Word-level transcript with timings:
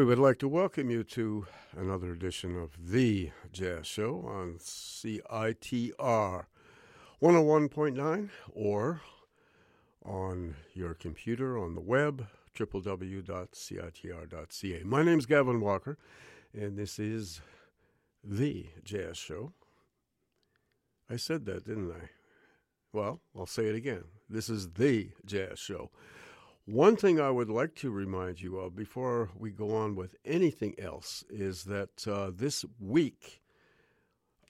We 0.00 0.06
would 0.06 0.18
like 0.18 0.38
to 0.38 0.48
welcome 0.48 0.88
you 0.88 1.04
to 1.04 1.46
another 1.76 2.10
edition 2.10 2.56
of 2.56 2.90
The 2.90 3.32
Jazz 3.52 3.86
Show 3.86 4.24
on 4.26 4.54
CITR 4.58 6.46
101.9 7.22 8.30
or 8.54 9.02
on 10.02 10.56
your 10.72 10.94
computer 10.94 11.58
on 11.58 11.74
the 11.74 11.82
web, 11.82 12.28
www.citr.ca. 12.58 13.12
My 14.84 15.02
name 15.02 15.18
is 15.18 15.26
Gavin 15.26 15.60
Walker, 15.60 15.98
and 16.54 16.78
this 16.78 16.98
is 16.98 17.42
The 18.24 18.68
Jazz 18.82 19.18
Show. 19.18 19.52
I 21.10 21.16
said 21.16 21.44
that, 21.44 21.66
didn't 21.66 21.92
I? 21.92 22.08
Well, 22.94 23.20
I'll 23.36 23.44
say 23.44 23.66
it 23.66 23.74
again. 23.74 24.04
This 24.30 24.48
is 24.48 24.70
The 24.70 25.10
Jazz 25.26 25.58
Show. 25.58 25.90
One 26.70 26.94
thing 26.94 27.18
I 27.18 27.32
would 27.32 27.50
like 27.50 27.74
to 27.76 27.90
remind 27.90 28.40
you 28.40 28.58
of 28.60 28.76
before 28.76 29.30
we 29.36 29.50
go 29.50 29.74
on 29.74 29.96
with 29.96 30.14
anything 30.24 30.76
else 30.78 31.24
is 31.28 31.64
that 31.64 32.06
uh, 32.06 32.30
this 32.32 32.64
week, 32.78 33.42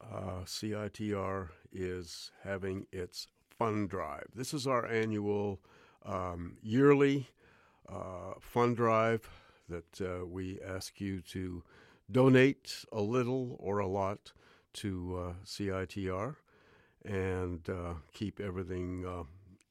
uh, 0.02 0.44
CITR 0.44 1.48
is 1.72 2.30
having 2.44 2.86
its 2.92 3.26
fund 3.58 3.88
drive. 3.88 4.26
This 4.34 4.52
is 4.52 4.66
our 4.66 4.84
annual 4.84 5.60
um, 6.04 6.58
yearly 6.62 7.26
uh, 7.88 8.34
fund 8.38 8.76
drive 8.76 9.26
that 9.70 10.02
uh, 10.02 10.26
we 10.26 10.60
ask 10.60 11.00
you 11.00 11.22
to 11.22 11.62
donate 12.12 12.84
a 12.92 13.00
little 13.00 13.56
or 13.58 13.78
a 13.78 13.88
lot 13.88 14.34
to 14.74 15.24
uh, 15.24 15.32
CITR 15.46 16.36
and 17.02 17.66
uh, 17.70 17.94
keep 18.12 18.40
everything 18.40 19.06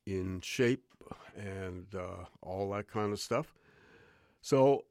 in 0.08 0.42
shape 0.42 0.89
and 1.38 1.88
uh, 1.96 2.26
all 2.42 2.70
that 2.72 2.88
kind 2.88 3.14
of 3.14 3.20
stuff. 3.20 3.54
So 4.42 4.86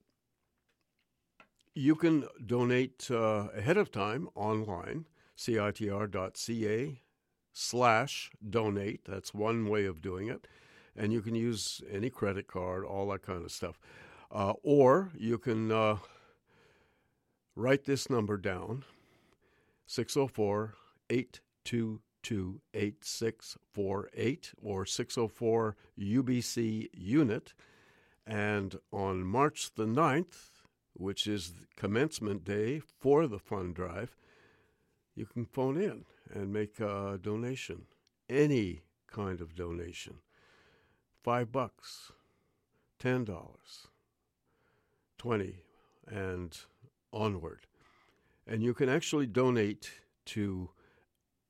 you 1.74 1.94
can 1.94 2.24
donate 2.44 3.08
uh, 3.10 3.48
ahead 3.56 3.76
of 3.76 3.90
time 3.90 4.28
online, 4.34 5.06
citr.ca 5.36 7.00
slash 7.52 8.30
donate. 8.48 9.04
That's 9.06 9.32
one 9.32 9.68
way 9.68 9.84
of 9.86 10.02
doing 10.02 10.28
it. 10.28 10.46
And 10.96 11.12
you 11.12 11.20
can 11.20 11.34
use 11.34 11.80
any 11.90 12.10
credit 12.10 12.48
card, 12.48 12.84
all 12.84 13.08
that 13.10 13.22
kind 13.22 13.44
of 13.44 13.52
stuff. 13.52 13.78
Uh, 14.30 14.54
or 14.62 15.10
you 15.16 15.38
can 15.38 15.70
uh, 15.70 15.98
write 17.54 17.84
this 17.84 18.10
number 18.10 18.36
down 18.36 18.84
604 19.86 20.74
822 21.08 22.00
8648 22.24 24.52
or 24.62 24.86
604 24.86 25.76
UBC 25.98 26.88
unit. 26.92 27.54
And 28.26 28.78
on 28.92 29.24
March 29.24 29.74
the 29.74 29.86
9th, 29.86 30.50
which 30.94 31.26
is 31.26 31.52
commencement 31.76 32.44
day 32.44 32.80
for 32.80 33.26
the 33.26 33.38
fund 33.38 33.74
drive, 33.74 34.14
you 35.14 35.24
can 35.26 35.46
phone 35.46 35.80
in 35.80 36.04
and 36.32 36.52
make 36.52 36.80
a 36.80 37.18
donation, 37.20 37.86
any 38.28 38.82
kind 39.06 39.40
of 39.40 39.54
donation. 39.54 40.18
Five 41.22 41.50
bucks, 41.50 42.12
ten 42.98 43.24
dollars, 43.24 43.88
twenty, 45.16 45.62
and 46.06 46.56
onward. 47.12 47.66
And 48.46 48.62
you 48.62 48.74
can 48.74 48.88
actually 48.88 49.26
donate 49.26 49.90
to 50.26 50.70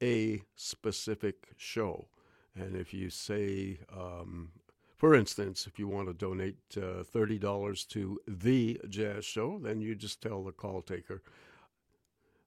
a 0.03 0.43
specific 0.56 1.49
show. 1.56 2.06
And 2.55 2.77
if 2.77 2.93
you 2.93 3.11
say, 3.11 3.81
um, 3.95 4.50
for 4.97 5.15
instance, 5.15 5.67
if 5.67 5.79
you 5.79 5.89
want 5.89 6.09
to 6.09 6.15
donate 6.15 6.56
uh, 6.77 7.05
$30 7.15 7.89
to 7.89 8.19
the 8.27 8.81
jazz 8.89 9.25
show, 9.25 9.59
then 9.62 9.81
you 9.81 9.95
just 9.95 10.21
tell 10.21 10.43
the 10.43 10.53
call 10.53 10.83
taker 10.83 11.23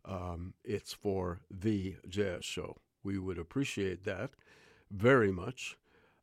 um, 0.06 0.54
it's 0.64 0.94
for 0.94 1.40
the 1.50 1.96
jazz 2.08 2.46
show. 2.46 2.78
We 3.04 3.18
would 3.18 3.38
appreciate 3.38 4.04
that 4.06 4.32
very 4.90 5.32
much. 5.32 5.78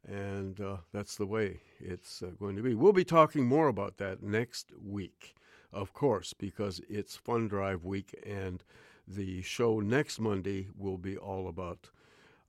And 0.07 0.61
uh, 0.61 0.79
that's 0.93 1.17
the 1.17 1.27
way 1.27 1.61
it's 1.81 2.23
uh, 2.23 2.31
going 2.39 2.57
to 2.57 2.63
be. 2.63 2.75
We'll 2.75 2.93
be 2.93 3.05
talking 3.05 3.47
more 3.47 3.69
about 3.69 3.99
that 3.99 4.23
next 4.23 4.73
week, 4.81 5.35
of 5.73 5.93
course, 5.93 6.33
because 6.33 6.81
it's 6.89 7.17
Fund 7.17 7.51
Drive 7.51 7.85
Week 7.85 8.15
and 8.25 8.63
the 9.08 9.43
show 9.43 9.81
next 9.81 10.19
Monday 10.20 10.69
will 10.76 10.99
be 10.99 11.16
all 11.16 11.49
about 11.49 11.90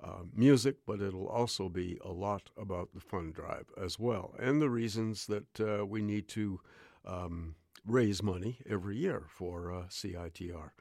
uh, 0.03 0.23
music, 0.33 0.77
but 0.85 1.01
it'll 1.01 1.27
also 1.27 1.69
be 1.69 1.97
a 2.03 2.11
lot 2.11 2.49
about 2.57 2.93
the 2.93 2.99
fund 2.99 3.33
drive 3.33 3.65
as 3.81 3.99
well, 3.99 4.33
and 4.39 4.61
the 4.61 4.69
reasons 4.69 5.27
that 5.27 5.59
uh, 5.59 5.85
we 5.85 6.01
need 6.01 6.27
to 6.29 6.59
um, 7.05 7.55
raise 7.85 8.23
money 8.23 8.57
every 8.69 8.97
year 8.97 9.23
for 9.27 9.73
uh, 9.73 9.83
CITR. 9.89 10.71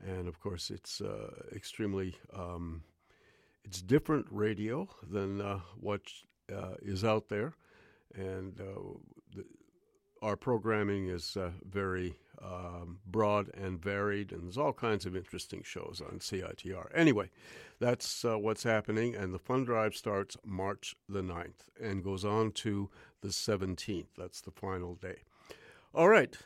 And 0.00 0.28
of 0.28 0.40
course, 0.40 0.70
it's 0.70 1.00
uh, 1.00 1.30
extremely 1.54 2.16
um, 2.34 2.82
it's 3.64 3.80
different 3.80 4.26
radio 4.30 4.88
than 5.10 5.40
uh, 5.40 5.60
what 5.80 6.02
uh, 6.54 6.74
is 6.82 7.04
out 7.04 7.28
there, 7.28 7.54
and 8.14 8.56
the, 8.56 9.44
our 10.20 10.36
programming 10.36 11.08
is 11.08 11.36
very 11.66 12.14
um, 12.42 12.98
broad 13.06 13.50
and 13.54 13.80
varied, 13.80 14.32
and 14.32 14.44
there's 14.44 14.58
all 14.58 14.72
kinds 14.72 15.06
of 15.06 15.16
interesting 15.16 15.62
shows 15.62 16.02
on 16.04 16.18
CITR. 16.18 16.88
Anyway, 16.94 17.30
that's 17.80 18.24
uh, 18.24 18.38
what's 18.38 18.62
happening, 18.62 19.14
and 19.14 19.32
the 19.32 19.38
fund 19.38 19.66
drive 19.66 19.94
starts 19.94 20.36
March 20.44 20.94
the 21.08 21.22
9th 21.22 21.68
and 21.80 22.04
goes 22.04 22.24
on 22.24 22.52
to 22.52 22.90
the 23.20 23.28
17th. 23.28 24.06
That's 24.16 24.40
the 24.40 24.50
final 24.50 24.94
day. 24.94 25.22
All 25.94 26.08
right. 26.08 26.36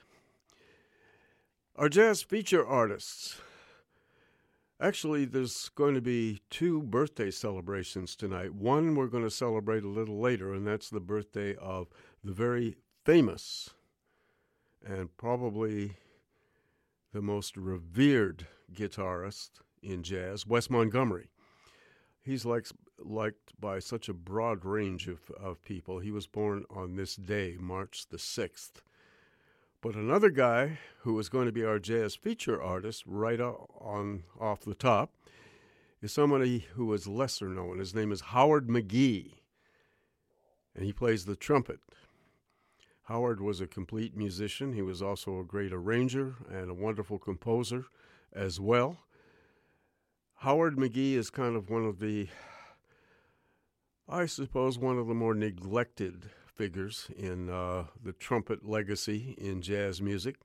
Our 1.76 1.88
jazz 1.88 2.22
feature 2.22 2.66
artists. 2.66 3.40
Actually, 4.80 5.24
there's 5.24 5.70
going 5.70 5.94
to 5.94 6.00
be 6.00 6.40
two 6.50 6.82
birthday 6.82 7.30
celebrations 7.30 8.14
tonight. 8.14 8.54
One 8.54 8.94
we're 8.94 9.08
going 9.08 9.24
to 9.24 9.30
celebrate 9.30 9.82
a 9.82 9.88
little 9.88 10.20
later, 10.20 10.52
and 10.52 10.66
that's 10.66 10.88
the 10.88 11.00
birthday 11.00 11.56
of 11.56 11.88
the 12.22 12.32
very 12.32 12.76
famous 13.04 13.70
and 14.86 15.16
probably 15.16 15.96
the 17.12 17.22
most 17.22 17.56
revered 17.56 18.46
guitarist 18.72 19.50
in 19.82 20.02
jazz, 20.02 20.46
Wes 20.46 20.70
Montgomery. 20.70 21.28
He's 22.22 22.44
liked, 22.44 22.72
liked 22.98 23.58
by 23.58 23.78
such 23.78 24.08
a 24.08 24.14
broad 24.14 24.64
range 24.64 25.08
of, 25.08 25.30
of 25.30 25.62
people. 25.62 25.98
He 25.98 26.10
was 26.10 26.26
born 26.26 26.64
on 26.68 26.96
this 26.96 27.16
day, 27.16 27.56
March 27.58 28.06
the 28.10 28.18
6th. 28.18 28.82
But 29.80 29.94
another 29.94 30.30
guy 30.30 30.78
who 31.00 31.18
is 31.18 31.28
going 31.28 31.46
to 31.46 31.52
be 31.52 31.64
our 31.64 31.78
jazz 31.78 32.14
feature 32.16 32.60
artist 32.60 33.04
right 33.06 33.40
on 33.40 34.24
off 34.40 34.60
the 34.60 34.74
top 34.74 35.14
is 36.02 36.12
somebody 36.12 36.66
who 36.74 36.92
is 36.92 37.06
lesser 37.06 37.48
known. 37.48 37.78
His 37.78 37.94
name 37.94 38.12
is 38.12 38.20
Howard 38.20 38.68
McGhee, 38.68 39.34
and 40.74 40.84
he 40.84 40.92
plays 40.92 41.24
the 41.24 41.36
trumpet. 41.36 41.80
Howard 43.08 43.40
was 43.40 43.62
a 43.62 43.66
complete 43.66 44.14
musician. 44.14 44.74
He 44.74 44.82
was 44.82 45.00
also 45.00 45.40
a 45.40 45.44
great 45.44 45.72
arranger 45.72 46.34
and 46.52 46.70
a 46.70 46.74
wonderful 46.74 47.18
composer 47.18 47.86
as 48.34 48.60
well. 48.60 48.98
Howard 50.40 50.76
McGhee 50.76 51.14
is 51.14 51.30
kind 51.30 51.56
of 51.56 51.70
one 51.70 51.86
of 51.86 52.00
the, 52.00 52.28
I 54.06 54.26
suppose, 54.26 54.78
one 54.78 54.98
of 54.98 55.06
the 55.06 55.14
more 55.14 55.34
neglected 55.34 56.28
figures 56.54 57.08
in 57.16 57.48
uh, 57.48 57.84
the 58.04 58.12
trumpet 58.12 58.68
legacy 58.68 59.34
in 59.38 59.62
jazz 59.62 60.02
music. 60.02 60.36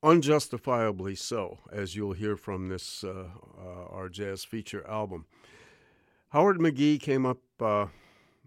Unjustifiably 0.00 1.16
so, 1.16 1.58
as 1.72 1.96
you'll 1.96 2.12
hear 2.12 2.36
from 2.36 2.68
this, 2.68 3.02
uh, 3.02 3.30
uh, 3.58 3.86
our 3.90 4.08
jazz 4.08 4.44
feature 4.44 4.86
album. 4.86 5.26
Howard 6.28 6.60
McGhee 6.60 7.00
came 7.00 7.26
up, 7.26 7.40
uh, 7.60 7.86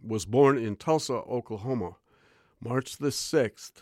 was 0.02 0.26
born 0.26 0.58
in 0.58 0.78
Tulsa, 0.78 1.16
Oklahoma 1.16 1.98
March 2.60 2.98
the 2.98 3.10
6th, 3.10 3.82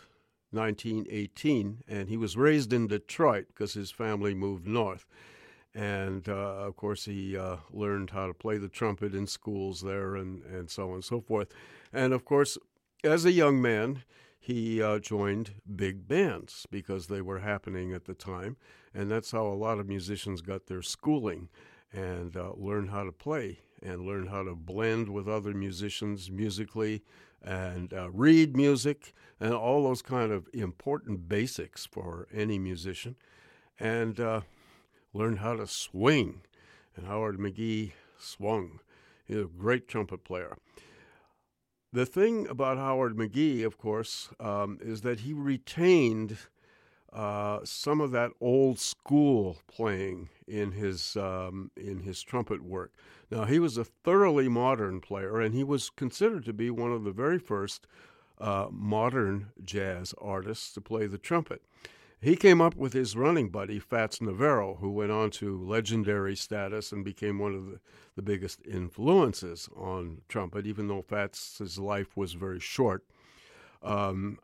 1918, 0.50 1.82
and 1.88 2.08
he 2.08 2.16
was 2.16 2.36
raised 2.36 2.72
in 2.72 2.86
Detroit 2.86 3.46
because 3.48 3.74
his 3.74 3.90
family 3.90 4.34
moved 4.34 4.66
north. 4.66 5.06
And 5.74 6.28
uh, 6.28 6.32
of 6.32 6.76
course, 6.76 7.04
he 7.04 7.36
uh, 7.36 7.56
learned 7.70 8.10
how 8.10 8.26
to 8.26 8.34
play 8.34 8.56
the 8.56 8.68
trumpet 8.68 9.14
in 9.14 9.26
schools 9.26 9.82
there 9.82 10.16
and, 10.16 10.42
and 10.44 10.70
so 10.70 10.88
on 10.88 10.94
and 10.94 11.04
so 11.04 11.20
forth. 11.20 11.48
And 11.92 12.12
of 12.12 12.24
course, 12.24 12.56
as 13.04 13.24
a 13.24 13.32
young 13.32 13.60
man, 13.60 14.02
he 14.38 14.80
uh, 14.80 15.00
joined 15.00 15.54
big 15.74 16.08
bands 16.08 16.66
because 16.70 17.08
they 17.08 17.20
were 17.20 17.40
happening 17.40 17.92
at 17.92 18.04
the 18.04 18.14
time. 18.14 18.56
And 18.94 19.10
that's 19.10 19.32
how 19.32 19.46
a 19.46 19.54
lot 19.54 19.78
of 19.78 19.88
musicians 19.88 20.40
got 20.40 20.66
their 20.66 20.82
schooling 20.82 21.48
and 21.92 22.36
uh, 22.36 22.52
learned 22.56 22.90
how 22.90 23.04
to 23.04 23.12
play 23.12 23.58
and 23.82 24.06
learn 24.06 24.28
how 24.28 24.44
to 24.44 24.54
blend 24.54 25.08
with 25.08 25.28
other 25.28 25.52
musicians 25.52 26.30
musically 26.30 27.02
and 27.42 27.92
uh, 27.92 28.10
read 28.10 28.56
music 28.56 29.12
and 29.40 29.52
all 29.52 29.84
those 29.84 30.02
kind 30.02 30.32
of 30.32 30.48
important 30.52 31.28
basics 31.28 31.86
for 31.86 32.26
any 32.32 32.58
musician 32.58 33.16
and 33.78 34.18
uh, 34.18 34.40
learn 35.12 35.36
how 35.36 35.54
to 35.54 35.66
swing. 35.66 36.42
And 36.96 37.06
Howard 37.06 37.38
McGhee 37.38 37.92
swung. 38.18 38.80
He's 39.26 39.38
a 39.38 39.44
great 39.44 39.88
trumpet 39.88 40.24
player. 40.24 40.56
The 41.92 42.06
thing 42.06 42.46
about 42.48 42.78
Howard 42.78 43.16
McGhee, 43.16 43.64
of 43.64 43.78
course, 43.78 44.30
um, 44.40 44.78
is 44.82 45.02
that 45.02 45.20
he 45.20 45.32
retained 45.32 46.38
uh, 47.16 47.60
some 47.64 48.02
of 48.02 48.10
that 48.10 48.30
old 48.42 48.78
school 48.78 49.56
playing 49.66 50.28
in 50.46 50.72
his 50.72 51.16
um, 51.16 51.70
in 51.74 52.00
his 52.00 52.22
trumpet 52.22 52.62
work. 52.62 52.92
Now 53.30 53.46
he 53.46 53.58
was 53.58 53.78
a 53.78 53.84
thoroughly 53.84 54.48
modern 54.48 55.00
player, 55.00 55.40
and 55.40 55.54
he 55.54 55.64
was 55.64 55.88
considered 55.88 56.44
to 56.44 56.52
be 56.52 56.70
one 56.70 56.92
of 56.92 57.04
the 57.04 57.12
very 57.12 57.38
first 57.38 57.86
uh, 58.38 58.66
modern 58.70 59.46
jazz 59.64 60.14
artists 60.20 60.74
to 60.74 60.82
play 60.82 61.06
the 61.06 61.16
trumpet. 61.16 61.62
He 62.20 62.36
came 62.36 62.60
up 62.60 62.76
with 62.76 62.92
his 62.92 63.16
running 63.16 63.48
buddy, 63.48 63.78
Fats 63.78 64.20
Navarro, 64.20 64.74
who 64.74 64.90
went 64.90 65.10
on 65.10 65.30
to 65.32 65.58
legendary 65.58 66.36
status 66.36 66.92
and 66.92 67.04
became 67.04 67.38
one 67.38 67.54
of 67.54 67.66
the, 67.66 67.80
the 68.16 68.22
biggest 68.22 68.60
influences 68.66 69.70
on 69.74 70.22
trumpet, 70.28 70.66
even 70.66 70.88
though 70.88 71.02
Fats's 71.02 71.78
life 71.78 72.14
was 72.14 72.34
very 72.34 72.60
short. 72.60 73.04
Um, 73.82 74.38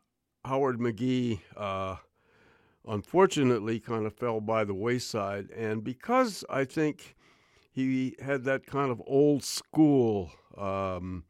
Howard 0.45 0.79
McGhee 0.79 1.41
uh, 1.57 1.97
unfortunately, 2.87 3.81
kind 3.81 4.07
of 4.07 4.15
fell 4.15 4.41
by 4.41 4.65
the 4.65 4.75
wayside. 4.75 5.51
And 5.51 5.83
because 5.85 6.45
I 6.51 6.65
think 6.65 7.17
he 7.71 8.17
had 8.21 8.45
that 8.45 8.67
kind 8.67 8.91
of 8.91 9.03
old 9.07 9.45
school 9.45 10.31
um, 10.57 11.25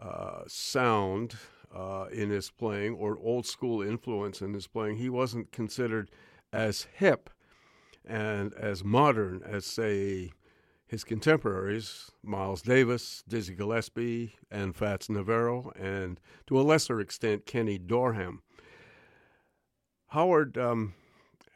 uh, 0.00 0.42
sound, 0.46 1.36
uh, 1.74 2.06
in 2.12 2.30
his 2.30 2.50
playing 2.50 2.94
or 2.94 3.18
old 3.18 3.46
school 3.46 3.82
influence 3.82 4.40
in 4.40 4.54
his 4.54 4.66
playing. 4.66 4.96
He 4.96 5.08
wasn't 5.08 5.52
considered 5.52 6.10
as 6.52 6.86
hip 6.94 7.30
and 8.06 8.54
as 8.54 8.82
modern 8.82 9.42
as, 9.44 9.66
say, 9.66 10.32
his 10.86 11.04
contemporaries, 11.04 12.10
Miles 12.22 12.62
Davis, 12.62 13.22
Dizzy 13.28 13.54
Gillespie, 13.54 14.36
and 14.50 14.74
Fats 14.74 15.10
Navarro, 15.10 15.70
and 15.78 16.18
to 16.46 16.58
a 16.58 16.62
lesser 16.62 17.00
extent, 17.00 17.44
Kenny 17.44 17.78
Dorham. 17.78 18.40
Howard 20.08 20.56
um, 20.56 20.94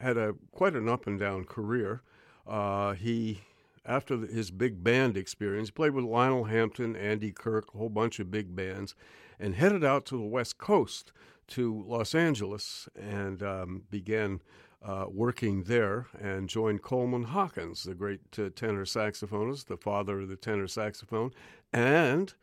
had 0.00 0.16
a 0.16 0.34
quite 0.52 0.74
an 0.74 0.88
up 0.88 1.06
and 1.06 1.18
down 1.18 1.44
career. 1.44 2.02
Uh, 2.46 2.92
he, 2.92 3.42
after 3.86 4.18
his 4.18 4.50
big 4.50 4.82
band 4.82 5.16
experience, 5.16 5.70
played 5.70 5.92
with 5.92 6.04
Lionel 6.04 6.44
Hampton, 6.44 6.96
Andy 6.96 7.32
Kirk, 7.32 7.74
a 7.74 7.78
whole 7.78 7.88
bunch 7.88 8.18
of 8.18 8.30
big 8.30 8.54
bands, 8.54 8.94
and 9.38 9.54
headed 9.54 9.84
out 9.84 10.04
to 10.06 10.16
the 10.16 10.24
West 10.24 10.58
Coast 10.58 11.12
to 11.48 11.84
Los 11.86 12.14
Angeles 12.14 12.88
and 12.96 13.42
um, 13.42 13.82
began 13.90 14.40
uh, 14.84 15.06
working 15.08 15.64
there 15.64 16.06
and 16.20 16.48
joined 16.48 16.82
Coleman 16.82 17.24
Hawkins, 17.24 17.84
the 17.84 17.94
great 17.94 18.20
uh, 18.38 18.50
tenor 18.54 18.84
saxophonist, 18.84 19.66
the 19.66 19.76
father 19.76 20.20
of 20.20 20.28
the 20.28 20.36
tenor 20.36 20.66
saxophone. 20.66 21.30
And 21.72 22.34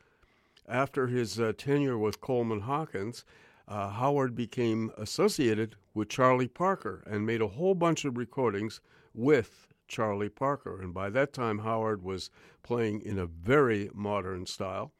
after 0.67 1.07
his 1.07 1.39
uh, 1.39 1.53
tenure 1.57 1.97
with 1.97 2.21
Coleman 2.21 2.61
Hawkins, 2.61 3.25
uh, 3.69 3.89
Howard 3.91 4.35
became 4.35 4.91
associated 4.97 5.75
with 5.93 6.09
Charlie 6.09 6.47
Parker 6.47 7.03
and 7.05 7.25
made 7.25 7.41
a 7.41 7.47
whole 7.47 7.75
bunch 7.75 8.03
of 8.03 8.17
recordings 8.17 8.81
with 9.13 9.67
Charlie 9.87 10.29
Parker. 10.29 10.81
And 10.81 10.93
by 10.93 11.09
that 11.11 11.33
time, 11.33 11.59
Howard 11.59 12.03
was 12.03 12.31
playing 12.63 13.01
in 13.01 13.19
a 13.19 13.27
very 13.27 13.89
modern 13.93 14.47
style. 14.47 14.91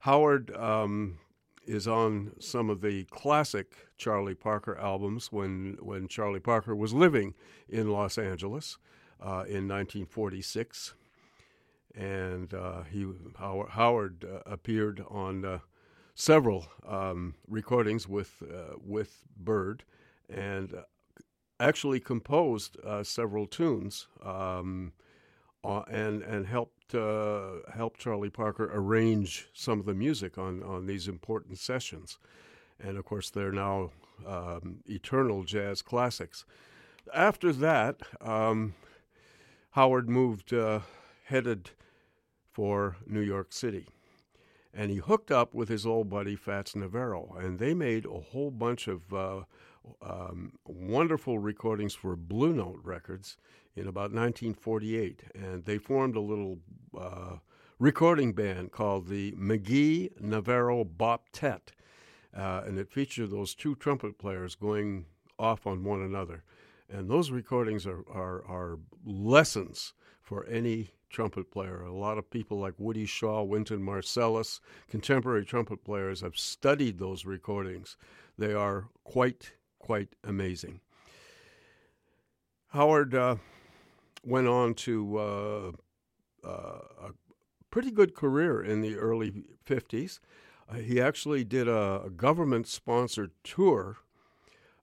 Howard 0.00 0.54
um, 0.56 1.18
is 1.66 1.86
on 1.86 2.32
some 2.38 2.70
of 2.70 2.80
the 2.80 3.04
classic 3.04 3.74
Charlie 3.98 4.34
Parker 4.34 4.78
albums 4.78 5.30
when 5.30 5.76
when 5.80 6.08
Charlie 6.08 6.40
Parker 6.40 6.74
was 6.74 6.94
living 6.94 7.34
in 7.68 7.90
Los 7.90 8.16
Angeles 8.16 8.78
uh, 9.20 9.44
in 9.46 9.68
1946, 9.68 10.94
and 11.94 12.54
uh, 12.54 12.82
he 12.84 13.06
Howard 13.36 14.24
uh, 14.24 14.50
appeared 14.50 15.04
on 15.10 15.44
uh, 15.44 15.58
several 16.18 16.66
um, 16.86 17.34
recordings 17.46 18.08
with 18.08 18.42
uh, 18.42 18.74
with 18.84 19.22
Bird, 19.36 19.84
and 20.28 20.74
uh, 20.74 20.82
actually 21.60 22.00
composed 22.00 22.76
several 23.02 23.46
tunes. 23.46 24.08
Um, 24.22 24.92
and 25.64 26.22
and 26.22 26.46
helped 26.46 26.94
uh, 26.94 27.70
helped 27.74 28.00
Charlie 28.00 28.30
Parker 28.30 28.70
arrange 28.72 29.48
some 29.52 29.80
of 29.80 29.86
the 29.86 29.94
music 29.94 30.38
on, 30.38 30.62
on 30.62 30.86
these 30.86 31.08
important 31.08 31.58
sessions. 31.58 32.18
And 32.80 32.96
of 32.96 33.04
course, 33.04 33.30
they're 33.30 33.52
now 33.52 33.90
um, 34.26 34.78
eternal 34.86 35.42
jazz 35.44 35.82
classics. 35.82 36.44
After 37.12 37.52
that, 37.52 38.00
um, 38.20 38.74
Howard 39.70 40.08
moved, 40.08 40.52
uh, 40.52 40.80
headed 41.24 41.70
for 42.50 42.96
New 43.06 43.20
York 43.20 43.52
City. 43.52 43.86
And 44.72 44.90
he 44.90 44.98
hooked 44.98 45.30
up 45.30 45.54
with 45.54 45.68
his 45.68 45.86
old 45.86 46.08
buddy 46.10 46.36
Fats 46.36 46.76
Navarro, 46.76 47.34
and 47.38 47.58
they 47.58 47.74
made 47.74 48.04
a 48.04 48.20
whole 48.20 48.50
bunch 48.50 48.86
of 48.86 49.12
uh, 49.12 49.40
um, 50.02 50.52
wonderful 50.66 51.38
recordings 51.38 51.94
for 51.94 52.16
Blue 52.16 52.52
Note 52.52 52.80
Records 52.82 53.36
in 53.74 53.86
about 53.86 54.12
1948, 54.12 55.22
and 55.34 55.64
they 55.64 55.78
formed 55.78 56.16
a 56.16 56.20
little 56.20 56.58
uh, 56.98 57.36
recording 57.78 58.32
band 58.32 58.72
called 58.72 59.08
the 59.08 59.32
McGhee 59.32 60.20
Navarro 60.20 60.84
Boptet, 60.84 61.72
uh, 62.36 62.62
and 62.66 62.78
it 62.78 62.90
featured 62.90 63.30
those 63.30 63.54
two 63.54 63.74
trumpet 63.76 64.18
players 64.18 64.54
going 64.54 65.06
off 65.38 65.66
on 65.66 65.84
one 65.84 66.02
another. 66.02 66.42
And 66.90 67.08
those 67.08 67.30
recordings 67.30 67.86
are, 67.86 68.02
are, 68.10 68.44
are 68.46 68.78
lessons 69.04 69.92
for 70.22 70.46
any 70.46 70.90
trumpet 71.10 71.50
player. 71.50 71.82
A 71.82 71.92
lot 71.92 72.18
of 72.18 72.30
people 72.30 72.58
like 72.58 72.74
Woody 72.78 73.06
Shaw, 73.06 73.42
Wynton 73.42 73.80
Marsalis, 73.80 74.60
contemporary 74.88 75.44
trumpet 75.44 75.84
players 75.84 76.20
have 76.20 76.36
studied 76.36 76.98
those 76.98 77.24
recordings. 77.24 77.96
They 78.36 78.52
are 78.52 78.88
quite, 79.04 79.52
quite 79.78 80.14
amazing. 80.24 80.80
Howard 82.68 83.14
uh, 83.14 83.36
went 84.24 84.46
on 84.46 84.74
to 84.74 85.18
uh, 85.18 85.72
uh, 86.44 86.48
a 86.48 87.10
pretty 87.70 87.90
good 87.90 88.14
career 88.14 88.62
in 88.62 88.80
the 88.82 88.96
early 88.96 89.44
50s. 89.66 90.20
Uh, 90.68 90.74
he 90.76 91.00
actually 91.00 91.44
did 91.44 91.66
a, 91.66 92.02
a 92.04 92.10
government 92.10 92.66
sponsored 92.66 93.30
tour 93.42 93.98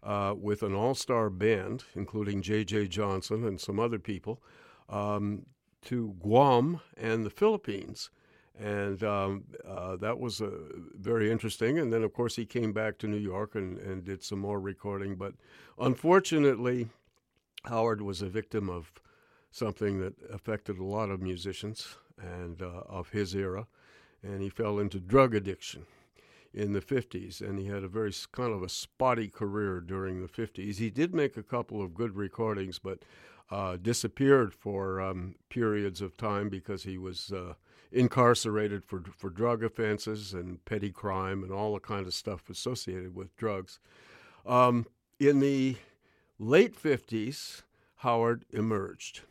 uh, 0.06 0.36
with 0.38 0.62
an 0.62 0.74
all 0.74 0.94
star 0.94 1.30
band, 1.30 1.84
including 1.96 2.42
J.J. 2.42 2.88
Johnson 2.88 3.44
and 3.44 3.60
some 3.60 3.80
other 3.80 4.00
people, 4.00 4.42
um, 4.88 5.46
to 5.86 6.16
Guam 6.22 6.80
and 6.96 7.26
the 7.26 7.30
Philippines. 7.30 8.12
And 8.58 9.04
um, 9.04 9.44
uh, 9.68 9.98
that 9.98 10.20
was 10.20 10.42
uh, 10.42 10.50
very 10.98 11.30
interesting. 11.30 11.80
And 11.80 11.92
then, 11.92 12.04
of 12.04 12.14
course, 12.14 12.36
he 12.36 12.46
came 12.46 12.72
back 12.72 12.98
to 13.00 13.08
New 13.08 13.18
York 13.18 13.56
and, 13.56 13.78
and 13.80 14.06
did 14.06 14.24
some 14.24 14.40
more 14.40 14.60
recording. 14.62 15.16
But 15.16 15.34
unfortunately, 15.78 16.88
Howard 17.66 18.02
was 18.02 18.22
a 18.22 18.30
victim 18.30 18.70
of 18.70 18.94
something 19.52 20.00
that 20.00 20.14
affected 20.32 20.78
a 20.78 20.84
lot 20.84 21.10
of 21.10 21.22
musicians 21.22 21.98
and 22.18 22.62
uh, 22.62 22.84
of 22.88 23.10
his 23.10 23.36
era, 23.36 23.68
and 24.24 24.42
he 24.42 24.50
fell 24.50 24.80
into 24.80 25.00
drug 25.00 25.36
addiction 25.36 25.86
in 26.56 26.74
the 26.74 26.82
50s, 26.82 27.42
and 27.42 27.60
he 27.60 27.68
had 27.68 27.84
a 27.84 27.88
very 27.88 28.14
kind 28.32 28.54
of 28.54 28.64
a 28.64 28.70
spotty 28.70 29.28
career 29.28 29.82
during 29.82 30.22
the 30.22 30.28
50s. 30.28 30.78
He 30.78 30.90
did 30.90 31.14
make 31.14 31.36
a 31.36 31.44
couple 31.44 31.82
of 31.82 31.94
good 31.94 32.16
recordings, 32.16 32.80
but 32.80 33.00
uh, 33.52 33.78
disappeared 33.78 34.54
for 34.54 35.02
um, 35.02 35.36
periods 35.50 36.02
of 36.02 36.18
time 36.18 36.50
because 36.50 36.84
he 36.84 36.98
was 36.98 37.32
uh, 37.32 37.54
incarcerated 37.92 38.84
for 38.84 39.04
for 39.16 39.30
drug 39.30 39.64
offenses 39.64 40.34
and 40.34 40.64
petty 40.66 40.92
crime 40.92 41.44
and 41.44 41.52
all 41.52 41.74
the 41.74 41.80
kind 41.80 42.08
of 42.08 42.14
stuff 42.14 42.50
associated 42.50 43.14
with 43.14 43.36
drugs. 43.36 43.80
Um, 44.46 44.88
in 45.20 45.40
the 45.40 45.76
late 46.40 46.82
50s, 46.82 47.64
Howard 47.98 48.46
emerged 48.52 49.22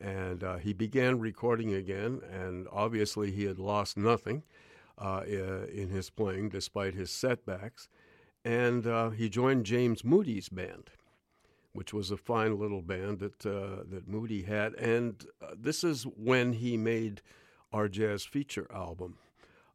and 0.00 0.44
uh, 0.44 0.56
he 0.56 0.72
began 0.72 1.18
recording 1.18 1.72
again. 1.72 2.20
And 2.30 2.66
obviously, 2.70 3.30
he 3.30 3.44
had 3.44 3.58
lost 3.58 3.96
nothing 3.96 4.42
uh, 4.98 5.22
in 5.26 5.88
his 5.88 6.10
playing 6.10 6.50
despite 6.50 6.94
his 6.94 7.10
setbacks. 7.10 7.88
And 8.44 8.86
uh, 8.86 9.10
he 9.10 9.28
joined 9.28 9.64
James 9.64 10.04
Moody's 10.04 10.48
band, 10.48 10.90
which 11.72 11.94
was 11.94 12.10
a 12.10 12.16
fine 12.16 12.58
little 12.58 12.82
band 12.82 13.20
that 13.20 13.46
uh, 13.46 13.84
that 13.88 14.06
Moody 14.06 14.42
had. 14.42 14.74
And 14.74 15.24
uh, 15.42 15.54
this 15.58 15.82
is 15.82 16.04
when 16.04 16.52
he 16.52 16.76
made 16.76 17.22
our 17.72 17.88
jazz 17.88 18.24
feature 18.24 18.66
album. 18.72 19.18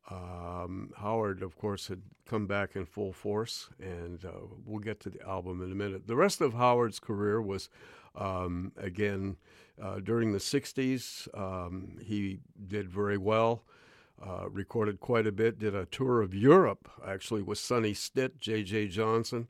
Um, 0.09 0.91
Howard, 0.97 1.43
of 1.43 1.57
course, 1.57 1.87
had 1.87 2.01
come 2.27 2.47
back 2.47 2.75
in 2.75 2.85
full 2.85 3.13
force, 3.13 3.69
and 3.79 4.23
uh, 4.25 4.31
we'll 4.65 4.79
get 4.79 4.99
to 5.01 5.09
the 5.09 5.21
album 5.27 5.61
in 5.61 5.71
a 5.71 5.75
minute. 5.75 6.07
The 6.07 6.15
rest 6.15 6.41
of 6.41 6.53
Howard's 6.53 6.99
career 6.99 7.41
was, 7.41 7.69
um, 8.15 8.71
again, 8.77 9.37
uh, 9.81 9.99
during 9.99 10.31
the 10.31 10.39
60s. 10.39 11.27
Um, 11.37 11.97
he 12.01 12.39
did 12.67 12.89
very 12.89 13.17
well, 13.17 13.63
uh, 14.25 14.49
recorded 14.49 14.99
quite 14.99 15.27
a 15.27 15.31
bit, 15.31 15.59
did 15.59 15.75
a 15.75 15.85
tour 15.85 16.21
of 16.21 16.33
Europe, 16.33 16.89
actually, 17.05 17.41
with 17.41 17.57
Sonny 17.57 17.93
Stitt, 17.93 18.39
J.J. 18.39 18.87
Johnson, 18.87 19.47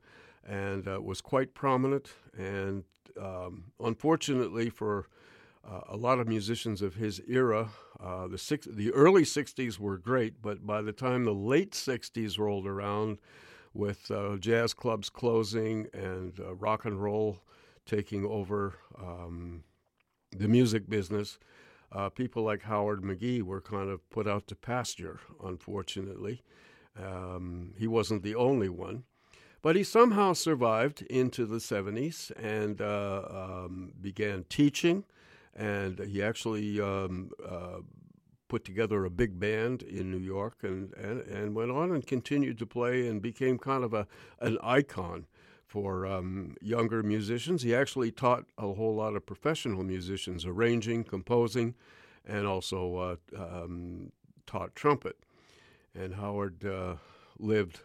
and 0.48 0.88
uh, 0.88 1.02
was 1.02 1.22
quite 1.22 1.54
prominent. 1.54 2.10
And 2.38 2.84
um, 3.20 3.66
unfortunately 3.80 4.70
for 4.70 5.08
uh, 5.70 5.82
a 5.90 5.98
lot 5.98 6.20
of 6.20 6.28
musicians 6.28 6.82
of 6.82 6.96
his 6.96 7.22
era. 7.28 7.70
Uh, 8.00 8.28
the 8.28 8.38
six, 8.38 8.66
the 8.66 8.92
early 8.92 9.24
'60s 9.24 9.78
were 9.78 9.98
great, 9.98 10.42
but 10.42 10.66
by 10.66 10.82
the 10.82 10.94
time 10.94 11.26
the 11.26 11.34
late 11.34 11.72
'60s 11.72 12.40
rolled 12.40 12.66
around, 12.66 13.20
with 13.74 14.10
uh, 14.10 14.38
jazz 14.38 14.74
clubs 14.74 15.10
closing 15.10 15.88
and 15.94 16.40
uh, 16.40 16.56
rock 16.56 16.86
and 16.86 17.02
roll 17.02 17.40
taking 17.86 18.26
over 18.26 18.76
um, 18.98 19.64
the 20.36 20.48
music 20.48 20.90
business, 20.90 21.40
uh, 21.92 22.10
people 22.10 22.44
like 22.44 22.64
Howard 22.64 23.02
McGhee 23.02 23.42
were 23.42 23.62
kind 23.62 23.90
of 23.90 24.08
put 24.10 24.28
out 24.28 24.48
to 24.48 24.56
pasture, 24.56 25.20
unfortunately. 25.44 26.44
Um, 26.98 27.74
he 27.78 27.88
wasn't 27.88 28.24
the 28.24 28.36
only 28.36 28.70
one. 28.70 29.04
But 29.62 29.76
he 29.76 29.84
somehow 29.84 30.34
survived 30.34 31.02
into 31.04 31.46
the 31.46 31.58
70s 31.58 32.32
and 32.42 32.82
uh, 32.82 33.24
um, 33.30 33.94
began 34.00 34.46
teaching. 34.48 35.04
And 35.54 36.00
he 36.00 36.24
actually 36.24 36.80
um, 36.80 37.32
uh, 37.46 37.80
put 38.48 38.64
together 38.64 39.04
a 39.04 39.10
big 39.10 39.40
band 39.40 39.82
in 39.84 40.12
New 40.12 40.18
York 40.18 40.60
and, 40.64 40.94
and, 40.94 41.22
and 41.22 41.56
went 41.56 41.72
on 41.72 41.92
and 41.92 42.06
continued 42.06 42.58
to 42.60 42.66
play 42.66 43.08
and 43.08 43.22
became 43.22 43.58
kind 43.58 43.84
of 43.84 43.94
a, 43.94 44.08
an 44.40 44.58
icon 44.64 45.26
for 45.70 46.08
um, 46.08 46.56
younger 46.62 47.04
musicians. 47.04 47.62
He 47.62 47.76
actually 47.76 48.12
taught 48.12 48.46
a 48.58 48.74
whole 48.74 48.96
lot 48.96 49.16
of 49.16 49.28
professional 49.28 49.84
musicians 49.84 50.44
arranging, 50.44 51.04
composing, 51.04 51.76
and 52.26 52.48
also 52.48 52.96
uh, 52.98 53.16
um, 53.38 54.12
taught 54.48 54.76
trumpet. 54.76 55.16
And 55.94 56.16
Howard 56.16 56.66
uh, 56.66 56.96
lived 57.38 57.82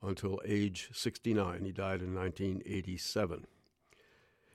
until 0.00 0.40
age 0.44 0.90
69. 0.92 1.64
He 1.64 1.72
died 1.72 2.02
in 2.02 2.14
1987. 2.14 3.48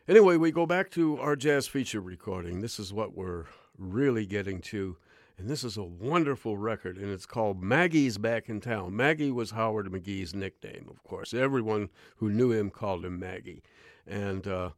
Anyway, 0.07 0.37
we 0.37 0.51
go 0.51 0.65
back 0.65 0.89
to 0.91 1.19
our 1.19 1.35
jazz 1.35 1.67
feature 1.67 1.99
recording. 1.99 2.61
This 2.61 2.79
is 2.79 2.93
what 2.93 3.13
we're 3.13 3.45
really 3.77 4.25
getting 4.25 4.61
to. 4.61 4.95
And 5.37 5.49
this 5.49 5.63
is 5.63 5.77
a 5.77 5.83
wonderful 5.83 6.57
record, 6.57 6.97
and 6.97 7.09
it's 7.09 7.25
called 7.25 7.63
Maggie's 7.63 8.17
Back 8.17 8.49
in 8.49 8.61
Town. 8.61 8.95
Maggie 8.95 9.31
was 9.31 9.51
Howard 9.51 9.87
McGhee's 9.87 10.35
nickname, 10.35 10.87
of 10.89 11.03
course. 11.03 11.33
Everyone 11.33 11.89
who 12.17 12.29
knew 12.29 12.51
him 12.51 12.69
called 12.69 13.03
him 13.03 13.19
Maggie. 13.19 13.63
And 14.05 14.47
uh, 14.47 14.69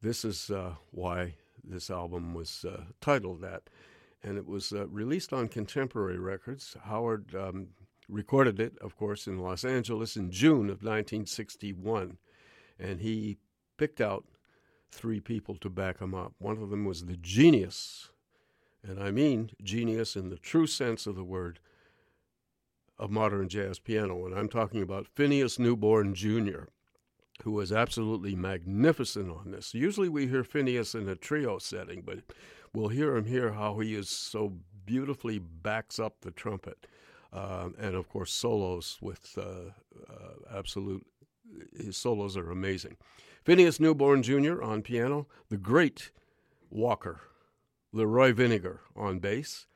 this 0.00 0.24
is 0.24 0.50
uh, 0.50 0.74
why 0.92 1.34
this 1.64 1.90
album 1.90 2.32
was 2.32 2.64
uh, 2.64 2.84
titled 3.00 3.40
that. 3.42 3.64
And 4.22 4.38
it 4.38 4.46
was 4.46 4.72
uh, 4.72 4.86
released 4.86 5.32
on 5.32 5.48
Contemporary 5.48 6.18
Records. 6.18 6.76
Howard 6.84 7.34
um, 7.34 7.68
recorded 8.08 8.60
it, 8.60 8.78
of 8.80 8.96
course, 8.96 9.26
in 9.26 9.40
Los 9.40 9.64
Angeles 9.64 10.16
in 10.16 10.30
June 10.30 10.70
of 10.70 10.82
1961. 10.82 12.18
And 12.78 13.00
he 13.00 13.38
picked 13.76 14.00
out 14.00 14.24
three 14.90 15.20
people 15.20 15.56
to 15.56 15.68
back 15.68 15.98
him 15.98 16.14
up. 16.14 16.34
One 16.38 16.58
of 16.58 16.70
them 16.70 16.84
was 16.84 17.04
the 17.04 17.16
genius, 17.16 18.10
and 18.86 19.02
I 19.02 19.10
mean 19.10 19.50
genius 19.62 20.16
in 20.16 20.30
the 20.30 20.36
true 20.36 20.66
sense 20.66 21.06
of 21.06 21.16
the 21.16 21.24
word, 21.24 21.58
of 22.98 23.10
modern 23.10 23.48
jazz 23.48 23.78
piano. 23.78 24.26
And 24.26 24.34
I'm 24.34 24.48
talking 24.48 24.82
about 24.82 25.08
Phineas 25.08 25.58
Newborn 25.58 26.14
Jr., 26.14 26.64
who 27.42 27.52
was 27.52 27.72
absolutely 27.72 28.36
magnificent 28.36 29.30
on 29.30 29.50
this. 29.50 29.74
Usually 29.74 30.08
we 30.08 30.28
hear 30.28 30.44
Phineas 30.44 30.94
in 30.94 31.08
a 31.08 31.16
trio 31.16 31.58
setting, 31.58 32.02
but 32.02 32.20
we'll 32.72 32.88
hear 32.88 33.16
him 33.16 33.24
here 33.24 33.52
how 33.52 33.78
he 33.80 33.94
is 33.94 34.08
so 34.08 34.54
beautifully 34.86 35.38
backs 35.38 35.98
up 35.98 36.20
the 36.20 36.30
trumpet 36.30 36.86
um, 37.34 37.74
and 37.78 37.96
of 37.96 38.08
course 38.08 38.32
solos 38.32 38.98
with 39.02 39.36
uh, 39.36 39.70
uh, 40.12 40.56
absolute. 40.56 41.04
His 41.76 41.96
solos 41.96 42.36
are 42.36 42.50
amazing. 42.50 42.96
Phineas 43.44 43.78
Newborn 43.78 44.22
Jr. 44.22 44.62
on 44.62 44.82
piano, 44.82 45.26
the 45.50 45.58
great 45.58 46.10
Walker, 46.70 47.20
Leroy 47.94 48.32
Vinnegar 48.32 48.80
on 48.96 49.20
bass, 49.20 49.66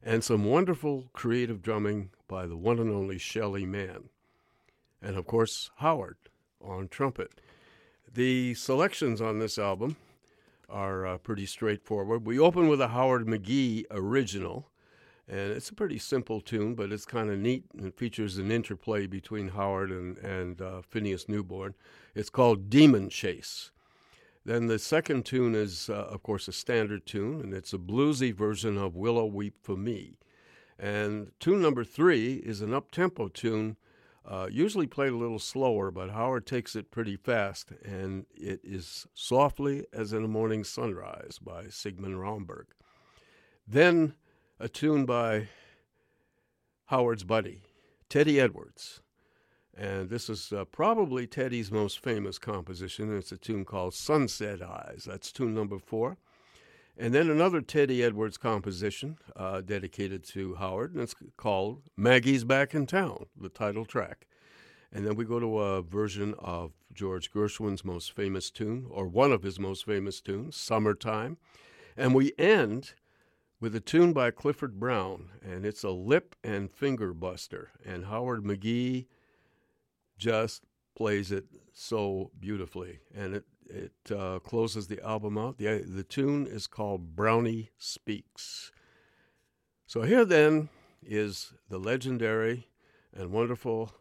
and 0.00 0.22
some 0.22 0.44
wonderful 0.44 1.10
creative 1.12 1.60
drumming 1.60 2.10
by 2.28 2.46
the 2.46 2.56
one 2.56 2.78
and 2.78 2.88
only 2.88 3.18
Shelly 3.18 3.66
Manne. 3.66 4.10
and 5.02 5.16
of 5.16 5.26
course 5.26 5.72
Howard 5.78 6.16
on 6.62 6.86
trumpet. 6.86 7.32
The 8.12 8.54
selections 8.54 9.20
on 9.20 9.40
this 9.40 9.58
album 9.58 9.96
are 10.68 11.04
uh, 11.04 11.18
pretty 11.18 11.46
straightforward. 11.46 12.24
We 12.24 12.38
open 12.38 12.68
with 12.68 12.80
a 12.80 12.88
Howard 12.88 13.26
McGhee 13.26 13.86
original 13.90 14.70
and 15.26 15.50
it's 15.50 15.70
a 15.70 15.74
pretty 15.74 15.98
simple 15.98 16.40
tune, 16.40 16.76
but 16.76 16.92
it's 16.92 17.06
kind 17.06 17.28
of 17.28 17.38
neat 17.40 17.64
and 17.76 17.86
it 17.86 17.98
features 17.98 18.38
an 18.38 18.52
interplay 18.52 19.08
between 19.08 19.48
Howard 19.48 19.90
and, 19.90 20.16
and 20.18 20.62
uh, 20.62 20.82
Phineas 20.82 21.28
Newborn. 21.28 21.74
It's 22.14 22.30
called 22.30 22.70
Demon 22.70 23.08
Chase. 23.08 23.72
Then 24.44 24.66
the 24.66 24.78
second 24.78 25.24
tune 25.24 25.54
is, 25.54 25.88
uh, 25.88 25.94
of 26.10 26.22
course, 26.22 26.48
a 26.48 26.52
standard 26.52 27.06
tune, 27.06 27.40
and 27.40 27.54
it's 27.54 27.72
a 27.72 27.78
bluesy 27.78 28.34
version 28.34 28.76
of 28.76 28.94
Willow 28.94 29.24
Weep 29.24 29.54
for 29.62 29.76
Me. 29.76 30.18
And 30.78 31.32
tune 31.40 31.62
number 31.62 31.84
three 31.84 32.34
is 32.34 32.60
an 32.60 32.74
up 32.74 32.90
tempo 32.90 33.28
tune, 33.28 33.76
uh, 34.26 34.48
usually 34.50 34.86
played 34.86 35.12
a 35.12 35.16
little 35.16 35.38
slower, 35.38 35.90
but 35.90 36.10
Howard 36.10 36.46
takes 36.46 36.76
it 36.76 36.90
pretty 36.90 37.16
fast, 37.16 37.72
and 37.84 38.26
it 38.34 38.60
is 38.62 39.06
Softly 39.14 39.86
as 39.92 40.12
in 40.12 40.24
a 40.24 40.28
Morning 40.28 40.64
Sunrise 40.64 41.38
by 41.38 41.68
Sigmund 41.68 42.20
Romberg. 42.20 42.66
Then 43.66 44.14
a 44.60 44.68
tune 44.68 45.06
by 45.06 45.48
Howard's 46.86 47.24
buddy, 47.24 47.62
Teddy 48.10 48.38
Edwards. 48.38 49.00
And 49.76 50.08
this 50.08 50.30
is 50.30 50.52
uh, 50.52 50.64
probably 50.66 51.26
Teddy's 51.26 51.72
most 51.72 51.98
famous 51.98 52.38
composition. 52.38 53.16
It's 53.16 53.32
a 53.32 53.36
tune 53.36 53.64
called 53.64 53.94
Sunset 53.94 54.62
Eyes. 54.62 55.04
That's 55.06 55.32
tune 55.32 55.54
number 55.54 55.78
four. 55.78 56.16
And 56.96 57.12
then 57.12 57.28
another 57.28 57.60
Teddy 57.60 58.04
Edwards 58.04 58.36
composition 58.36 59.18
uh, 59.34 59.62
dedicated 59.62 60.22
to 60.28 60.54
Howard, 60.54 60.94
and 60.94 61.02
it's 61.02 61.16
called 61.36 61.82
Maggie's 61.96 62.44
Back 62.44 62.72
in 62.72 62.86
Town, 62.86 63.26
the 63.36 63.48
title 63.48 63.84
track. 63.84 64.28
And 64.92 65.04
then 65.04 65.16
we 65.16 65.24
go 65.24 65.40
to 65.40 65.58
a 65.58 65.82
version 65.82 66.36
of 66.38 66.70
George 66.92 67.32
Gershwin's 67.32 67.84
most 67.84 68.12
famous 68.12 68.48
tune, 68.48 68.86
or 68.88 69.08
one 69.08 69.32
of 69.32 69.42
his 69.42 69.58
most 69.58 69.84
famous 69.84 70.20
tunes, 70.20 70.56
Summertime. 70.56 71.36
And 71.96 72.14
we 72.14 72.32
end 72.38 72.94
with 73.58 73.74
a 73.74 73.80
tune 73.80 74.12
by 74.12 74.30
Clifford 74.30 74.78
Brown, 74.78 75.30
and 75.42 75.66
it's 75.66 75.82
a 75.82 75.90
lip 75.90 76.36
and 76.44 76.70
finger 76.70 77.12
buster. 77.12 77.72
And 77.84 78.04
Howard 78.04 78.44
McGhee 78.44 79.06
just 80.16 80.64
plays 80.94 81.32
it 81.32 81.44
so 81.72 82.30
beautifully, 82.38 83.00
and 83.14 83.34
it 83.34 83.44
it 83.66 83.92
uh, 84.14 84.38
closes 84.40 84.86
the 84.88 85.02
album 85.02 85.38
out. 85.38 85.58
the 85.58 85.84
The 85.86 86.04
tune 86.04 86.46
is 86.46 86.66
called 86.66 87.16
Brownie 87.16 87.70
Speaks. 87.78 88.70
So 89.86 90.02
here 90.02 90.24
then 90.24 90.68
is 91.02 91.52
the 91.68 91.78
legendary 91.78 92.68
and 93.12 93.30
wonderful 93.30 93.92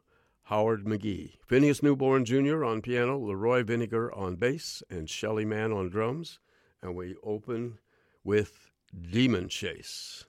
Howard 0.47 0.84
McGhee, 0.84 1.38
Phineas 1.47 1.82
Newborn 1.82 2.26
Jr. 2.26 2.65
on 2.65 2.82
piano, 2.82 3.17
Leroy 3.17 3.63
Vinnegar 3.63 4.15
on 4.15 4.36
bass, 4.36 4.84
and 4.89 5.10
Shelly 5.10 5.45
Manne 5.45 5.71
on 5.71 5.89
drums, 5.89 6.39
and 6.82 6.95
we 6.95 7.15
open 7.23 7.80
with 8.23 8.71
Demon 9.10 9.47
Chase. 9.47 10.26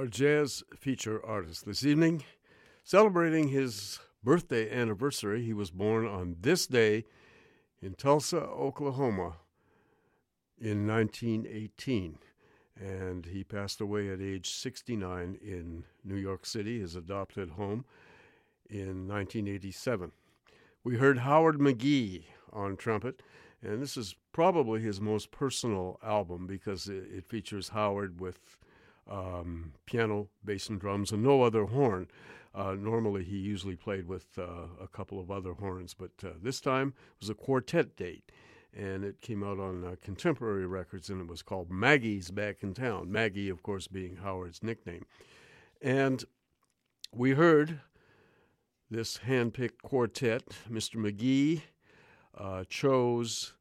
Our 0.00 0.06
jazz 0.06 0.64
feature 0.74 1.22
artist 1.22 1.66
this 1.66 1.84
evening, 1.84 2.24
celebrating 2.82 3.48
his 3.48 3.98
birthday 4.24 4.70
anniversary. 4.70 5.44
He 5.44 5.52
was 5.52 5.70
born 5.70 6.06
on 6.06 6.36
this 6.40 6.66
day 6.66 7.04
in 7.82 7.92
Tulsa, 7.92 8.38
Oklahoma 8.38 9.36
in 10.58 10.86
1918, 10.86 12.16
and 12.80 13.26
he 13.26 13.44
passed 13.44 13.82
away 13.82 14.08
at 14.08 14.22
age 14.22 14.48
69 14.48 15.36
in 15.42 15.84
New 16.02 16.16
York 16.16 16.46
City, 16.46 16.80
his 16.80 16.96
adopted 16.96 17.50
home, 17.50 17.84
in 18.70 19.06
1987. 19.06 20.12
We 20.82 20.96
heard 20.96 21.18
Howard 21.18 21.58
McGhee 21.58 22.24
on 22.54 22.78
trumpet, 22.78 23.20
and 23.60 23.82
this 23.82 23.98
is 23.98 24.16
probably 24.32 24.80
his 24.80 24.98
most 24.98 25.30
personal 25.30 26.00
album 26.02 26.46
because 26.46 26.88
it, 26.88 27.04
it 27.12 27.26
features 27.26 27.68
Howard 27.68 28.18
with 28.18 28.56
um, 29.10 29.72
piano, 29.86 30.28
bass, 30.44 30.68
and 30.68 30.80
drums, 30.80 31.12
and 31.12 31.22
no 31.22 31.42
other 31.42 31.64
horn. 31.64 32.08
Uh, 32.54 32.74
normally, 32.74 33.24
he 33.24 33.36
usually 33.36 33.76
played 33.76 34.06
with 34.06 34.26
uh, 34.38 34.66
a 34.80 34.88
couple 34.88 35.20
of 35.20 35.30
other 35.30 35.52
horns, 35.52 35.94
but 35.94 36.10
uh, 36.24 36.30
this 36.42 36.60
time 36.60 36.94
it 37.14 37.20
was 37.20 37.30
a 37.30 37.34
quartet 37.34 37.96
date, 37.96 38.32
and 38.76 39.04
it 39.04 39.20
came 39.20 39.44
out 39.44 39.58
on 39.58 39.84
uh, 39.84 39.94
Contemporary 40.02 40.66
Records, 40.66 41.10
and 41.10 41.20
it 41.20 41.28
was 41.28 41.42
called 41.42 41.70
Maggie's 41.70 42.30
Back 42.30 42.62
in 42.62 42.74
Town. 42.74 43.10
Maggie, 43.10 43.48
of 43.48 43.62
course, 43.62 43.86
being 43.86 44.16
Howard's 44.16 44.62
nickname. 44.62 45.04
And 45.80 46.24
we 47.14 47.32
heard 47.32 47.80
this 48.90 49.18
hand-picked 49.18 49.82
quartet. 49.82 50.42
Mr. 50.68 50.96
McGhee 50.96 51.62
uh, 52.36 52.64
chose 52.68 53.54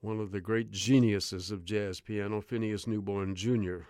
one 0.00 0.20
of 0.20 0.30
the 0.30 0.40
great 0.40 0.70
geniuses 0.70 1.50
of 1.50 1.64
jazz 1.64 2.00
piano, 2.00 2.40
Phineas 2.40 2.86
Newborn 2.86 3.34
Jr., 3.34 3.80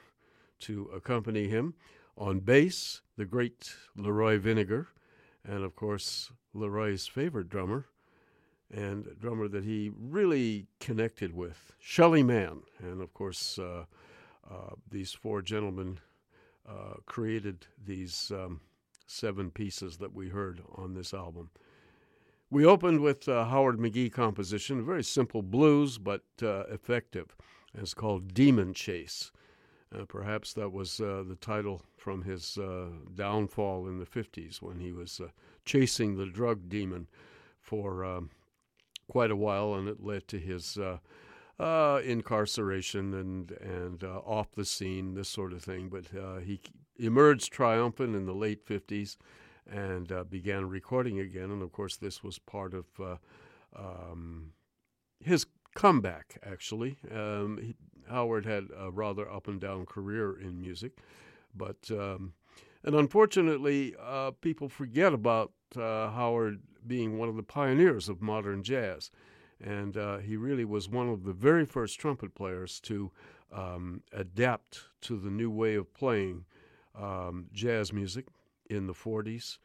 to 0.61 0.91
accompany 0.95 1.49
him. 1.49 1.75
On 2.17 2.41
bass, 2.41 3.03
the 3.17 3.25
great 3.25 3.75
Leroy 3.97 4.39
Vinnegar, 4.39 4.87
and 5.45 5.65
of 5.65 5.77
course, 5.77 6.31
Leroy's 6.55 7.07
favorite 7.07 7.49
drummer, 7.49 7.87
and 8.71 9.07
a 9.07 9.15
drummer 9.15 9.49
that 9.49 9.65
he 9.65 9.93
really 9.97 10.67
connected 10.81 11.35
with, 11.35 11.73
Shelly 11.79 12.23
Manne. 12.23 12.63
And 12.79 13.01
of 13.03 13.13
course, 13.15 13.59
uh, 13.59 13.85
uh, 14.51 14.71
these 14.91 15.13
four 15.13 15.43
gentlemen 15.43 15.99
uh, 16.69 16.95
created 17.05 17.67
these 17.85 18.33
um, 18.35 18.61
seven 19.07 19.51
pieces 19.51 19.99
that 19.99 20.15
we 20.15 20.29
heard 20.29 20.63
on 20.75 20.95
this 20.95 21.15
album. 21.15 21.51
We 22.51 22.65
opened 22.65 23.01
with 23.01 23.29
a 23.29 23.45
Howard 23.47 23.79
McGhee 23.79 24.13
composition, 24.13 24.85
very 24.85 25.03
simple 25.05 25.43
blues, 25.43 25.99
but 25.99 26.23
uh, 26.43 26.65
effective. 26.71 27.37
It's 27.75 27.95
called 27.95 28.35
Demon 28.35 28.73
Chase. 28.73 29.33
Uh, 29.97 30.05
perhaps 30.05 30.53
that 30.53 30.73
was 30.73 31.01
uh, 31.01 31.23
the 31.27 31.37
title 31.37 31.83
from 31.97 32.23
his 32.23 32.59
uh, 32.59 32.87
downfall 33.15 33.87
in 33.87 33.99
the 33.99 34.07
50s 34.07 34.61
when 34.61 34.81
he 34.81 34.93
was 34.93 35.21
uh, 35.21 35.29
chasing 35.65 36.17
the 36.17 36.27
drug 36.27 36.69
demon 36.69 37.09
for 37.61 38.05
um, 38.05 38.31
quite 39.09 39.31
a 39.31 39.37
while, 39.37 39.75
and 39.75 39.89
it 39.89 40.03
led 40.03 40.27
to 40.29 40.39
his 40.39 40.77
uh, 40.77 40.99
uh, 41.59 42.01
incarceration 42.05 43.15
and, 43.15 43.53
and 43.53 44.05
off 44.05 44.53
the 44.53 44.65
scene, 44.65 45.15
this 45.15 45.29
sort 45.29 45.53
of 45.53 45.63
thing. 45.63 45.89
But 45.89 46.07
he 46.45 46.61
emerged 46.99 47.53
triumphant 47.53 48.15
in 48.15 48.27
the 48.27 48.35
late 48.35 48.67
50s 48.67 49.17
and 49.71 50.13
began 50.29 50.69
recording 50.69 51.19
again. 51.19 51.51
And 51.51 51.63
of 51.63 51.73
course, 51.73 51.97
this 51.97 52.23
was 52.23 52.39
part 52.39 52.75
of 52.75 52.85
um, 53.75 54.53
his 55.21 55.47
comeback, 55.75 56.39
actually. 56.45 56.99
Um, 57.13 57.75
Howard 58.09 58.47
had 58.47 58.69
a 58.77 58.91
rather 58.91 59.31
up 59.31 59.49
and 59.49 59.61
down 59.61 59.87
career 59.87 60.39
in 60.39 60.61
music, 60.61 60.93
but 61.55 61.91
um, 61.91 62.33
and 62.83 62.95
unfortunately, 62.95 63.95
uh, 64.01 64.33
people 64.41 64.69
forget 64.69 65.13
about 65.13 65.53
uh, 65.77 66.11
Howard 66.11 66.61
being 66.87 67.19
one 67.19 67.29
of 67.29 67.37
the 67.37 67.43
pioneers 67.43 68.09
of 68.09 68.23
modern 68.23 68.63
jazz, 68.63 69.11
and 69.61 69.97
uh, 69.97 70.19
he 70.19 70.37
really 70.37 70.65
was 70.65 70.89
one 70.89 71.09
of 71.09 71.25
the 71.25 71.33
very 71.33 71.65
first 71.65 71.99
trumpet 71.99 72.35
players 72.35 72.81
to 72.81 73.11
um, 73.53 74.03
adapt 74.13 74.85
to 75.03 75.17
the 75.19 75.31
new 75.31 75.51
way 75.51 75.75
of 75.75 75.93
playing 75.95 76.45
um, 76.95 77.47
jazz 77.53 77.93
music 77.93 78.27
in 78.69 78.87
the 78.87 78.93
40s 78.93 79.59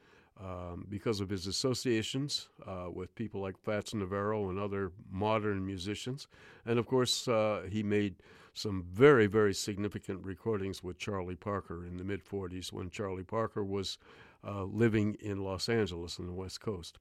um, 0.44 0.86
because 0.90 1.20
of 1.20 1.30
his 1.30 1.48
associations 1.48 2.50
uh, 2.66 2.90
with 2.92 3.14
people 3.16 3.42
like 3.42 3.58
Fats 3.58 3.94
Navarro 3.94 4.50
and 4.50 4.60
other 4.60 4.92
modern 5.12 5.66
musicians. 5.66 6.28
And 6.66 6.80
of 6.80 6.88
course, 6.88 7.28
uh, 7.28 7.64
he 7.70 7.84
made 7.84 8.16
some 8.54 8.84
very, 8.92 9.28
very 9.28 9.54
significant 9.54 10.26
recordings 10.26 10.84
with 10.84 10.98
Charlie 10.98 11.36
Parker 11.36 11.86
in 11.86 11.98
the 11.98 12.04
mid 12.04 12.26
40s 12.26 12.74
when 12.74 12.90
Charlie 12.90 13.24
Parker 13.24 13.64
was 13.64 13.98
uh, 14.46 14.64
living 14.64 15.16
in 15.22 15.44
Los 15.44 15.70
Angeles 15.70 16.20
on 16.20 16.26
the 16.26 16.34
West 16.34 16.60
Coast. 16.60 16.98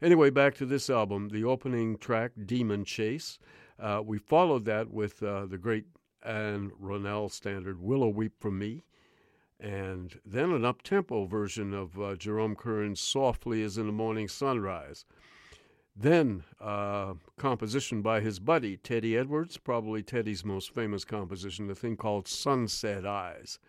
Anyway, 0.00 0.30
back 0.30 0.54
to 0.56 0.66
this 0.66 0.90
album, 0.90 1.28
the 1.28 1.44
opening 1.44 1.96
track, 1.96 2.32
Demon 2.44 2.84
Chase. 2.84 3.38
Uh, 3.78 4.02
we 4.04 4.18
followed 4.18 4.64
that 4.64 4.90
with 4.90 5.22
uh, 5.22 5.46
the 5.46 5.58
great 5.58 5.84
Ann 6.24 6.72
Ronell 6.82 7.30
standard, 7.30 7.80
Willow 7.80 8.08
Weep 8.08 8.32
for 8.40 8.50
Me 8.50 8.82
and 9.62 10.18
then 10.26 10.50
an 10.50 10.64
up 10.64 10.82
tempo 10.82 11.24
version 11.24 11.72
of 11.72 11.98
uh, 11.98 12.16
Jerome 12.16 12.56
Kern's 12.56 13.00
Softly 13.00 13.62
as 13.62 13.78
in 13.78 13.86
the 13.86 13.92
Morning 13.92 14.26
Sunrise. 14.26 15.04
Then, 15.94 16.42
uh, 16.60 17.14
composition 17.38 18.02
by 18.02 18.20
his 18.20 18.40
buddy 18.40 18.76
Teddy 18.76 19.16
Edwards, 19.16 19.58
probably 19.58 20.02
Teddy's 20.02 20.44
most 20.44 20.74
famous 20.74 21.04
composition, 21.04 21.68
the 21.68 21.76
thing 21.76 21.96
called 21.96 22.26
Sunset 22.26 23.06
Eyes. 23.06 23.60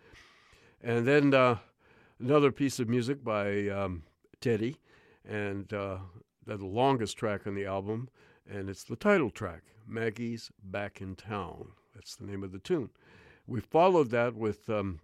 And 0.82 1.06
then 1.06 1.32
uh, 1.32 1.58
another 2.18 2.50
piece 2.50 2.80
of 2.80 2.88
music 2.88 3.22
by 3.22 3.68
um, 3.68 4.02
Teddy, 4.40 4.78
and 5.28 5.72
uh, 5.72 5.98
the 6.44 6.56
longest 6.56 7.16
track 7.16 7.46
on 7.46 7.54
the 7.54 7.66
album, 7.66 8.08
and 8.50 8.68
it's 8.68 8.84
the 8.84 8.96
title 8.96 9.30
track, 9.30 9.62
Maggie's 9.86 10.50
Back 10.62 11.00
in 11.00 11.14
Town. 11.14 11.68
That's 11.94 12.16
the 12.16 12.26
name 12.26 12.42
of 12.42 12.50
the 12.50 12.58
tune. 12.58 12.90
We 13.46 13.60
followed 13.60 14.10
that 14.10 14.34
with 14.34 14.68
um, 14.68 15.00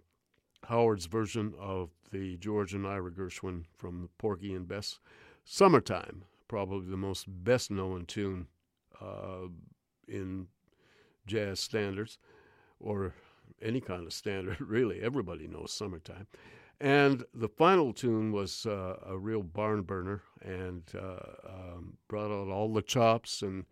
Howard's 0.67 1.05
version 1.05 1.53
of 1.59 1.89
the 2.11 2.37
George 2.37 2.73
and 2.73 2.85
Ira 2.85 3.11
Gershwin 3.11 3.65
from 3.75 4.09
Porgy 4.17 4.53
and 4.53 4.67
Bess, 4.67 4.99
Summertime, 5.43 6.23
probably 6.47 6.89
the 6.89 6.97
most 6.97 7.25
best 7.27 7.71
known 7.71 8.05
tune 8.05 8.47
uh, 9.01 9.47
in 10.07 10.47
jazz 11.25 11.59
standards 11.59 12.17
or 12.79 13.13
any 13.61 13.81
kind 13.81 14.05
of 14.05 14.13
standard, 14.13 14.59
really. 14.61 15.01
Everybody 15.01 15.47
knows 15.47 15.71
Summertime. 15.73 16.27
And 16.79 17.23
the 17.33 17.47
final 17.47 17.93
tune 17.93 18.31
was 18.31 18.65
uh, 18.65 18.97
a 19.05 19.17
real 19.17 19.43
barn 19.43 19.83
burner 19.83 20.23
and 20.41 20.83
uh, 20.97 21.47
um, 21.47 21.97
brought 22.07 22.31
out 22.31 22.51
all 22.51 22.73
the 22.73 22.81
chops 22.81 23.43
and 23.43 23.65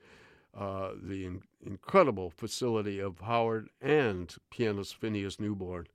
uh, 0.55 0.91
the 1.01 1.25
in- 1.25 1.41
incredible 1.65 2.29
facility 2.29 2.99
of 2.99 3.19
Howard 3.21 3.69
and 3.81 4.35
pianist 4.51 4.95
Phineas 4.95 5.39
Newborn 5.39 5.87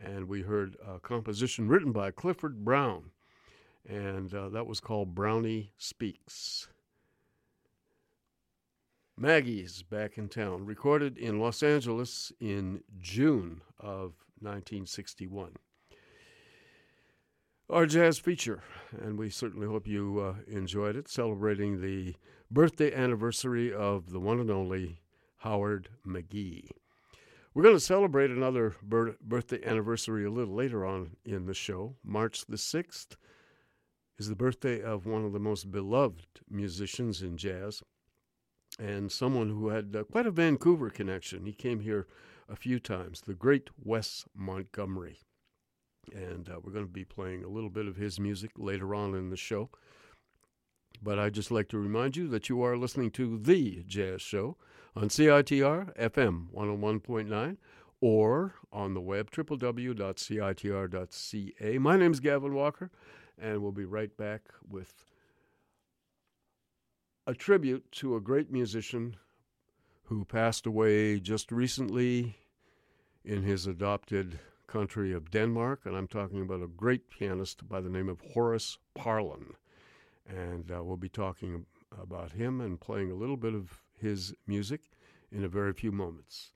and 0.00 0.28
we 0.28 0.42
heard 0.42 0.76
a 0.86 0.98
composition 0.98 1.68
written 1.68 1.92
by 1.92 2.10
Clifford 2.10 2.64
Brown, 2.64 3.10
and 3.88 4.32
uh, 4.34 4.48
that 4.50 4.66
was 4.66 4.80
called 4.80 5.14
Brownie 5.14 5.72
Speaks. 5.78 6.68
Maggie's 9.18 9.82
back 9.82 10.18
in 10.18 10.28
town, 10.28 10.66
recorded 10.66 11.16
in 11.16 11.40
Los 11.40 11.62
Angeles 11.62 12.32
in 12.38 12.82
June 13.00 13.62
of 13.80 14.12
1961. 14.40 15.52
Our 17.70 17.86
jazz 17.86 18.18
feature, 18.18 18.62
and 18.92 19.18
we 19.18 19.30
certainly 19.30 19.66
hope 19.66 19.88
you 19.88 20.20
uh, 20.20 20.34
enjoyed 20.46 20.96
it, 20.96 21.08
celebrating 21.08 21.80
the 21.80 22.14
birthday 22.50 22.94
anniversary 22.94 23.72
of 23.72 24.10
the 24.10 24.20
one 24.20 24.38
and 24.38 24.50
only 24.50 25.00
Howard 25.38 25.88
McGhee. 26.06 26.68
We're 27.56 27.62
going 27.62 27.74
to 27.74 27.80
celebrate 27.80 28.30
another 28.30 28.76
birthday 28.82 29.64
anniversary 29.64 30.26
a 30.26 30.30
little 30.30 30.54
later 30.54 30.84
on 30.84 31.16
in 31.24 31.46
the 31.46 31.54
show. 31.54 31.96
March 32.04 32.44
the 32.44 32.58
6th 32.58 33.16
is 34.18 34.28
the 34.28 34.36
birthday 34.36 34.82
of 34.82 35.06
one 35.06 35.24
of 35.24 35.32
the 35.32 35.38
most 35.38 35.70
beloved 35.70 36.26
musicians 36.50 37.22
in 37.22 37.38
jazz 37.38 37.82
and 38.78 39.10
someone 39.10 39.48
who 39.48 39.68
had 39.68 39.96
uh, 39.96 40.04
quite 40.04 40.26
a 40.26 40.30
Vancouver 40.30 40.90
connection. 40.90 41.46
He 41.46 41.54
came 41.54 41.80
here 41.80 42.06
a 42.46 42.56
few 42.56 42.78
times, 42.78 43.22
the 43.22 43.32
great 43.32 43.70
Wes 43.82 44.26
Montgomery. 44.34 45.20
And 46.14 46.50
uh, 46.50 46.60
we're 46.62 46.72
going 46.72 46.84
to 46.84 46.92
be 46.92 47.06
playing 47.06 47.42
a 47.42 47.48
little 47.48 47.70
bit 47.70 47.86
of 47.86 47.96
his 47.96 48.20
music 48.20 48.50
later 48.58 48.94
on 48.94 49.14
in 49.14 49.30
the 49.30 49.36
show. 49.38 49.70
But 51.02 51.18
I'd 51.18 51.32
just 51.32 51.50
like 51.50 51.70
to 51.70 51.78
remind 51.78 52.18
you 52.18 52.28
that 52.28 52.50
you 52.50 52.60
are 52.60 52.76
listening 52.76 53.12
to 53.12 53.38
The 53.38 53.82
Jazz 53.86 54.20
Show 54.20 54.58
on 54.96 55.08
CITR 55.10 55.94
FM 55.98 56.46
101.9 56.54 57.58
or 58.00 58.54
on 58.72 58.94
the 58.94 59.00
web 59.00 59.30
www.citr.ca. 59.30 59.98
My 61.78 61.96
name 61.98 62.12
is 62.12 62.20
Gavin 62.20 62.54
Walker, 62.54 62.90
and 63.38 63.60
we'll 63.60 63.72
be 63.72 63.84
right 63.84 64.16
back 64.16 64.40
with 64.66 65.04
a 67.26 67.34
tribute 67.34 67.92
to 67.92 68.16
a 68.16 68.22
great 68.22 68.50
musician 68.50 69.16
who 70.04 70.24
passed 70.24 70.64
away 70.64 71.20
just 71.20 71.52
recently 71.52 72.38
in 73.22 73.42
his 73.42 73.66
adopted 73.66 74.38
country 74.66 75.12
of 75.12 75.30
Denmark, 75.30 75.80
and 75.84 75.94
I'm 75.94 76.08
talking 76.08 76.40
about 76.40 76.62
a 76.62 76.68
great 76.68 77.10
pianist 77.10 77.68
by 77.68 77.82
the 77.82 77.90
name 77.90 78.08
of 78.08 78.22
Horace 78.32 78.78
Parlan. 78.96 79.56
And 80.26 80.72
uh, 80.72 80.82
we'll 80.82 80.96
be 80.96 81.10
talking 81.10 81.66
about 82.00 82.32
him 82.32 82.62
and 82.62 82.80
playing 82.80 83.10
a 83.10 83.14
little 83.14 83.36
bit 83.36 83.54
of 83.54 83.82
his 84.00 84.34
music 84.46 84.80
in 85.32 85.44
a 85.44 85.48
very 85.48 85.72
few 85.72 85.92
moments. 85.92 86.52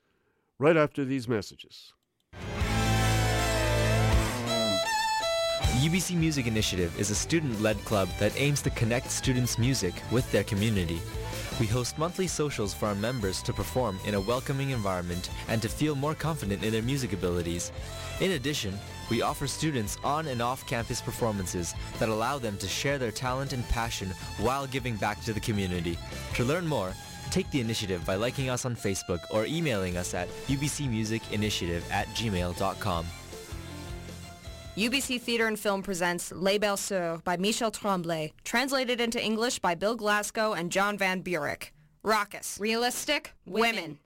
Right 0.59 0.77
after 0.77 1.05
these 1.05 1.27
messages. 1.29 1.95
UBC 5.81 6.15
Music 6.17 6.47
Initiative 6.47 6.99
is 7.01 7.11
a 7.11 7.15
student-led 7.15 7.79
club 7.87 8.09
that 8.19 8.39
aims 8.39 8.61
to 8.63 8.71
connect 8.71 9.11
students' 9.11 9.59
music 9.59 9.95
with 10.13 10.31
their 10.31 10.45
community. 10.45 11.01
We 11.59 11.67
host 11.67 11.97
monthly 11.97 12.27
socials 12.27 12.75
for 12.75 12.87
our 12.87 12.95
members 12.95 13.43
to 13.43 13.53
perform 13.53 13.99
in 14.05 14.15
a 14.15 14.21
welcoming 14.21 14.71
environment 14.71 15.31
and 15.49 15.63
to 15.63 15.69
feel 15.69 15.95
more 15.95 16.15
confident 16.15 16.63
in 16.65 16.73
their 16.73 16.83
music 16.83 17.13
abilities. 17.15 17.73
In 18.21 18.33
addition, 18.33 18.79
we 19.11 19.23
offer 19.23 19.47
students 19.47 19.97
on 20.05 20.27
and 20.27 20.43
off 20.43 20.67
campus 20.67 21.01
performances 21.01 21.75
that 21.99 22.11
allow 22.11 22.39
them 22.39 22.59
to 22.59 22.69
share 22.69 22.99
their 22.99 23.11
talent 23.11 23.53
and 23.53 23.67
passion 23.69 24.09
while 24.39 24.67
giving 24.67 24.97
back 24.97 25.23
to 25.25 25.33
the 25.33 25.41
community. 25.41 25.99
To 26.35 26.45
learn 26.45 26.67
more, 26.67 26.93
take 27.31 27.51
the 27.51 27.61
initiative 27.61 28.05
by 28.05 28.17
liking 28.17 28.51
us 28.51 28.65
on 28.65 28.77
Facebook 28.77 29.21
or 29.31 29.47
emailing 29.47 29.97
us 29.97 30.15
at 30.15 30.29
ubcmusicinitiative 30.49 31.83
at 31.91 32.07
gmail.com. 32.09 33.07
UBC 34.77 35.21
Theatre 35.21 35.47
and 35.47 35.59
Film 35.59 35.83
presents 35.83 36.33
Les 36.33 36.57
Belles 36.57 36.81
Sœurs 36.81 37.23
by 37.25 37.37
Michel 37.37 37.71
Tremblay, 37.71 38.33
translated 38.45 39.01
into 39.01 39.23
English 39.23 39.59
by 39.59 39.75
Bill 39.75 39.97
Glassco 39.97 40.57
and 40.57 40.71
John 40.71 40.97
Van 40.97 41.23
Burek. 41.23 41.73
Raucous. 42.03 42.57
Realistic. 42.59 43.33
Women. 43.47 43.99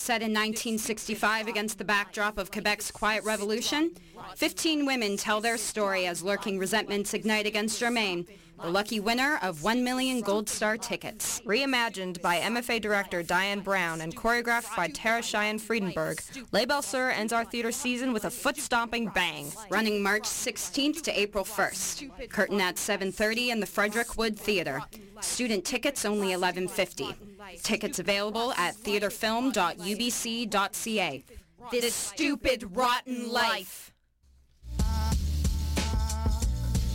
Set 0.00 0.22
in 0.22 0.30
1965 0.30 1.48
against 1.48 1.76
the 1.76 1.84
backdrop 1.84 2.38
of 2.38 2.52
Quebec's 2.52 2.90
quiet 2.90 3.24
revolution, 3.24 3.90
15 4.36 4.86
women 4.86 5.16
tell 5.16 5.40
their 5.40 5.58
story 5.58 6.06
as 6.06 6.22
lurking 6.22 6.56
resentments 6.56 7.14
ignite 7.14 7.46
against 7.46 7.80
Germain, 7.80 8.24
the 8.62 8.70
lucky 8.70 9.00
winner 9.00 9.40
of 9.42 9.64
1 9.64 9.82
million 9.82 10.20
Gold 10.20 10.48
Star 10.48 10.78
tickets. 10.78 11.40
Reimagined 11.40 12.22
by 12.22 12.38
MFA 12.38 12.80
director 12.80 13.24
Diane 13.24 13.60
Brown 13.60 14.00
and 14.00 14.16
choreographed 14.16 14.74
by 14.76 14.86
Tara 14.86 15.20
Cheyenne 15.20 15.58
Friedenberg, 15.58 16.20
Les 16.52 16.64
Belles 16.64 16.86
Sœurs 16.86 17.18
ends 17.18 17.32
our 17.32 17.44
theater 17.44 17.72
season 17.72 18.12
with 18.12 18.24
a 18.24 18.30
foot-stomping 18.30 19.08
bang. 19.08 19.52
Running 19.68 20.00
March 20.00 20.22
16th 20.22 21.02
to 21.02 21.20
April 21.20 21.44
1st. 21.44 22.30
Curtain 22.30 22.60
at 22.60 22.76
7.30 22.76 23.48
in 23.48 23.60
the 23.60 23.66
Frederick 23.66 24.16
Wood 24.16 24.38
Theater. 24.38 24.80
Student 25.20 25.64
tickets 25.64 26.04
only 26.04 26.28
$11.50. 26.28 27.27
Tickets 27.62 27.98
available 27.98 28.52
at 28.52 28.74
theaterfilm.ubc.ca. 28.74 31.24
This 31.70 31.94
stupid, 31.94 32.76
rotten 32.76 33.32
life. 33.32 33.92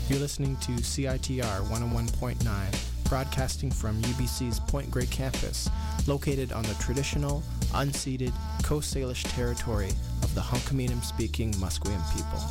You're 0.09 0.19
listening 0.19 0.57
to 0.57 0.73
CITR 0.73 1.65
101.9, 1.69 3.09
broadcasting 3.09 3.71
from 3.71 4.01
UBC's 4.01 4.59
Point 4.59 4.91
Grey 4.91 5.05
campus, 5.05 5.69
located 6.07 6.51
on 6.51 6.63
the 6.63 6.73
traditional, 6.75 7.41
unceded 7.71 8.33
Coast 8.63 8.93
Salish 8.93 9.23
territory 9.33 9.91
of 10.21 10.35
the 10.35 10.41
Hunkaminam-speaking 10.41 11.53
Musqueam 11.53 12.01
people. 12.15 12.41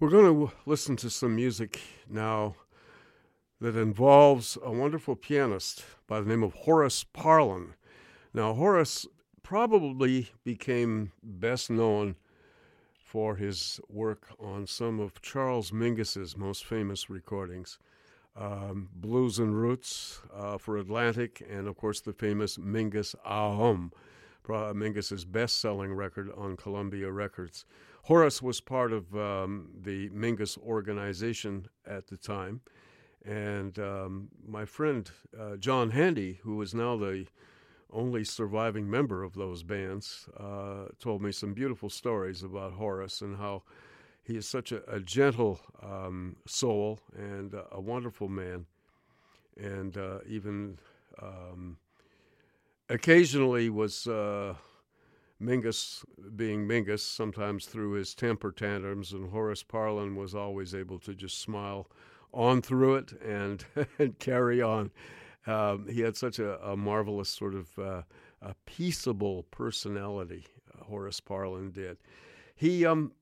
We're 0.00 0.08
going 0.08 0.48
to 0.48 0.52
listen 0.64 0.96
to 0.96 1.10
some 1.10 1.36
music 1.36 1.78
now 2.08 2.54
that 3.60 3.76
involves 3.76 4.56
a 4.64 4.72
wonderful 4.72 5.14
pianist 5.14 5.84
by 6.06 6.20
the 6.20 6.26
name 6.26 6.42
of 6.42 6.54
Horace 6.54 7.04
Parlan. 7.04 7.74
Now, 8.32 8.54
Horace 8.54 9.06
probably 9.42 10.30
became 10.42 11.12
best 11.22 11.68
known 11.68 12.16
for 13.04 13.36
his 13.36 13.78
work 13.90 14.28
on 14.38 14.66
some 14.66 15.00
of 15.00 15.20
Charles 15.20 15.70
Mingus's 15.70 16.34
most 16.34 16.64
famous 16.64 17.10
recordings. 17.10 17.78
Um, 18.40 18.88
Blues 18.94 19.38
and 19.38 19.54
Roots 19.54 20.20
uh, 20.34 20.56
for 20.56 20.78
Atlantic, 20.78 21.46
and 21.48 21.68
of 21.68 21.76
course 21.76 22.00
the 22.00 22.14
famous 22.14 22.56
Mingus 22.56 23.14
Ahom, 23.26 23.92
Mingus's 24.48 25.26
best-selling 25.26 25.92
record 25.92 26.30
on 26.36 26.56
Columbia 26.56 27.12
Records. 27.12 27.66
Horace 28.04 28.40
was 28.40 28.60
part 28.60 28.92
of 28.92 29.14
um, 29.14 29.68
the 29.82 30.08
Mingus 30.08 30.56
organization 30.58 31.66
at 31.86 32.06
the 32.06 32.16
time, 32.16 32.62
and 33.26 33.78
um, 33.78 34.28
my 34.46 34.64
friend 34.64 35.10
uh, 35.38 35.56
John 35.56 35.90
Handy, 35.90 36.40
who 36.42 36.62
is 36.62 36.74
now 36.74 36.96
the 36.96 37.26
only 37.92 38.24
surviving 38.24 38.88
member 38.88 39.22
of 39.22 39.34
those 39.34 39.62
bands, 39.62 40.28
uh, 40.38 40.86
told 40.98 41.20
me 41.20 41.30
some 41.30 41.52
beautiful 41.52 41.90
stories 41.90 42.42
about 42.42 42.72
Horace 42.72 43.20
and 43.20 43.36
how 43.36 43.64
he 44.22 44.36
is 44.36 44.46
such 44.46 44.72
a, 44.72 44.88
a 44.90 45.00
gentle 45.00 45.60
um, 45.82 46.36
soul 46.46 47.00
and 47.16 47.54
a 47.72 47.80
wonderful 47.80 48.28
man. 48.28 48.66
And 49.60 49.96
uh, 49.96 50.18
even 50.26 50.78
um, 51.20 51.76
occasionally 52.88 53.70
was 53.70 54.06
uh, 54.06 54.54
Mingus 55.40 56.04
being 56.36 56.66
Mingus, 56.66 57.00
sometimes 57.00 57.66
through 57.66 57.92
his 57.92 58.14
temper 58.14 58.52
tantrums, 58.52 59.12
and 59.12 59.30
Horace 59.30 59.62
Parlan 59.62 60.14
was 60.14 60.34
always 60.34 60.74
able 60.74 60.98
to 61.00 61.14
just 61.14 61.40
smile 61.40 61.88
on 62.32 62.62
through 62.62 62.96
it 62.96 63.12
and, 63.22 63.64
and 63.98 64.18
carry 64.18 64.60
on. 64.62 64.90
Um, 65.46 65.86
he 65.88 66.00
had 66.02 66.16
such 66.16 66.38
a, 66.38 66.60
a 66.62 66.76
marvelous 66.76 67.28
sort 67.28 67.54
of 67.54 67.78
uh, 67.78 68.02
a 68.42 68.54
peaceable 68.66 69.44
personality. 69.44 70.46
Uh, 70.72 70.84
Horace 70.84 71.20
Parlan 71.20 71.72
did. 71.72 71.96
He 72.54 72.84
um, 72.84 73.12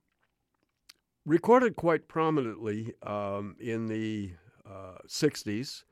recorded 1.29 1.77
quite 1.77 2.09
prominently 2.09 2.95
um, 3.03 3.55
in 3.61 3.87
the 3.87 4.33
uh, 4.67 4.99
'60s 5.07 5.85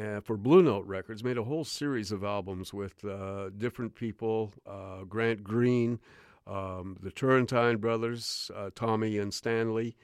uh, 0.00 0.20
for 0.20 0.36
Blue 0.36 0.62
Note 0.62 0.86
Records. 0.86 1.24
Made 1.24 1.38
a 1.38 1.44
whole 1.44 1.64
series 1.64 2.12
of 2.12 2.24
albums 2.24 2.72
with 2.72 3.04
uh, 3.04 3.50
different 3.50 3.94
people: 3.94 4.52
uh, 4.66 5.04
Grant 5.04 5.42
Green, 5.44 5.98
um, 6.46 6.96
the 7.02 7.10
Turrentine 7.10 7.78
brothers, 7.78 8.50
Tommy 8.74 9.18
and 9.18 9.34
Stanley 9.34 9.96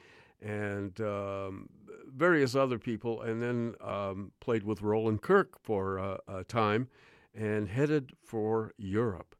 and 0.42 1.00
um, 1.00 1.68
various 2.14 2.54
other 2.54 2.78
people, 2.78 3.22
and 3.22 3.42
then 3.42 3.74
um, 3.80 4.32
played 4.40 4.62
with 4.62 4.82
Roland 4.82 5.22
Kirk 5.22 5.58
for 5.62 5.98
uh, 5.98 6.16
a 6.28 6.44
time 6.44 6.88
and 7.34 7.68
headed 7.68 8.12
for 8.22 8.72
Europe 8.76 9.34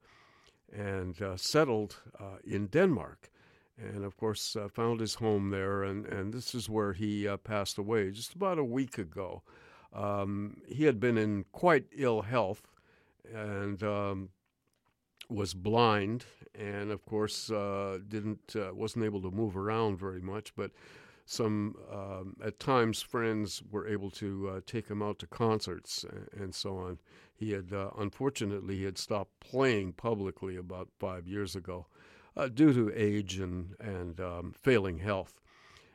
and 0.72 1.20
uh, 1.22 1.36
settled 1.36 2.00
uh, 2.18 2.38
in 2.44 2.66
Denmark. 2.66 3.30
And 3.78 4.04
of 4.04 4.16
course, 4.16 4.56
uh, 4.56 4.68
found 4.68 5.00
his 5.00 5.14
home 5.14 5.50
there, 5.50 5.82
and, 5.82 6.06
and 6.06 6.32
this 6.32 6.54
is 6.54 6.68
where 6.68 6.94
he 6.94 7.28
uh, 7.28 7.36
passed 7.36 7.76
away 7.76 8.10
just 8.10 8.34
about 8.34 8.58
a 8.58 8.64
week 8.64 8.96
ago. 8.96 9.42
Um, 9.92 10.58
he 10.66 10.84
had 10.84 10.98
been 10.98 11.18
in 11.18 11.44
quite 11.52 11.84
ill 11.96 12.22
health 12.22 12.62
and 13.34 13.82
um, 13.82 14.30
was 15.28 15.54
blind, 15.54 16.24
and 16.54 16.90
of 16.90 17.04
course 17.04 17.50
uh, 17.50 17.98
didn't 18.08 18.54
uh, 18.56 18.74
wasn't 18.74 19.04
able 19.04 19.22
to 19.22 19.30
move 19.30 19.56
around 19.56 19.98
very 19.98 20.20
much. 20.20 20.54
But 20.54 20.70
some 21.24 21.76
um, 21.90 22.36
at 22.44 22.60
times 22.60 23.02
friends 23.02 23.62
were 23.70 23.86
able 23.86 24.10
to 24.12 24.48
uh, 24.48 24.60
take 24.66 24.88
him 24.88 25.02
out 25.02 25.18
to 25.20 25.26
concerts 25.26 26.04
and, 26.04 26.42
and 26.42 26.54
so 26.54 26.76
on. 26.76 26.98
He 27.34 27.52
had 27.52 27.72
uh, 27.72 27.90
unfortunately 27.98 28.76
he 28.76 28.84
had 28.84 28.98
stopped 28.98 29.40
playing 29.40 29.94
publicly 29.94 30.56
about 30.56 30.88
five 30.98 31.26
years 31.26 31.56
ago 31.56 31.86
uh, 32.36 32.48
due 32.48 32.72
to 32.72 32.92
age 32.94 33.38
and 33.38 33.74
and 33.80 34.20
um, 34.20 34.54
failing 34.56 34.98
health. 34.98 35.40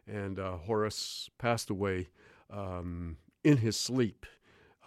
And 0.07 0.39
uh, 0.39 0.57
Horace 0.57 1.29
passed 1.37 1.69
away 1.69 2.09
um, 2.49 3.17
in 3.43 3.57
his 3.57 3.77
sleep 3.77 4.25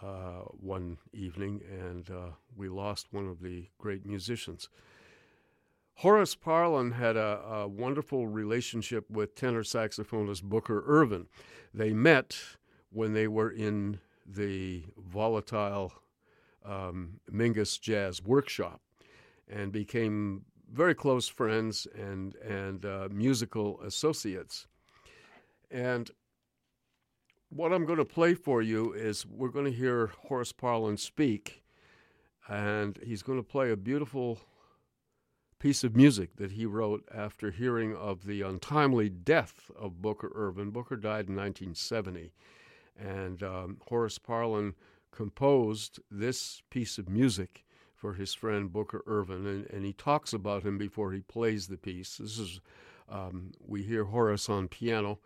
uh, 0.01 0.43
one 0.59 0.97
evening, 1.13 1.61
and 1.69 2.09
uh, 2.09 2.31
we 2.55 2.67
lost 2.69 3.07
one 3.11 3.27
of 3.27 3.41
the 3.41 3.67
great 3.77 4.05
musicians. 4.05 4.69
Horace 5.99 6.35
Parlan 6.35 6.93
had 6.93 7.15
a, 7.15 7.39
a, 7.47 7.67
wonderful 7.69 8.27
relationship 8.27 9.09
with 9.09 9.33
tenor 9.33 9.63
saxophonist 9.63 10.43
Booker 10.43 10.83
Ervin. 10.85 11.27
They 11.73 11.93
met 11.93 12.37
when 12.91 13.13
they 13.13 13.29
were 13.29 13.49
in 13.49 13.99
the 14.25 14.83
volatile 14.97 15.93
um, 16.65 17.21
Mingus 17.31 17.79
Jazz 17.79 18.21
Workshop 18.21 18.81
and 19.47 19.71
became 19.71 20.43
very 20.75 20.93
close 20.93 21.27
friends 21.27 21.87
and, 21.95 22.35
and 22.35 22.85
uh, 22.85 23.07
musical 23.09 23.79
associates. 23.81 24.67
And 25.71 26.11
what 27.49 27.71
I'm 27.71 27.85
going 27.85 27.99
to 27.99 28.05
play 28.05 28.33
for 28.33 28.61
you 28.61 28.91
is 28.91 29.25
we're 29.25 29.49
going 29.49 29.65
to 29.65 29.71
hear 29.71 30.11
Horace 30.27 30.51
Parlan 30.51 30.99
speak, 30.99 31.63
and 32.49 32.99
he's 33.01 33.23
going 33.23 33.39
to 33.39 33.43
play 33.43 33.71
a 33.71 33.77
beautiful 33.77 34.39
piece 35.59 35.85
of 35.85 35.95
music 35.95 36.35
that 36.35 36.51
he 36.51 36.65
wrote 36.65 37.07
after 37.13 37.51
hearing 37.51 37.95
of 37.95 38.25
the 38.25 38.41
untimely 38.41 39.07
death 39.09 39.71
of 39.79 40.01
Booker 40.01 40.31
Ervin. 40.35 40.71
Booker 40.71 40.97
died 40.97 41.29
in 41.29 41.35
1970, 41.35 42.33
and 42.99 43.41
um, 43.41 43.77
Horace 43.87 44.19
Parlan 44.19 44.73
composed 45.11 46.01
this 46.11 46.61
piece 46.69 46.97
of 46.97 47.07
music 47.07 47.64
for 47.95 48.13
his 48.13 48.33
friend 48.33 48.71
Booker 48.71 49.03
Ervin, 49.07 49.45
and, 49.47 49.69
and 49.71 49.85
he 49.85 49.93
talks 49.93 50.33
about 50.33 50.63
him 50.63 50.77
before 50.77 51.11
he 51.13 51.21
plays 51.21 51.67
the 51.67 51.77
piece. 51.77 52.17
This 52.17 52.37
is 52.37 52.59
um, 53.09 53.51
we 53.65 53.83
hear 53.83 54.05
Horace 54.05 54.49
on 54.49 54.67
piano. 54.67 55.19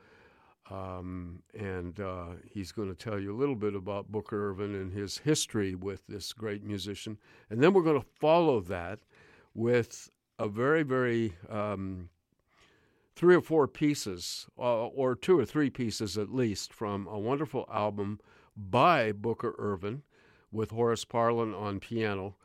Um, 0.72 1.42
and 1.58 2.00
uh, 2.00 2.26
he's 2.48 2.72
going 2.72 2.90
to 2.90 2.96
tell 2.96 3.20
you 3.20 3.36
a 3.36 3.40
little 3.40 3.56
bit 3.56 3.74
about 3.74 4.12
Booker 4.12 4.50
Ervin 4.50 4.76
and 4.76 4.94
his 4.94 5.18
history 5.18 5.74
with 5.74 6.06
this 6.08 6.32
great 6.32 6.64
musician. 6.64 7.18
And 7.50 7.60
then 7.62 7.74
we're 7.74 7.82
going 7.82 8.00
to 8.00 8.08
follow 8.20 8.60
that 8.62 9.00
with 9.56 10.12
a 10.38 10.48
very, 10.48 10.84
very 10.84 11.34
um, 11.50 12.10
three 13.16 13.36
or 13.36 13.42
four 13.42 13.68
pieces, 13.68 14.46
uh, 14.60 14.86
or 14.88 15.16
two 15.16 15.40
or 15.40 15.46
three 15.46 15.72
pieces 15.72 16.18
at 16.18 16.34
least, 16.34 16.72
from 16.72 17.08
a 17.08 17.18
wonderful 17.18 17.68
album 17.74 18.20
by 18.56 19.12
Booker 19.12 19.56
Ervin 19.58 20.04
with 20.52 20.70
Horace 20.70 21.06
Parlan 21.06 21.60
on 21.60 21.80
piano. 21.80 22.36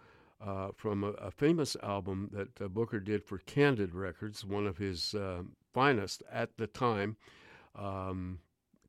Uh, 0.45 0.69
from 0.77 1.03
a, 1.03 1.13
a, 1.13 1.31
famous 1.31 1.75
album 1.83 2.29
that 2.31 2.61
uh, 2.61 2.69
Booker 2.69 3.01
did 3.01 3.25
for 3.25 3.39
Candid 3.39 3.95
Records, 3.95 4.45
one 4.45 4.67
of 4.67 4.77
his 4.77 5.15
uh, 5.15 5.43
finest 5.73 6.23
at 6.31 6.59
the 6.59 6.67
time 6.67 7.17
um, 7.75 8.41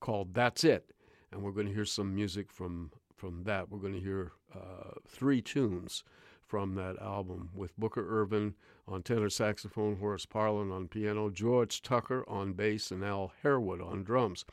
called 0.01 0.33
"That's 0.33 0.65
It," 0.65 0.91
and 1.31 1.41
we're 1.41 1.53
going 1.53 1.67
to 1.67 1.73
hear 1.73 1.85
some 1.85 2.13
music 2.13 2.51
from 2.51 2.91
from 3.15 3.43
that. 3.43 3.69
We're 3.69 3.79
going 3.79 3.93
to 3.93 4.01
hear 4.01 4.33
uh, 4.53 4.95
three 5.07 5.41
tunes 5.41 6.03
from 6.45 6.75
that 6.75 7.01
album 7.01 7.49
with 7.53 7.77
Booker 7.77 8.05
Ervin 8.05 8.55
on 8.85 9.01
tenor 9.01 9.29
saxophone, 9.29 9.95
Horace 9.95 10.25
Parlan 10.25 10.73
on 10.73 10.89
piano, 10.89 11.29
George 11.29 11.81
Tucker 11.81 12.23
on 12.27 12.51
bass, 12.51 12.91
and 12.91 13.03
Al 13.03 13.31
Harewood 13.43 13.81
on 13.81 14.03
drums. 14.03 14.43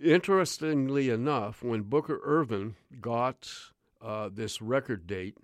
Interestingly 0.00 1.08
enough, 1.08 1.62
when 1.62 1.82
Booker 1.82 2.20
Ervin 2.22 2.76
got 3.00 3.50
uh, 4.00 4.28
this 4.32 4.60
record 4.62 5.06
date, 5.06 5.36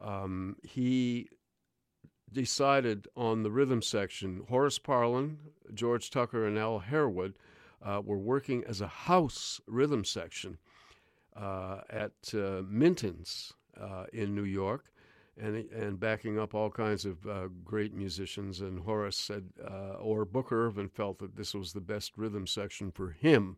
um, 0.00 0.56
he 0.62 1.28
decided 2.32 3.08
on 3.16 3.42
the 3.42 3.50
rhythm 3.50 3.82
section. 3.82 4.42
Horace 4.48 4.78
Parlan, 4.78 5.36
George 5.72 6.10
Tucker, 6.10 6.46
and 6.46 6.58
Al 6.58 6.80
Harewood 6.80 7.34
uh, 7.82 8.02
were 8.04 8.18
working 8.18 8.64
as 8.64 8.80
a 8.80 8.86
house 8.86 9.60
rhythm 9.66 10.04
section 10.04 10.58
uh, 11.36 11.80
at 11.88 12.34
uh, 12.34 12.62
Minton's 12.68 13.52
uh, 13.80 14.04
in 14.12 14.34
New 14.34 14.44
York. 14.44 14.86
And, 15.40 15.70
and 15.70 16.00
backing 16.00 16.36
up 16.36 16.52
all 16.52 16.68
kinds 16.68 17.04
of 17.04 17.24
uh, 17.24 17.46
great 17.64 17.94
musicians. 17.94 18.60
And 18.60 18.80
Horace 18.80 19.16
said, 19.16 19.44
or 20.00 20.24
Booker 20.24 20.66
Ervin 20.66 20.88
felt 20.88 21.20
that 21.20 21.36
this 21.36 21.54
was 21.54 21.72
the 21.72 21.80
best 21.80 22.18
rhythm 22.18 22.44
section 22.44 22.90
for 22.90 23.10
him. 23.10 23.56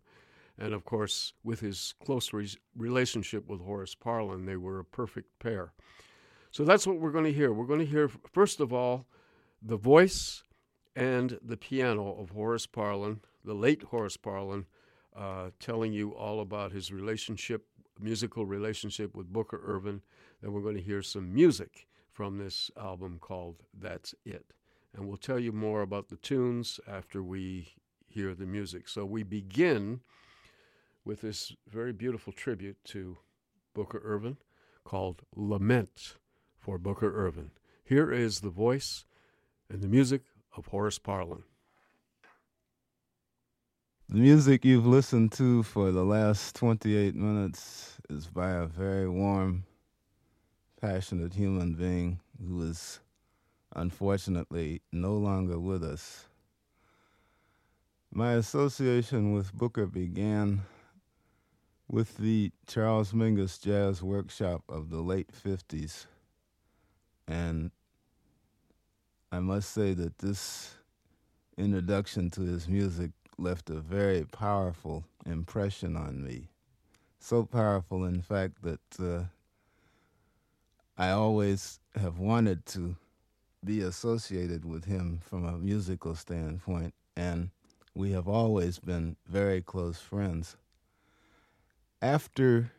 And 0.61 0.75
of 0.75 0.85
course, 0.85 1.33
with 1.43 1.61
his 1.61 1.95
close 2.05 2.33
re- 2.35 2.55
relationship 2.77 3.49
with 3.49 3.63
Horace 3.63 3.95
Parlan, 3.95 4.45
they 4.45 4.57
were 4.57 4.79
a 4.79 4.85
perfect 4.85 5.39
pair. 5.39 5.73
So 6.51 6.65
that's 6.65 6.87
what 6.87 7.01
we're 7.01 7.13
going 7.13 7.25
to 7.25 7.33
hear. 7.33 7.53
We're 7.53 7.67
going 7.67 7.81
to 7.81 7.87
hear, 7.87 8.11
first 8.31 8.61
of 8.61 8.73
all, 8.73 9.07
the 9.63 9.79
voice 9.79 10.43
and 10.95 11.39
the 11.43 11.57
piano 11.57 12.15
of 12.21 12.31
Horace 12.31 12.67
Parlan, 12.67 13.21
the 13.43 13.55
late 13.55 13.85
Horace 13.85 14.19
Parlan, 14.19 14.67
uh, 15.17 15.51
telling 15.59 15.93
you 15.93 16.11
all 16.11 16.41
about 16.41 16.73
his 16.73 16.93
relationship, 16.93 17.65
musical 17.99 18.45
relationship 18.45 19.17
with 19.17 19.33
Booker 19.33 19.63
Ervin. 19.65 20.03
Then 20.43 20.53
we're 20.53 20.63
going 20.63 20.77
to 20.77 20.83
hear 20.83 21.03
some 21.03 21.33
music 21.33 21.87
from 22.11 22.37
this 22.37 22.71
album 22.77 23.19
called 23.19 23.63
That's 23.73 24.15
It. 24.27 24.53
And 24.95 25.07
we'll 25.07 25.17
tell 25.17 25.39
you 25.39 25.53
more 25.53 25.83
about 25.83 26.09
the 26.09 26.17
tunes 26.17 26.81
after 26.87 27.23
we 27.23 27.69
hear 28.07 28.35
the 28.35 28.47
music. 28.47 28.89
So 28.89 29.05
we 29.07 29.23
begin 29.23 30.01
with 31.05 31.21
this 31.23 31.53
very 31.69 31.93
beautiful 31.93 32.33
tribute 32.33 32.77
to 32.85 33.19
Booker 33.75 34.01
Ervin 34.05 34.37
called 34.85 35.23
Lament 35.35 36.17
for 36.59 36.79
Booker 36.79 37.13
Ervin. 37.15 37.51
Here 37.85 38.13
is 38.13 38.41
the 38.41 38.51
voice 38.51 39.05
and 39.71 39.83
the 39.83 39.89
music 39.89 40.23
of 40.57 40.67
Horace 40.67 40.99
Parlan. 40.99 41.43
The 44.09 44.19
music 44.19 44.65
you've 44.65 44.87
listened 44.87 45.33
to 45.33 45.63
for 45.63 45.93
the 45.93 46.05
last 46.05 46.57
28 46.57 47.15
minutes 47.15 47.99
is 48.09 48.27
by 48.27 48.51
a 48.51 48.67
very 48.67 49.09
warm, 49.09 49.65
passionate 50.81 51.35
human 51.35 51.75
being 51.75 52.19
who 52.45 52.63
is 52.63 52.99
unfortunately 53.77 54.83
no 54.91 55.15
longer 55.15 55.61
with 55.61 55.85
us. 55.85 56.27
My 58.13 58.33
association 58.33 59.33
with 59.33 59.55
Booker 59.55 59.87
began 59.87 60.63
with 61.91 62.19
the 62.19 62.53
Charles 62.69 63.13
Mingus 63.13 63.61
Jazz 63.61 64.01
Workshop 64.01 64.63
of 64.69 64.91
the 64.91 65.01
late 65.01 65.29
50s. 65.33 66.07
And 67.27 67.73
I 69.33 69.41
must 69.41 69.73
say 69.73 69.95
that 69.95 70.19
this 70.19 70.75
introduction 71.59 72.31
to 72.31 72.43
his 72.43 72.69
music 72.69 73.11
left 73.39 73.71
a 73.71 73.81
very 73.81 74.25
powerful 74.25 75.05
impression 75.27 75.97
on 75.97 76.25
me. 76.25 76.49
So 77.19 77.45
powerful, 77.45 78.05
in 78.05 78.23
fact, 78.23 78.63
that 78.63 78.81
uh, 79.01 79.25
I 80.97 81.11
always 81.11 81.81
have 81.97 82.19
wanted 82.19 82.67
to 82.67 82.95
be 83.65 83.81
associated 83.81 84.65
with 84.65 84.85
him 84.85 85.21
from 85.25 85.45
a 85.45 85.59
musical 85.59 86.15
standpoint, 86.15 86.95
and 87.17 87.51
we 87.95 88.13
have 88.13 88.29
always 88.29 88.79
been 88.79 89.17
very 89.27 89.61
close 89.61 89.99
friends. 89.99 90.57
After 92.03 92.73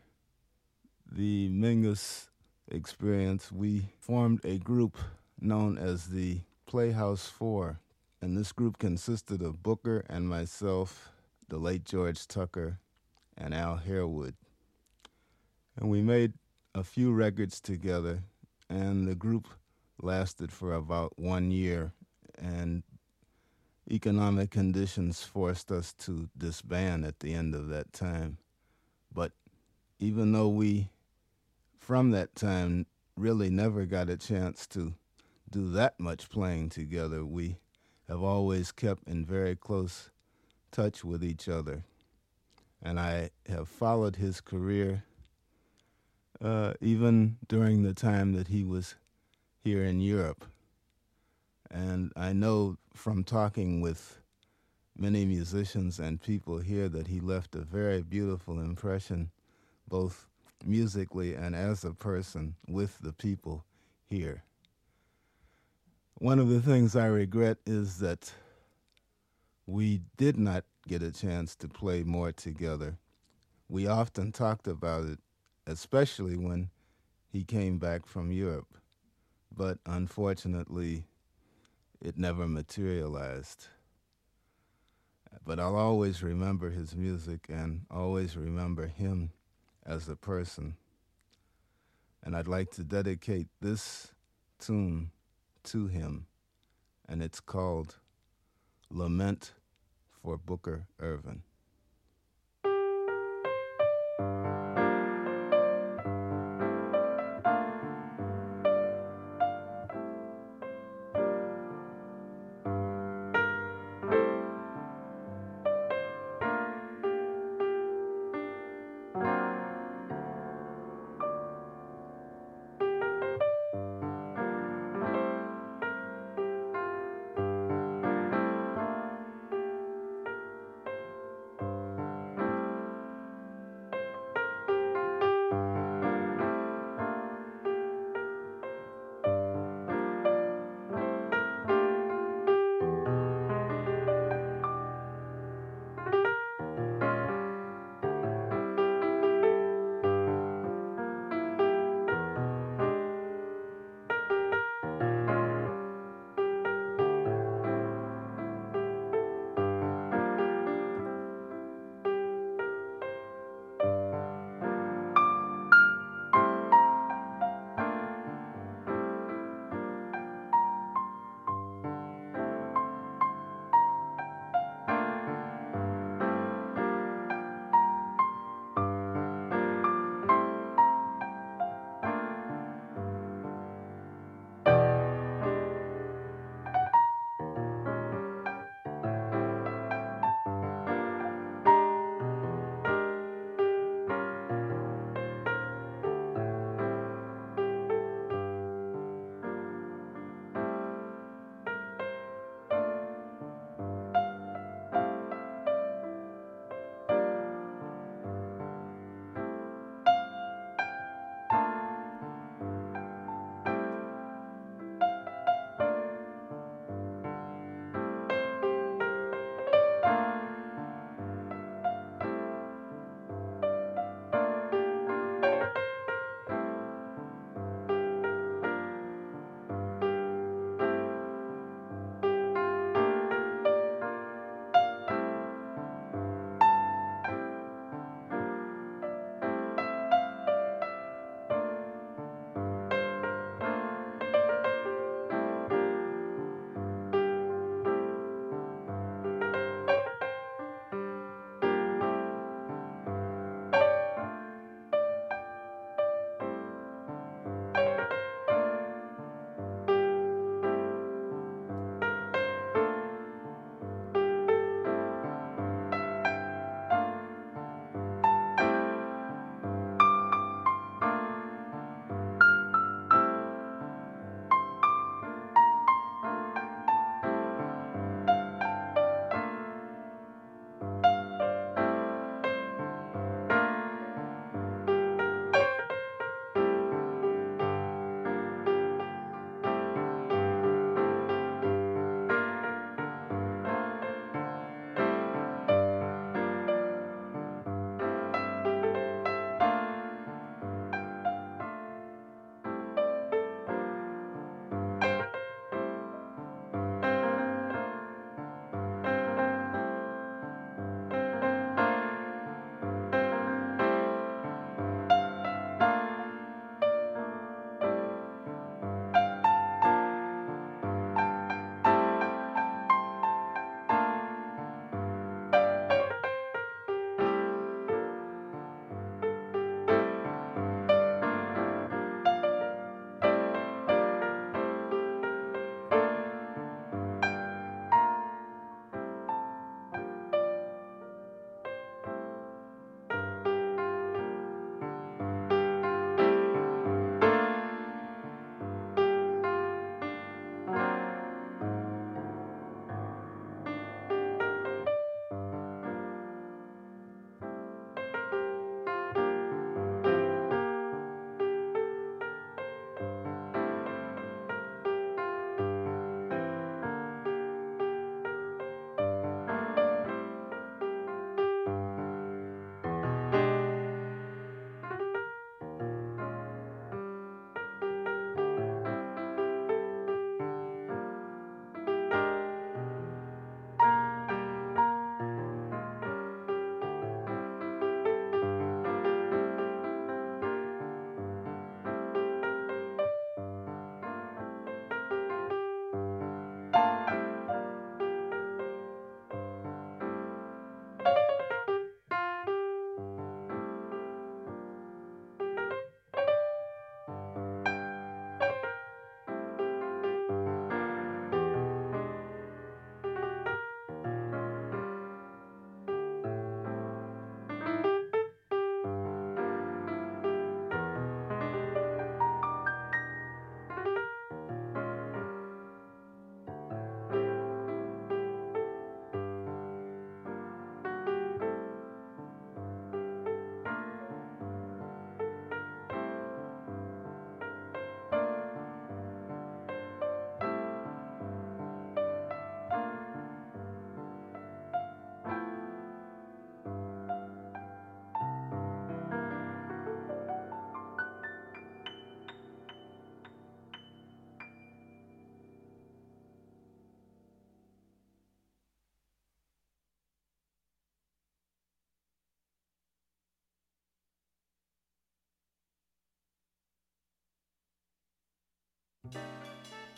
the 1.08 1.48
Mingus 1.48 2.26
experience, 2.68 3.52
we 3.52 3.86
formed 4.00 4.40
a 4.44 4.58
group 4.58 4.98
known 5.40 5.78
as 5.78 6.08
the 6.08 6.40
Playhouse 6.66 7.28
Four. 7.28 7.78
And 8.20 8.36
this 8.36 8.50
group 8.50 8.78
consisted 8.78 9.40
of 9.40 9.62
Booker 9.62 10.04
and 10.08 10.28
myself, 10.28 11.12
the 11.48 11.58
late 11.58 11.84
George 11.84 12.26
Tucker, 12.26 12.80
and 13.36 13.54
Al 13.54 13.76
Harewood. 13.76 14.34
And 15.76 15.88
we 15.88 16.02
made 16.02 16.32
a 16.74 16.82
few 16.82 17.12
records 17.12 17.60
together, 17.60 18.24
and 18.68 19.06
the 19.06 19.14
group 19.14 19.46
lasted 20.00 20.50
for 20.50 20.74
about 20.74 21.16
one 21.16 21.52
year. 21.52 21.92
And 22.36 22.82
economic 23.88 24.50
conditions 24.50 25.22
forced 25.22 25.70
us 25.70 25.92
to 26.00 26.28
disband 26.36 27.04
at 27.04 27.20
the 27.20 27.34
end 27.34 27.54
of 27.54 27.68
that 27.68 27.92
time. 27.92 28.38
Even 30.02 30.32
though 30.32 30.48
we 30.48 30.88
from 31.78 32.10
that 32.10 32.34
time 32.34 32.86
really 33.16 33.48
never 33.50 33.86
got 33.86 34.10
a 34.10 34.16
chance 34.16 34.66
to 34.66 34.94
do 35.48 35.70
that 35.70 36.00
much 36.00 36.28
playing 36.28 36.70
together. 36.70 37.24
We 37.24 37.58
have 38.08 38.20
always 38.20 38.72
kept 38.72 39.06
in 39.06 39.24
very 39.24 39.54
close 39.54 40.10
touch 40.72 41.04
with 41.04 41.22
each 41.22 41.48
other. 41.48 41.84
And 42.82 42.98
I 42.98 43.30
have 43.48 43.68
followed 43.68 44.16
his 44.16 44.40
career 44.40 45.04
uh, 46.40 46.74
even 46.80 47.36
during 47.46 47.84
the 47.84 47.94
time 47.94 48.32
that 48.32 48.48
he 48.48 48.64
was 48.64 48.96
here 49.62 49.84
in 49.84 50.00
Europe. 50.00 50.44
And 51.70 52.12
I 52.16 52.32
know 52.32 52.76
from 52.92 53.22
talking 53.22 53.80
with 53.80 54.18
many 54.98 55.24
musicians 55.26 56.00
and 56.00 56.20
people 56.20 56.58
here 56.58 56.88
that 56.88 57.06
he 57.06 57.20
left 57.20 57.54
a 57.54 57.60
very 57.60 58.02
beautiful 58.02 58.58
impression, 58.58 59.30
both 59.92 60.26
musically 60.64 61.34
and 61.34 61.54
as 61.54 61.84
a 61.84 61.92
person 61.92 62.54
with 62.66 62.98
the 63.00 63.12
people 63.12 63.62
here. 64.08 64.42
One 66.14 66.38
of 66.38 66.48
the 66.48 66.62
things 66.62 66.96
I 66.96 67.04
regret 67.04 67.58
is 67.66 67.98
that 67.98 68.32
we 69.66 70.00
did 70.16 70.38
not 70.38 70.64
get 70.88 71.02
a 71.02 71.12
chance 71.12 71.54
to 71.56 71.68
play 71.68 72.04
more 72.04 72.32
together. 72.32 72.96
We 73.68 73.86
often 73.86 74.32
talked 74.32 74.66
about 74.66 75.04
it, 75.04 75.18
especially 75.66 76.38
when 76.38 76.70
he 77.30 77.44
came 77.44 77.78
back 77.78 78.06
from 78.06 78.32
Europe, 78.32 78.78
but 79.54 79.76
unfortunately, 79.84 81.04
it 82.00 82.16
never 82.16 82.48
materialized. 82.48 83.66
But 85.44 85.60
I'll 85.60 85.76
always 85.76 86.22
remember 86.22 86.70
his 86.70 86.96
music 86.96 87.46
and 87.50 87.82
always 87.90 88.38
remember 88.38 88.86
him 88.86 89.32
as 89.84 90.08
a 90.08 90.16
person. 90.16 90.76
And 92.22 92.36
I'd 92.36 92.48
like 92.48 92.70
to 92.72 92.84
dedicate 92.84 93.48
this 93.60 94.12
tune 94.60 95.10
to 95.64 95.86
him, 95.88 96.26
and 97.08 97.22
it's 97.22 97.40
called 97.40 97.96
Lament 98.90 99.52
for 100.22 100.36
Booker 100.36 100.86
Ervin. 101.00 101.42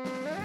Mm-hmm. 0.00 0.39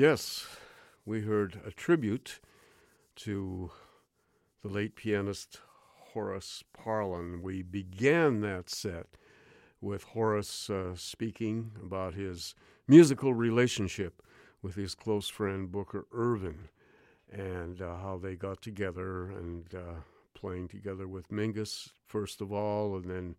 Yes, 0.00 0.46
we 1.04 1.20
heard 1.20 1.60
a 1.66 1.70
tribute 1.70 2.40
to 3.16 3.70
the 4.62 4.68
late 4.70 4.96
pianist 4.96 5.60
Horace 6.14 6.64
Parlan. 6.72 7.42
We 7.42 7.60
began 7.60 8.40
that 8.40 8.70
set 8.70 9.08
with 9.78 10.04
Horace 10.04 10.70
uh, 10.70 10.94
speaking 10.96 11.72
about 11.84 12.14
his 12.14 12.54
musical 12.88 13.34
relationship 13.34 14.22
with 14.62 14.74
his 14.74 14.94
close 14.94 15.28
friend 15.28 15.70
Booker 15.70 16.06
Ervin 16.14 16.70
and 17.30 17.82
uh, 17.82 17.98
how 17.98 18.16
they 18.16 18.36
got 18.36 18.62
together 18.62 19.26
and 19.26 19.66
uh, 19.74 20.00
playing 20.32 20.68
together 20.68 21.08
with 21.08 21.30
Mingus, 21.30 21.90
first 22.06 22.40
of 22.40 22.50
all, 22.50 22.96
and 22.96 23.04
then 23.04 23.34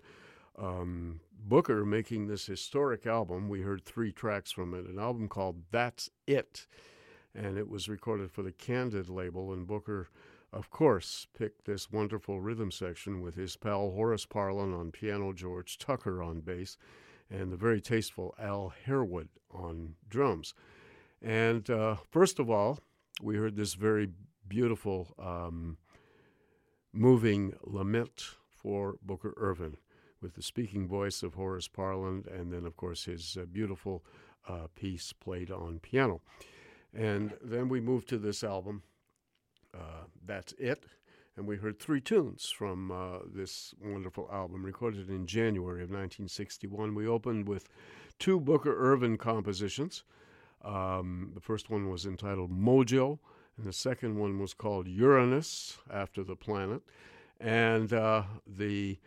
um, 0.60 1.22
Booker 1.52 1.84
making 1.84 2.28
this 2.28 2.46
historic 2.46 3.06
album. 3.06 3.50
We 3.50 3.60
heard 3.60 3.84
three 3.84 4.14
tracks 4.14 4.54
from 4.54 4.74
it, 4.74 4.86
an 4.86 4.98
album 4.98 5.28
called 5.28 5.64
That's 5.70 6.10
It. 6.26 6.66
And 7.36 7.58
it 7.58 7.68
was 7.68 7.90
recorded 7.90 8.32
for 8.32 8.42
the 8.42 8.54
Candid 8.54 9.10
label. 9.10 9.52
And 9.52 9.68
Booker, 9.68 10.08
of 10.54 10.70
course, 10.70 11.28
picked 11.38 11.66
this 11.66 11.92
wonderful 11.92 12.40
rhythm 12.40 12.72
section 12.72 13.20
with 13.20 13.36
his 13.36 13.58
pal 13.58 13.92
Horace 13.92 14.26
Parlan 14.26 14.74
on 14.74 14.92
piano, 14.92 15.34
George 15.34 15.78
Tucker 15.78 16.24
on 16.24 16.40
bass, 16.40 16.78
and 17.30 17.52
the 17.52 17.58
very 17.58 17.82
tasteful 17.82 18.34
Al 18.40 18.72
Harewood 18.86 19.28
on 19.54 19.96
drums. 20.08 20.54
And 21.22 21.70
uh, 21.70 21.98
first 22.12 22.40
of 22.40 22.50
all, 22.50 22.80
we 23.22 23.36
heard 23.36 23.58
this 23.58 23.74
very 23.74 24.08
beautiful, 24.48 25.14
um, 25.20 25.76
moving 26.94 27.56
lament 27.62 28.38
for 28.56 28.96
Booker 29.04 29.34
Ervin 29.36 29.76
with 30.22 30.36
the 30.36 30.42
speaking 30.42 30.88
voice 30.88 31.24
of 31.24 31.34
Horace 31.34 31.68
Parlan, 31.68 32.26
and 32.28 32.52
then, 32.52 32.66
of 32.66 32.78
course, 32.78 33.06
his 33.06 33.38
uh, 33.40 33.46
beautiful 33.46 34.04
uh, 34.48 34.68
piece 34.76 35.14
played 35.14 35.52
on 35.52 35.80
piano. 35.80 36.22
And 36.94 37.34
then 37.42 37.70
we 37.70 37.80
moved 37.80 38.10
to 38.10 38.18
this 38.18 38.44
album. 38.44 38.84
Uh, 39.74 40.06
that's 40.26 40.54
it. 40.54 40.86
And 41.38 41.48
we 41.48 41.56
heard 41.56 41.80
three 41.80 42.02
tunes 42.02 42.50
from 42.50 42.92
uh, 42.92 43.20
this 43.34 43.74
wonderful 43.82 44.30
album, 44.32 44.64
recorded 44.64 45.10
in 45.10 45.26
January 45.26 45.82
of 45.82 45.90
1961. 45.90 46.94
We 46.94 47.08
opened 47.08 47.48
with 47.48 47.70
two 48.20 48.40
Booker 48.40 48.76
Ervin 48.76 49.18
compositions. 49.18 50.04
Um, 50.64 51.32
the 51.34 51.40
first 51.40 51.70
one 51.70 51.90
was 51.90 52.06
entitled 52.06 52.52
Mojo, 52.52 53.20
and 53.58 53.66
the 53.66 53.74
second 53.74 54.20
one 54.20 54.40
was 54.40 54.54
called 54.54 54.88
Uranus, 54.88 55.78
after 55.90 56.24
the 56.24 56.36
planet. 56.36 56.82
And 57.40 57.94
uh, 57.94 58.24
the 58.46 59.00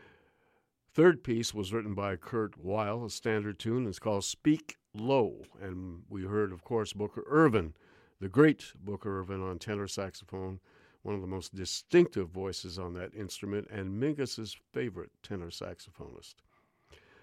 Third 0.94 1.24
piece 1.24 1.52
was 1.52 1.72
written 1.72 1.94
by 1.94 2.14
Kurt 2.14 2.56
Weill, 2.56 3.04
a 3.04 3.10
standard 3.10 3.58
tune. 3.58 3.88
It's 3.88 3.98
called 3.98 4.22
Speak 4.22 4.76
Low. 4.94 5.42
And 5.60 6.04
we 6.08 6.22
heard, 6.22 6.52
of 6.52 6.62
course, 6.62 6.92
Booker 6.92 7.24
Ervin, 7.28 7.74
the 8.20 8.28
great 8.28 8.72
Booker 8.76 9.18
Ervin 9.18 9.42
on 9.42 9.58
tenor 9.58 9.88
saxophone, 9.88 10.60
one 11.02 11.16
of 11.16 11.20
the 11.20 11.26
most 11.26 11.52
distinctive 11.52 12.28
voices 12.28 12.78
on 12.78 12.94
that 12.94 13.12
instrument, 13.12 13.66
and 13.72 14.00
Mingus's 14.00 14.56
favorite 14.72 15.10
tenor 15.20 15.50
saxophonist. 15.50 16.36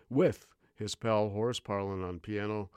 With 0.09 0.47
his 0.75 0.93
pal 0.95 1.29
Horace 1.29 1.61
Parlan 1.61 2.03
on 2.05 2.19
piano, 2.19 2.69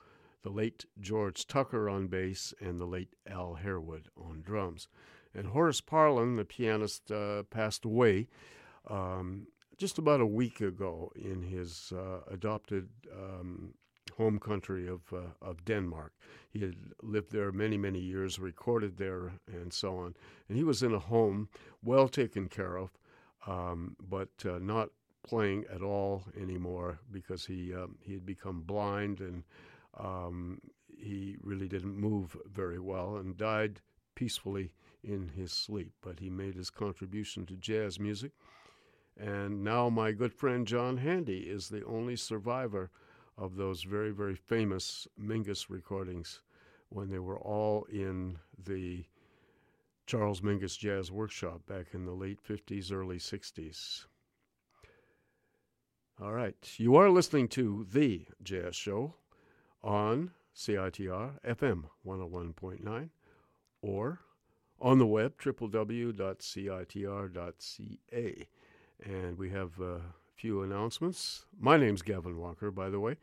the 0.43 0.49
late 0.49 0.85
George 1.01 1.45
Tucker 1.45 1.89
on 1.89 2.07
bass, 2.07 2.53
and 2.61 2.79
the 2.79 2.85
late 2.85 3.13
Al 3.27 3.55
Harewood 3.55 4.07
on 4.15 4.43
drums. 4.43 4.87
And 5.33 5.47
Horace 5.47 5.81
Parlan, 5.81 6.37
the 6.37 6.45
pianist, 6.45 7.11
uh, 7.11 7.43
passed 7.43 7.83
away 7.83 8.29
um, 8.89 9.47
just 9.77 9.97
about 9.97 10.21
a 10.21 10.25
week 10.25 10.61
ago 10.61 11.11
in 11.15 11.41
his 11.41 11.91
uh, 11.95 12.19
adopted 12.31 12.89
um, 13.11 13.73
home 14.17 14.39
country 14.39 14.87
of, 14.87 15.01
uh, 15.13 15.31
of 15.41 15.65
Denmark. 15.65 16.13
He 16.49 16.59
had 16.59 16.75
lived 17.01 17.31
there 17.31 17.51
many, 17.51 17.77
many 17.77 17.99
years, 17.99 18.39
recorded 18.39 18.97
there, 18.97 19.33
and 19.47 19.73
so 19.73 19.97
on. 19.97 20.15
And 20.47 20.57
he 20.57 20.63
was 20.63 20.83
in 20.83 20.93
a 20.93 20.99
home, 20.99 21.49
well 21.83 22.07
taken 22.07 22.47
care 22.47 22.77
of, 22.77 22.91
um, 23.45 23.95
but 23.99 24.29
uh, 24.45 24.59
not 24.59 24.89
playing 25.23 25.65
at 25.73 25.81
all 25.81 26.23
anymore 26.39 26.99
because 27.11 27.45
he 27.45 27.73
um, 27.73 27.95
he 27.99 28.13
had 28.13 28.25
become 28.25 28.61
blind 28.61 29.19
and 29.19 29.43
um, 29.99 30.61
he 30.95 31.35
really 31.41 31.67
didn't 31.67 31.97
move 31.97 32.37
very 32.51 32.79
well 32.79 33.17
and 33.17 33.35
died 33.37 33.81
peacefully 34.13 34.71
in 35.03 35.29
his 35.35 35.51
sleep. 35.51 35.91
But 36.01 36.19
he 36.19 36.29
made 36.29 36.55
his 36.55 36.69
contribution 36.69 37.45
to 37.47 37.55
jazz 37.55 37.99
music 37.99 38.31
and 39.19 39.63
now 39.63 39.89
my 39.89 40.11
good 40.11 40.33
friend 40.33 40.67
John 40.67 40.97
Handy 40.97 41.41
is 41.41 41.69
the 41.69 41.85
only 41.85 42.15
survivor 42.15 42.91
of 43.37 43.55
those 43.55 43.83
very, 43.83 44.11
very 44.11 44.35
famous 44.35 45.07
Mingus 45.19 45.69
recordings 45.69 46.41
when 46.89 47.09
they 47.09 47.19
were 47.19 47.39
all 47.39 47.85
in 47.91 48.39
the 48.57 49.05
Charles 50.05 50.41
Mingus 50.41 50.77
Jazz 50.77 51.11
Workshop 51.11 51.65
back 51.65 51.87
in 51.93 52.05
the 52.05 52.13
late 52.13 52.39
50s, 52.43 52.91
early 52.91 53.17
60s. 53.17 54.05
All 56.21 56.31
right, 56.31 56.55
you 56.77 56.95
are 56.95 57.09
listening 57.09 57.47
to 57.49 57.85
The 57.91 58.25
Jazz 58.41 58.75
Show 58.75 59.15
on 59.83 60.31
CITR 60.55 61.41
FM 61.45 61.85
101.9 62.05 63.09
or 63.81 64.21
on 64.79 64.97
the 64.97 65.05
web, 65.05 65.37
www.citr.ca. 65.37 65.67
And 69.05 69.37
we 69.37 69.51
have 69.51 69.79
a 69.79 70.01
few 70.35 70.63
announcements. 70.63 71.45
My 71.59 71.77
name's 71.77 72.01
Gavin 72.01 72.37
Walker, 72.37 72.71
by 72.71 72.89
the 72.89 72.99
way. 72.99 73.17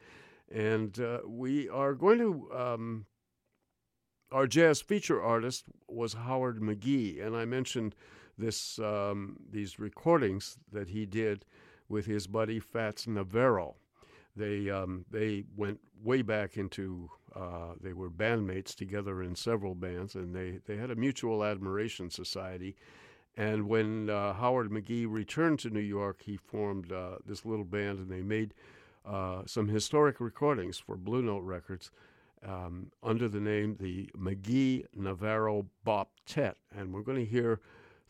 And 0.55 0.99
uh, 1.01 1.19
we 1.27 1.69
are 1.69 1.95
going 1.95 2.19
to. 2.19 2.49
Um, 2.57 3.07
our 4.31 4.47
jazz 4.47 4.81
feature 4.81 5.21
artist 5.21 5.65
was 5.89 6.15
Howard 6.15 6.61
McGhee, 6.61 7.25
and 7.25 7.37
I 7.37 7.45
mentioned 7.45 7.95
this 8.39 8.79
um, 8.79 9.37
these 9.51 9.79
recordings 9.79 10.57
that 10.73 10.89
he 10.89 11.05
did 11.05 11.45
with 11.89 12.07
his 12.07 12.27
buddy 12.27 12.59
Fats 12.59 13.07
Navarro. 13.07 13.77
They 14.35 14.71
um, 14.71 15.05
they 15.11 15.45
went 15.57 15.81
way 16.03 16.23
back 16.23 16.57
into 16.57 17.11
uh, 17.35 17.75
they 17.83 17.93
were 17.93 18.11
bandmates 18.11 18.75
together 18.75 19.23
in 19.23 19.35
several 19.35 19.75
bands, 19.75 20.15
and 20.15 20.35
they 20.35 20.61
they 20.67 20.77
had 20.77 20.91
a 20.91 20.97
mutual 20.97 21.45
admiration 21.45 22.09
society. 22.09 22.77
And 23.37 23.69
when 23.69 24.11
uh, 24.11 24.35
Howard 24.35 24.71
McGhee 24.71 25.07
returned 25.09 25.59
to 25.61 25.71
New 25.71 25.81
York, 25.81 26.23
he 26.25 26.37
formed 26.37 26.93
uh, 26.93 27.17
this 27.25 27.45
little 27.45 27.65
band, 27.65 27.99
and 27.99 28.11
they 28.11 28.23
made 28.23 28.53
uh, 29.07 29.43
some 29.47 29.69
historic 29.69 30.21
recordings 30.21 30.79
for 30.79 30.97
Blue 30.97 31.23
Note 31.23 31.43
Records 31.43 31.91
um, 32.47 32.91
under 33.03 33.29
the 33.29 33.41
name 33.41 33.77
the 33.81 34.11
McGhee 34.17 34.87
Navarro 34.95 35.67
Boptet. 35.87 36.55
And 36.77 36.93
we're 36.93 37.03
going 37.03 37.25
to 37.25 37.31
hear 37.31 37.61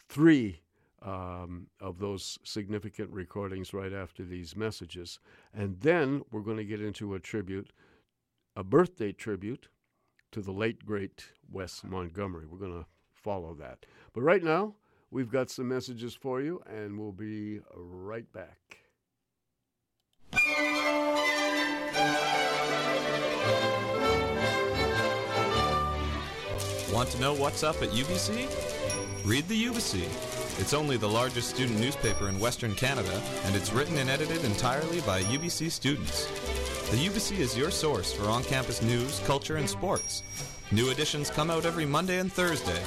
three 0.08 0.60
um, 1.02 1.66
of 1.80 1.98
those 1.98 2.38
significant 2.44 3.10
recordings 3.10 3.72
right 3.74 3.92
after 3.92 4.24
these 4.24 4.56
messages. 4.56 5.18
And 5.54 5.80
then 5.80 6.22
we're 6.30 6.40
going 6.40 6.56
to 6.58 6.64
get 6.64 6.80
into 6.80 7.14
a 7.14 7.20
tribute, 7.20 7.72
a 8.56 8.64
birthday 8.64 9.12
tribute 9.12 9.68
to 10.32 10.40
the 10.40 10.52
late, 10.52 10.84
great 10.84 11.26
Wes 11.50 11.82
Montgomery. 11.84 12.46
We're 12.46 12.58
going 12.58 12.80
to 12.80 12.86
follow 13.12 13.54
that. 13.54 13.84
But 14.12 14.22
right 14.22 14.42
now, 14.42 14.74
We've 15.12 15.30
got 15.30 15.50
some 15.50 15.68
messages 15.68 16.14
for 16.14 16.40
you, 16.40 16.62
and 16.66 16.98
we'll 16.98 17.12
be 17.12 17.60
right 17.74 18.24
back. 18.32 18.78
Want 26.90 27.10
to 27.10 27.20
know 27.20 27.34
what's 27.34 27.62
up 27.62 27.82
at 27.82 27.90
UBC? 27.90 28.48
Read 29.26 29.46
the 29.48 29.64
Ubyssey. 29.66 30.08
It's 30.58 30.72
only 30.72 30.96
the 30.96 31.08
largest 31.08 31.50
student 31.50 31.78
newspaper 31.78 32.30
in 32.30 32.40
Western 32.40 32.74
Canada, 32.74 33.22
and 33.44 33.54
it's 33.54 33.70
written 33.70 33.98
and 33.98 34.08
edited 34.08 34.42
entirely 34.46 35.02
by 35.02 35.24
UBC 35.24 35.70
students. 35.70 36.24
The 36.90 36.96
Ubyssey 36.96 37.38
is 37.38 37.54
your 37.54 37.70
source 37.70 38.14
for 38.14 38.30
on 38.30 38.44
campus 38.44 38.80
news, 38.80 39.20
culture, 39.26 39.56
and 39.56 39.68
sports. 39.68 40.22
New 40.70 40.88
editions 40.88 41.28
come 41.28 41.50
out 41.50 41.66
every 41.66 41.84
Monday 41.84 42.18
and 42.18 42.32
Thursday, 42.32 42.82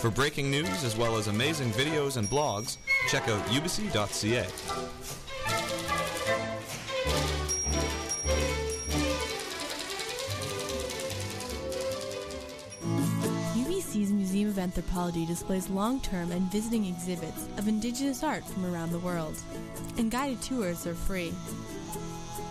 for 0.00 0.10
breaking 0.10 0.50
news 0.50 0.82
as 0.82 0.96
well 0.96 1.18
as 1.18 1.26
amazing 1.26 1.70
videos 1.72 2.16
and 2.16 2.26
blogs, 2.28 2.78
check 3.08 3.28
out 3.28 3.44
ubc.ca. 3.48 4.46
UBC's 13.54 14.10
Museum 14.10 14.48
of 14.48 14.58
Anthropology 14.58 15.26
displays 15.26 15.68
long-term 15.68 16.32
and 16.32 16.50
visiting 16.50 16.86
exhibits 16.86 17.48
of 17.58 17.68
indigenous 17.68 18.24
art 18.24 18.44
from 18.44 18.72
around 18.72 18.92
the 18.92 18.98
world, 19.00 19.36
and 19.98 20.10
guided 20.10 20.40
tours 20.40 20.86
are 20.86 20.94
free. 20.94 21.34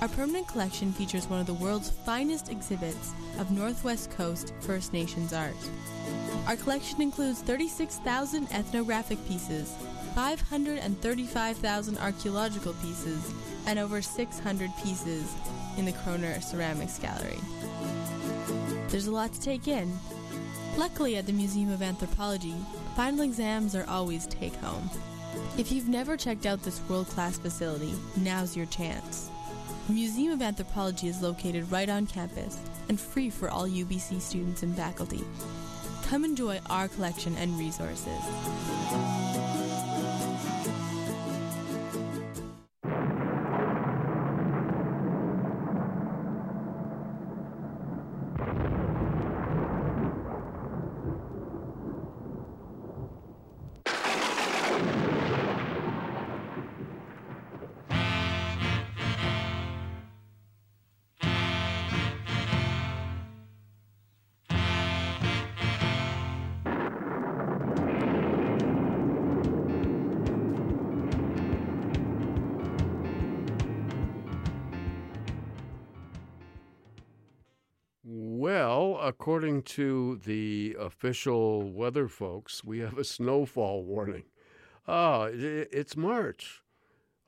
Our 0.01 0.07
permanent 0.07 0.47
collection 0.47 0.91
features 0.93 1.27
one 1.27 1.39
of 1.39 1.45
the 1.45 1.53
world's 1.53 1.89
finest 1.89 2.49
exhibits 2.49 3.11
of 3.37 3.51
Northwest 3.51 4.11
Coast 4.11 4.53
First 4.61 4.93
Nations 4.93 5.33
art. 5.33 5.55
Our 6.47 6.55
collection 6.55 7.01
includes 7.01 7.41
36,000 7.41 8.51
ethnographic 8.51 9.17
pieces, 9.27 9.75
535,000 10.15 11.97
archaeological 11.97 12.73
pieces, 12.81 13.33
and 13.65 13.77
over 13.77 14.01
600 14.01 14.71
pieces 14.83 15.33
in 15.77 15.85
the 15.85 15.91
Koerner 15.91 16.41
Ceramics 16.41 16.97
Gallery. 16.99 17.39
There's 18.87 19.07
a 19.07 19.11
lot 19.11 19.33
to 19.33 19.41
take 19.41 19.67
in, 19.67 19.97
Luckily, 20.79 21.17
at 21.17 21.25
the 21.25 21.33
Museum 21.33 21.71
of 21.71 21.81
Anthropology, 21.81 22.55
final 22.95 23.21
exams 23.21 23.75
are 23.75 23.85
always 23.89 24.27
take 24.27 24.55
home. 24.55 24.89
If 25.57 25.73
you've 25.73 25.89
never 25.89 26.15
checked 26.15 26.45
out 26.45 26.63
this 26.63 26.79
world 26.87 27.07
class 27.07 27.37
facility, 27.37 27.93
now's 28.15 28.55
your 28.55 28.65
chance. 28.67 29.29
The 29.89 29.95
Museum 29.95 30.33
of 30.33 30.43
Anthropology 30.43 31.07
is 31.07 31.23
located 31.23 31.71
right 31.71 31.89
on 31.89 32.05
campus 32.05 32.59
and 32.89 32.99
free 32.99 33.31
for 33.31 33.49
all 33.49 33.67
UBC 33.67 34.21
students 34.21 34.61
and 34.61 34.75
faculty. 34.75 35.23
Come 36.03 36.23
enjoy 36.23 36.59
our 36.69 36.87
collection 36.89 37.35
and 37.37 37.57
resources. 37.57 39.18
According 79.19 79.61
to 79.61 80.15
the 80.23 80.77
official 80.79 81.69
weather 81.69 82.07
folks, 82.07 82.63
we 82.63 82.79
have 82.79 82.97
a 82.97 83.03
snowfall 83.03 83.83
warning. 83.83 84.23
Ah, 84.87 85.23
it, 85.25 85.67
it's 85.73 85.97
March 85.97 86.61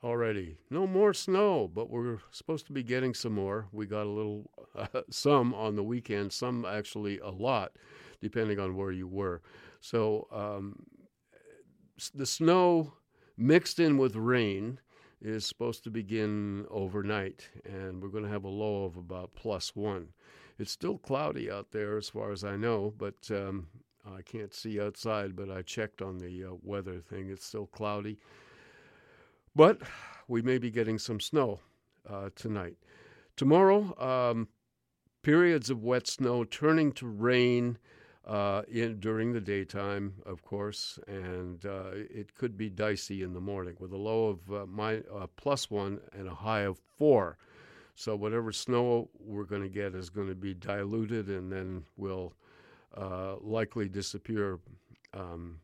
already. 0.02 0.56
No 0.70 0.86
more 0.86 1.12
snow, 1.12 1.70
but 1.72 1.90
we're 1.90 2.18
supposed 2.30 2.66
to 2.66 2.72
be 2.72 2.82
getting 2.82 3.12
some 3.12 3.34
more. 3.34 3.66
We 3.72 3.84
got 3.84 4.06
a 4.06 4.08
little, 4.08 4.50
uh, 4.74 5.02
some 5.10 5.52
on 5.52 5.76
the 5.76 5.82
weekend, 5.82 6.32
some 6.32 6.64
actually 6.64 7.18
a 7.18 7.28
lot, 7.28 7.72
depending 8.22 8.58
on 8.58 8.74
where 8.74 8.90
you 8.90 9.06
were. 9.06 9.42
So 9.82 10.28
um, 10.32 10.86
the 12.14 12.26
snow 12.26 12.94
mixed 13.36 13.78
in 13.78 13.98
with 13.98 14.16
rain 14.16 14.80
is 15.20 15.44
supposed 15.44 15.84
to 15.84 15.90
begin 15.90 16.64
overnight, 16.70 17.50
and 17.66 18.02
we're 18.02 18.08
going 18.08 18.24
to 18.24 18.30
have 18.30 18.44
a 18.44 18.48
low 18.48 18.84
of 18.84 18.96
about 18.96 19.34
plus 19.34 19.76
one. 19.76 20.08
It's 20.58 20.70
still 20.70 20.98
cloudy 20.98 21.50
out 21.50 21.72
there, 21.72 21.96
as 21.96 22.08
far 22.08 22.32
as 22.32 22.44
I 22.44 22.56
know, 22.56 22.92
but 22.96 23.30
um, 23.30 23.68
I 24.06 24.22
can't 24.22 24.54
see 24.54 24.80
outside. 24.80 25.34
But 25.36 25.50
I 25.50 25.62
checked 25.62 26.02
on 26.02 26.18
the 26.18 26.44
uh, 26.44 26.54
weather 26.62 27.00
thing; 27.00 27.30
it's 27.30 27.44
still 27.44 27.66
cloudy. 27.66 28.18
But 29.54 29.82
we 30.28 30.42
may 30.42 30.58
be 30.58 30.70
getting 30.70 30.98
some 30.98 31.20
snow 31.20 31.60
uh, 32.08 32.30
tonight. 32.34 32.76
Tomorrow, 33.36 33.98
um, 33.98 34.48
periods 35.22 35.70
of 35.70 35.82
wet 35.82 36.06
snow 36.06 36.44
turning 36.44 36.92
to 36.92 37.06
rain 37.06 37.78
uh, 38.26 38.62
in 38.68 39.00
during 39.00 39.32
the 39.32 39.40
daytime, 39.40 40.14
of 40.24 40.42
course, 40.42 40.98
and 41.06 41.64
uh, 41.66 41.90
it 41.92 42.34
could 42.34 42.56
be 42.56 42.70
dicey 42.70 43.22
in 43.22 43.32
the 43.32 43.40
morning 43.40 43.76
with 43.78 43.92
a 43.92 43.96
low 43.96 44.28
of 44.28 44.52
uh, 44.52 44.66
my, 44.66 45.02
uh, 45.14 45.26
plus 45.36 45.70
one 45.70 46.00
and 46.12 46.28
a 46.28 46.34
high 46.34 46.60
of 46.60 46.78
four. 46.98 47.36
So 47.94 48.16
whatever 48.16 48.52
snow 48.52 49.10
we're 49.18 49.44
going 49.44 49.62
to 49.62 49.68
get 49.68 49.94
is 49.94 50.10
going 50.10 50.28
to 50.28 50.34
be 50.34 50.54
diluted 50.54 51.28
and 51.28 51.52
then 51.52 51.84
will 51.96 52.34
uh, 52.96 53.36
likely 53.40 53.88
disappear 53.88 54.58
um, 55.14 55.60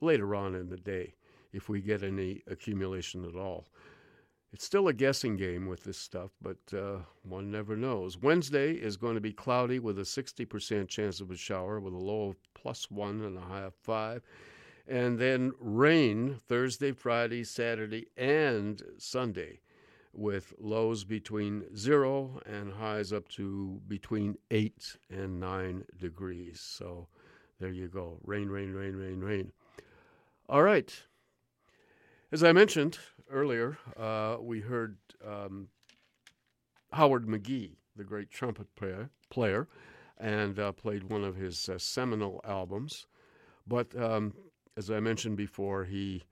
later 0.00 0.34
on 0.34 0.54
in 0.54 0.68
the 0.68 0.76
day 0.76 1.14
if 1.52 1.68
we 1.68 1.80
get 1.80 2.02
any 2.02 2.42
accumulation 2.46 3.24
at 3.24 3.36
all. 3.36 3.66
It's 4.52 4.64
still 4.64 4.88
a 4.88 4.92
guessing 4.92 5.36
game 5.36 5.66
with 5.66 5.82
this 5.84 5.98
stuff, 5.98 6.30
but 6.40 6.56
uh, 6.72 6.98
one 7.22 7.50
never 7.50 7.76
knows. 7.76 8.16
Wednesday 8.16 8.72
is 8.72 8.96
going 8.96 9.14
to 9.14 9.20
be 9.20 9.32
cloudy 9.32 9.78
with 9.78 9.98
a 9.98 10.02
60% 10.02 10.88
chance 10.88 11.20
of 11.20 11.30
a 11.30 11.36
shower 11.36 11.78
with 11.78 11.92
a 11.92 11.98
low 11.98 12.30
of 12.30 12.36
plus 12.54 12.90
one 12.90 13.22
and 13.22 13.36
a 13.36 13.40
high 13.40 13.62
of 13.62 13.74
five. 13.74 14.22
And 14.88 15.18
then 15.18 15.52
rain 15.58 16.38
Thursday, 16.48 16.92
Friday, 16.92 17.44
Saturday, 17.44 18.06
and 18.16 18.80
Sunday 18.98 19.60
with 20.16 20.54
lows 20.58 21.04
between 21.04 21.64
zero 21.76 22.40
and 22.46 22.72
highs 22.72 23.12
up 23.12 23.28
to 23.28 23.80
between 23.86 24.36
eight 24.50 24.96
and 25.10 25.38
nine 25.38 25.84
degrees. 25.98 26.60
So 26.60 27.08
there 27.60 27.72
you 27.72 27.88
go. 27.88 28.18
Rain, 28.24 28.48
rain, 28.48 28.72
rain, 28.72 28.96
rain, 28.96 29.20
rain. 29.20 29.52
All 30.48 30.62
right. 30.62 30.92
As 32.32 32.42
I 32.42 32.52
mentioned 32.52 32.98
earlier, 33.30 33.78
uh, 33.96 34.36
we 34.40 34.60
heard 34.60 34.96
um, 35.26 35.68
Howard 36.92 37.26
McGhee, 37.26 37.76
the 37.94 38.04
great 38.04 38.30
trumpet 38.30 38.74
player, 38.74 39.10
player 39.30 39.68
and 40.18 40.58
uh, 40.58 40.72
played 40.72 41.04
one 41.04 41.24
of 41.24 41.36
his 41.36 41.68
uh, 41.68 41.78
seminal 41.78 42.40
albums. 42.44 43.06
But 43.66 43.94
um, 44.00 44.34
as 44.76 44.90
I 44.90 45.00
mentioned 45.00 45.36
before, 45.36 45.84
he 45.84 46.24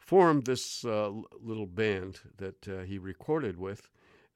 formed 0.00 0.44
this 0.44 0.84
uh, 0.84 1.12
little 1.40 1.66
band 1.66 2.20
that 2.38 2.68
uh, 2.68 2.80
he 2.80 2.98
recorded 2.98 3.56
with 3.56 3.88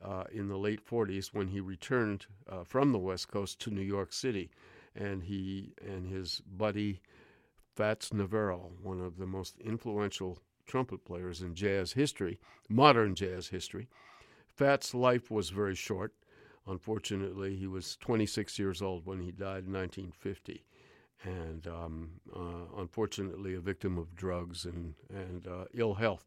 uh, 0.05 0.25
in 0.31 0.49
the 0.49 0.57
late 0.57 0.87
40s 0.87 1.29
when 1.33 1.49
he 1.49 1.61
returned 1.61 2.27
uh, 2.49 2.63
from 2.63 2.93
the 2.93 2.99
West 2.99 3.29
Coast 3.29 3.61
to 3.61 3.71
New 3.71 3.83
York 3.83 4.13
City. 4.13 4.51
And 4.95 5.25
he 5.25 5.73
and 5.85 6.07
his 6.07 6.41
buddy 6.47 7.01
Fats 7.75 8.13
Navarro, 8.13 8.71
one 8.83 9.01
of 9.01 9.17
the 9.17 9.27
most 9.27 9.59
influential 9.59 10.39
trumpet 10.67 11.05
players 11.05 11.41
in 11.41 11.55
jazz 11.55 11.93
history, 11.93 12.39
modern 12.69 13.15
jazz 13.15 13.49
history. 13.49 13.89
Fats' 14.47 14.95
life 14.95 15.31
was 15.31 15.51
very 15.51 15.75
short. 15.75 16.13
Unfortunately, 16.67 17.57
he 17.57 17.67
was 17.67 17.97
26 17.97 18.59
years 18.59 18.81
old 18.81 19.05
when 19.05 19.21
he 19.21 19.33
died 19.33 19.65
in 19.67 19.73
1950 19.73 20.65
and 21.23 21.67
um, 21.67 22.11
uh, 22.35 22.81
unfortunately 22.81 23.55
a 23.55 23.61
victim 23.61 23.97
of 23.99 24.15
drugs 24.15 24.65
and, 24.65 24.95
and 25.11 25.47
uh, 25.47 25.65
ill 25.75 25.95
health. 25.95 26.27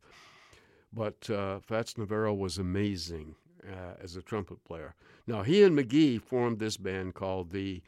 But 0.93 1.29
uh, 1.29 1.59
Fats 1.59 1.97
Navarro 1.97 2.33
was 2.33 2.57
amazing 2.57 3.35
uh, 3.67 3.93
as 4.01 4.15
a 4.15 4.21
trumpet 4.21 4.63
player. 4.63 4.95
Now, 5.25 5.43
he 5.43 5.63
and 5.63 5.77
McGhee 5.77 6.21
formed 6.21 6.59
this 6.59 6.77
band 6.77 7.13
called 7.13 7.51
the 7.51 7.81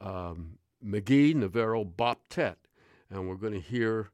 um, 0.00 0.58
McGhee 0.84 1.34
Navarro 1.34 1.84
Boptet, 1.84 2.56
and 3.10 3.28
we're 3.28 3.34
going 3.36 3.52
to 3.54 3.60
hear 3.60 4.10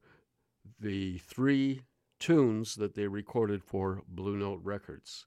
the 0.78 1.18
three 1.18 1.82
tunes 2.18 2.76
that 2.76 2.94
they 2.94 3.06
recorded 3.06 3.64
for 3.64 4.02
Blue 4.08 4.36
Note 4.36 4.60
Records 4.62 5.26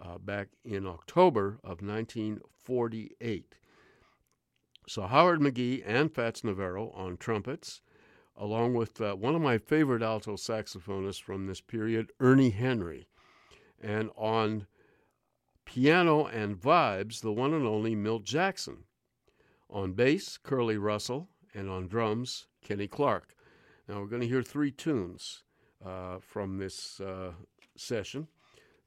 uh, 0.00 0.18
back 0.18 0.48
in 0.64 0.86
October 0.86 1.58
of 1.62 1.82
1948. 1.82 3.54
So 4.90 5.02
Howard 5.02 5.38
McGhee 5.38 5.84
and 5.86 6.12
Fats 6.12 6.42
Navarro 6.42 6.90
on 6.96 7.16
trumpets, 7.16 7.80
along 8.36 8.74
with 8.74 9.00
uh, 9.00 9.14
one 9.14 9.36
of 9.36 9.40
my 9.40 9.56
favorite 9.56 10.02
alto 10.02 10.34
saxophonists 10.34 11.22
from 11.22 11.46
this 11.46 11.60
period, 11.60 12.10
Ernie 12.18 12.50
Henry. 12.50 13.06
And 13.80 14.10
on 14.16 14.66
piano 15.64 16.24
and 16.26 16.60
vibes, 16.60 17.20
the 17.20 17.30
one 17.30 17.54
and 17.54 17.64
only 17.68 17.94
Milt 17.94 18.24
Jackson. 18.24 18.78
On 19.70 19.92
bass, 19.92 20.36
Curly 20.36 20.76
Russell, 20.76 21.28
and 21.54 21.70
on 21.70 21.86
drums, 21.86 22.48
Kenny 22.60 22.88
Clarke. 22.88 23.36
Now 23.86 24.00
we're 24.00 24.08
going 24.08 24.22
to 24.22 24.26
hear 24.26 24.42
three 24.42 24.72
tunes 24.72 25.44
uh, 25.86 26.18
from 26.18 26.58
this 26.58 26.98
uh, 27.00 27.30
session. 27.76 28.26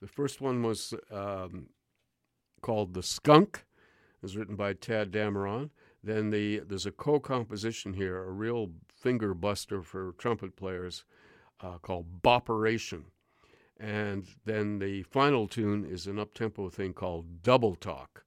The 0.01 0.07
first 0.07 0.41
one 0.41 0.63
was 0.63 0.93
um, 1.09 1.67
called 2.59 2.93
The 2.93 3.03
Skunk. 3.03 3.63
It 4.17 4.21
was 4.21 4.35
written 4.35 4.57
by 4.57 4.73
Tadd 4.73 5.09
Dameron. 5.09 5.69
Then 6.03 6.30
the 6.31 6.59
there's 6.59 6.85
a 6.85 6.91
co-composition 6.91 7.93
here, 7.93 8.23
a 8.23 8.31
real 8.31 8.71
finger 8.93 9.34
buster 9.34 9.81
for 9.81 10.13
trumpet 10.17 10.55
players, 10.55 11.05
uh, 11.61 11.77
called 11.77 12.21
Boperation. 12.21 13.05
And 13.80 14.25
then 14.45 14.80
the 14.80 15.03
final 15.03 15.47
tune 15.47 15.85
is 15.85 16.07
an 16.07 16.19
up-tempo 16.19 16.69
thing 16.69 16.93
called 16.93 17.41
Double 17.41 17.75
Talk. 17.75 18.25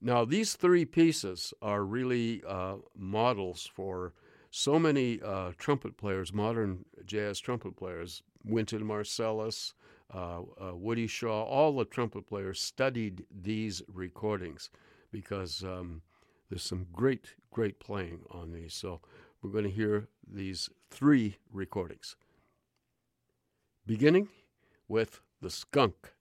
Now 0.00 0.24
these 0.24 0.54
three 0.54 0.84
pieces 0.84 1.52
are 1.60 1.84
really 1.84 2.42
uh, 2.46 2.76
models 2.96 3.68
for 3.72 4.14
so 4.50 4.78
many 4.78 5.20
uh, 5.22 5.52
trumpet 5.58 5.96
players, 5.96 6.32
modern 6.32 6.84
jazz 7.04 7.38
trumpet 7.38 7.76
players, 7.76 8.22
Wynton 8.44 8.82
Marsalis, 8.82 9.74
uh, 10.14 10.40
uh, 10.40 10.74
Woody 10.74 11.06
Shaw, 11.06 11.42
all 11.42 11.76
the 11.76 11.84
trumpet 11.84 12.26
players 12.26 12.60
studied 12.60 13.26
these 13.30 13.82
recordings 13.92 14.70
because 15.12 15.62
um, 15.62 16.02
there's 16.48 16.62
some 16.62 16.86
great, 16.92 17.34
great 17.52 17.78
playing 17.78 18.20
on 18.30 18.52
these. 18.52 18.74
So 18.74 19.00
we're 19.42 19.50
going 19.50 19.64
to 19.64 19.70
hear 19.70 20.08
these 20.26 20.70
three 20.90 21.36
recordings. 21.52 22.16
Beginning 23.86 24.28
with 24.88 25.20
The 25.40 25.50
Skunk. 25.50 26.12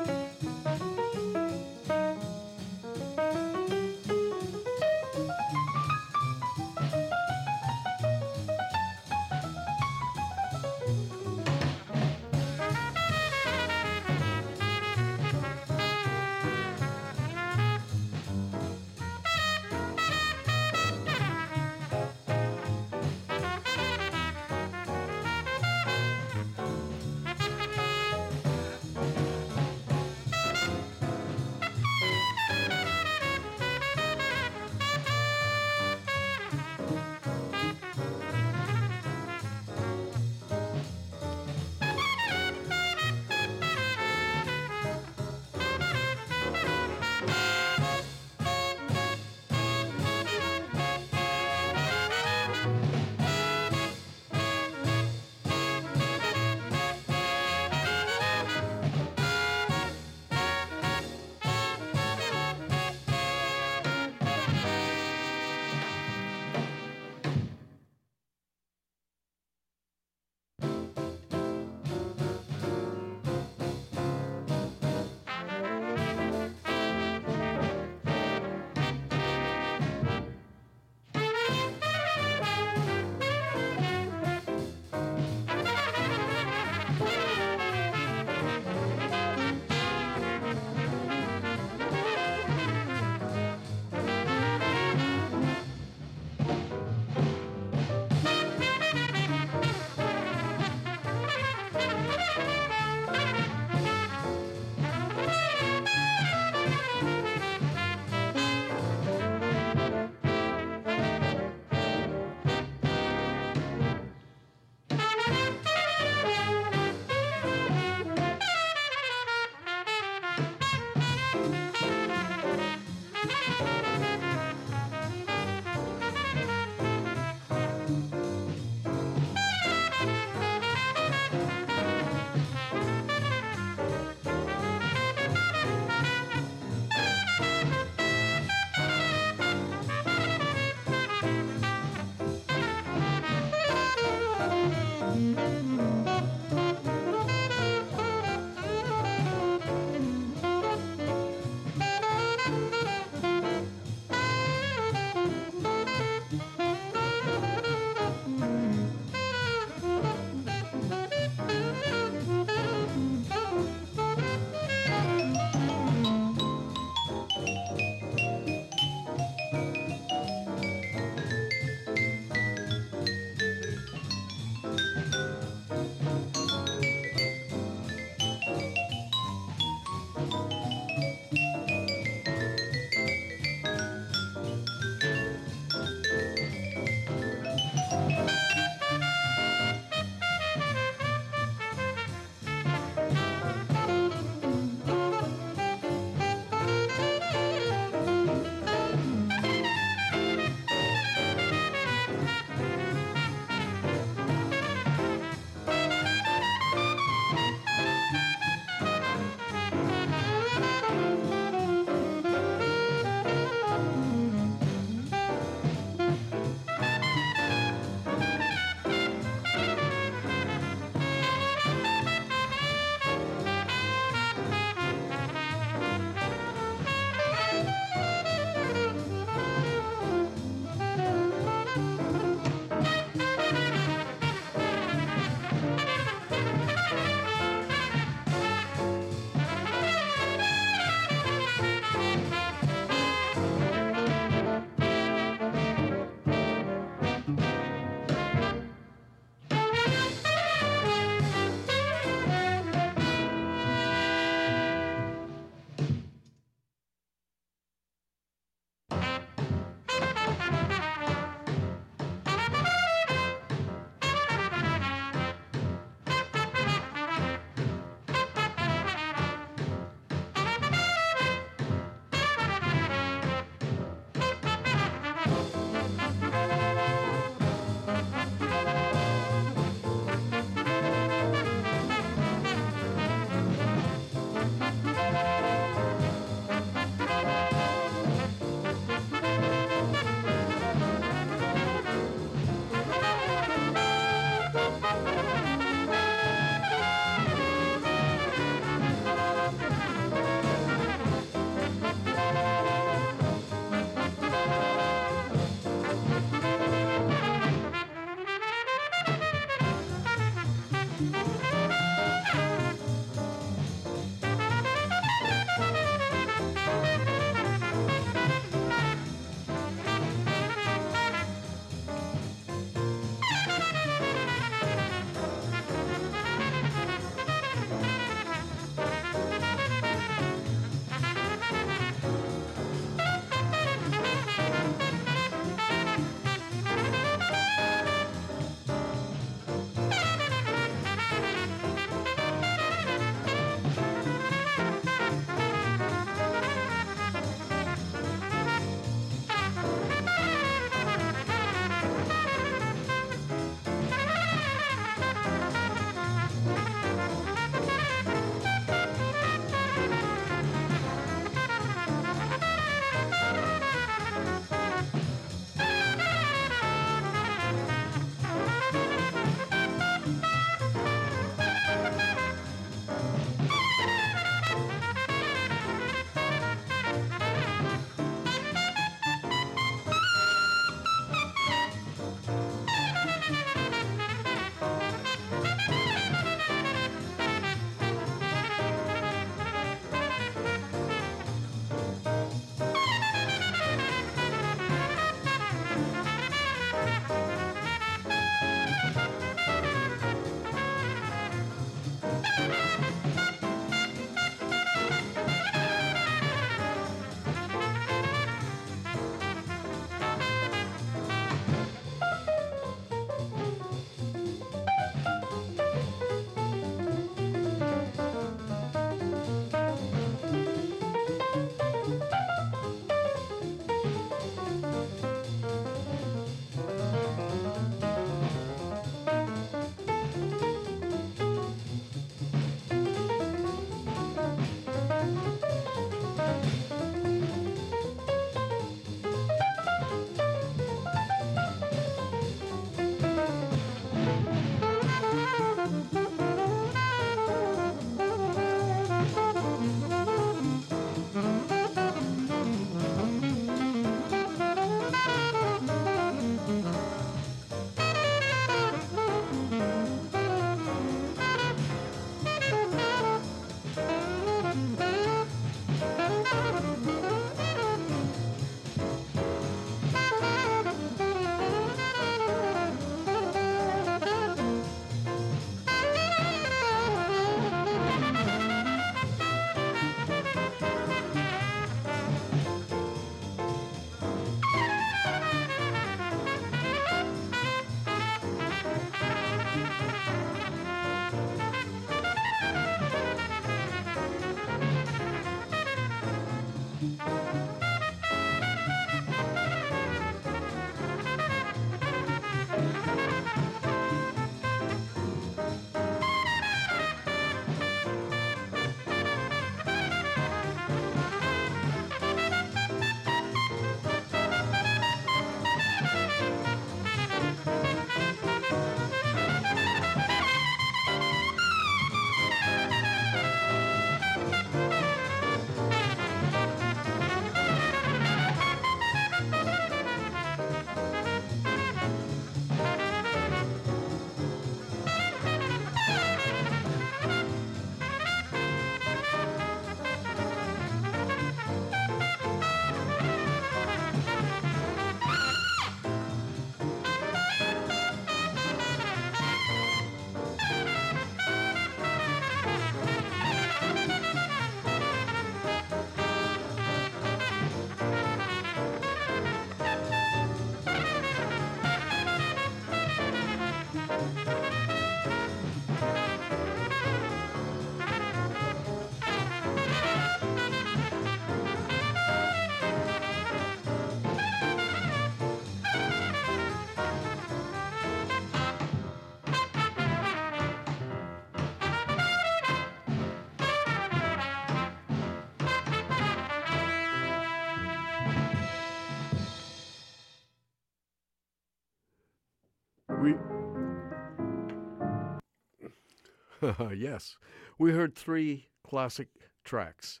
yes, 596.76 597.16
we 597.58 597.72
heard 597.72 597.94
three 597.94 598.48
classic 598.62 599.08
tracks 599.44 600.00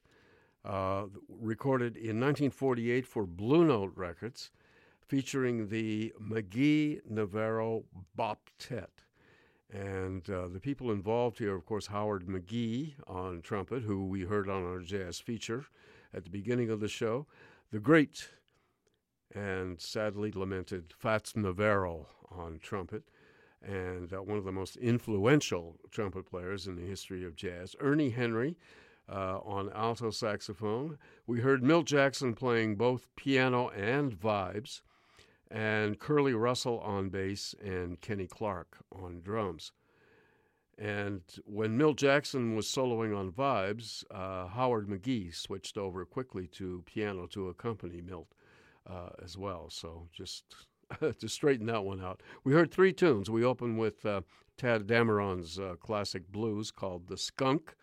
uh, 0.64 1.04
recorded 1.28 1.96
in 1.96 2.20
1948 2.20 3.06
for 3.06 3.26
Blue 3.26 3.64
Note 3.64 3.92
Records, 3.94 4.50
featuring 5.06 5.68
the 5.68 6.12
McGhee 6.20 7.00
Navarro 7.08 7.84
Bop 8.14 8.50
Boptet. 8.58 8.88
And 9.72 10.28
uh, 10.30 10.48
the 10.48 10.60
people 10.60 10.92
involved 10.92 11.38
here, 11.38 11.54
of 11.54 11.66
course, 11.66 11.86
Howard 11.86 12.26
McGhee 12.26 12.94
on 13.06 13.42
trumpet, 13.42 13.82
who 13.82 14.06
we 14.06 14.22
heard 14.22 14.48
on 14.48 14.64
our 14.64 14.80
jazz 14.80 15.18
feature 15.18 15.64
at 16.14 16.24
the 16.24 16.30
beginning 16.30 16.70
of 16.70 16.80
the 16.80 16.88
show, 16.88 17.26
the 17.72 17.80
great 17.80 18.28
and 19.34 19.80
sadly 19.80 20.30
lamented 20.30 20.94
Fats 20.96 21.34
Navarro 21.34 22.06
on 22.30 22.60
trumpet, 22.60 23.04
and 23.66 24.12
uh, 24.12 24.22
one 24.22 24.38
of 24.38 24.44
the 24.44 24.52
most 24.52 24.76
influential 24.76 25.76
trumpet 25.90 26.26
players 26.26 26.66
in 26.66 26.76
the 26.76 26.86
history 26.86 27.24
of 27.24 27.36
jazz, 27.36 27.74
Ernie 27.80 28.10
Henry. 28.10 28.56
Uh, 29.08 29.38
on 29.44 29.70
alto 29.72 30.10
saxophone. 30.10 30.98
We 31.28 31.38
heard 31.38 31.62
Milt 31.62 31.86
Jackson 31.86 32.34
playing 32.34 32.74
both 32.74 33.06
piano 33.14 33.68
and 33.68 34.10
vibes 34.10 34.80
and 35.48 35.98
Curly 35.98 36.34
Russell 36.34 36.80
on 36.80 37.08
bass 37.08 37.54
and 37.62 38.00
Kenny 38.00 38.26
Clarke 38.26 38.78
on 38.90 39.20
drums. 39.22 39.70
And 40.78 41.22
when 41.46 41.78
Milt 41.78 41.96
Jackson 41.96 42.54
was 42.54 42.66
soloing 42.66 43.16
on 43.16 43.32
vibes, 43.32 44.04
uh, 44.10 44.48
Howard 44.48 44.88
McGhee 44.88 45.34
switched 45.34 45.78
over 45.78 46.04
quickly 46.04 46.46
to 46.48 46.82
piano 46.84 47.26
to 47.28 47.48
accompany 47.48 48.02
Milt 48.02 48.28
uh, 48.88 49.10
as 49.22 49.38
well. 49.38 49.70
So 49.70 50.08
just 50.12 50.44
to 51.18 51.28
straighten 51.28 51.66
that 51.66 51.84
one 51.84 52.00
out, 52.00 52.22
we 52.44 52.52
heard 52.52 52.70
three 52.70 52.92
tunes. 52.92 53.30
We 53.30 53.44
opened 53.44 53.78
with 53.78 54.04
uh, 54.06 54.22
Tadd 54.58 54.84
Dameron's 54.84 55.58
uh, 55.58 55.74
classic 55.80 56.30
blues 56.30 56.70
called 56.70 57.08
"The 57.08 57.16
Skunk," 57.16 57.74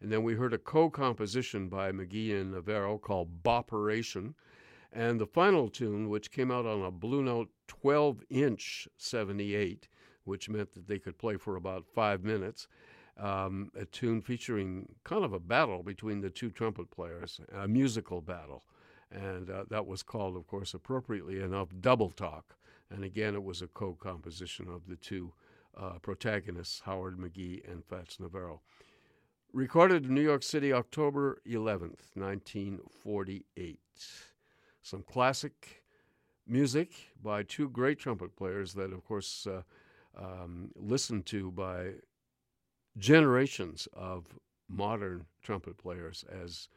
and 0.00 0.10
then 0.10 0.22
we 0.22 0.34
heard 0.34 0.52
a 0.54 0.58
co-composition 0.58 1.68
by 1.68 1.92
McGhee 1.92 2.40
and 2.40 2.52
Navarro 2.52 2.98
called 2.98 3.42
"Boperation." 3.42 4.34
And 4.92 5.18
the 5.18 5.26
final 5.26 5.68
tune, 5.68 6.10
which 6.10 6.30
came 6.30 6.50
out 6.50 6.66
on 6.66 6.82
a 6.82 6.90
Blue 6.90 7.22
Note 7.22 7.48
12 7.66 8.22
inch 8.28 8.86
78, 8.98 9.88
which 10.24 10.50
meant 10.50 10.72
that 10.74 10.86
they 10.86 10.98
could 10.98 11.16
play 11.18 11.36
for 11.36 11.56
about 11.56 11.86
five 11.86 12.22
minutes, 12.22 12.68
um, 13.16 13.70
a 13.74 13.86
tune 13.86 14.20
featuring 14.20 14.86
kind 15.04 15.24
of 15.24 15.32
a 15.32 15.40
battle 15.40 15.82
between 15.82 16.20
the 16.20 16.30
two 16.30 16.50
trumpet 16.50 16.90
players, 16.90 17.40
a 17.54 17.66
musical 17.66 18.20
battle. 18.20 18.64
And 19.12 19.50
uh, 19.50 19.64
that 19.68 19.86
was 19.86 20.02
called, 20.02 20.36
of 20.36 20.46
course, 20.46 20.74
appropriately 20.74 21.40
enough, 21.40 21.68
Double 21.80 22.10
Talk. 22.10 22.56
And 22.90 23.04
again, 23.04 23.34
it 23.34 23.42
was 23.42 23.62
a 23.62 23.66
co 23.66 23.94
composition 23.94 24.68
of 24.68 24.86
the 24.86 24.96
two 24.96 25.32
uh, 25.76 25.98
protagonists, 26.02 26.82
Howard 26.84 27.18
McGhee 27.18 27.70
and 27.70 27.84
Fats 27.84 28.18
Navarro. 28.20 28.60
Recorded 29.52 30.06
in 30.06 30.14
New 30.14 30.22
York 30.22 30.42
City, 30.42 30.72
October 30.72 31.38
11th, 31.46 32.14
1948 32.14 33.78
some 34.82 35.02
classic 35.02 35.82
music 36.46 36.92
by 37.22 37.42
two 37.44 37.68
great 37.70 37.98
trumpet 37.98 38.36
players 38.36 38.74
that, 38.74 38.92
of 38.92 39.04
course, 39.04 39.46
uh, 39.46 39.62
um, 40.18 40.70
listened 40.74 41.24
to 41.24 41.50
by 41.52 41.92
generations 42.98 43.88
of 43.94 44.26
modern 44.68 45.24
trumpet 45.42 45.78
players 45.78 46.24
as 46.30 46.68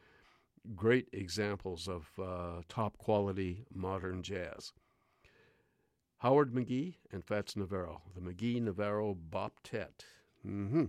great 0.74 1.08
examples 1.12 1.88
of 1.88 2.08
uh, 2.20 2.62
top 2.68 2.96
quality 2.98 3.66
modern 3.72 4.22
jazz. 4.22 4.72
Howard 6.18 6.52
McGhee 6.52 6.94
and 7.12 7.24
Fats 7.24 7.56
Navarro, 7.56 8.02
the 8.14 8.20
McGhee 8.20 8.62
Navarro 8.62 9.14
Boptet. 9.14 10.04
Mm-hmm. 10.46 10.86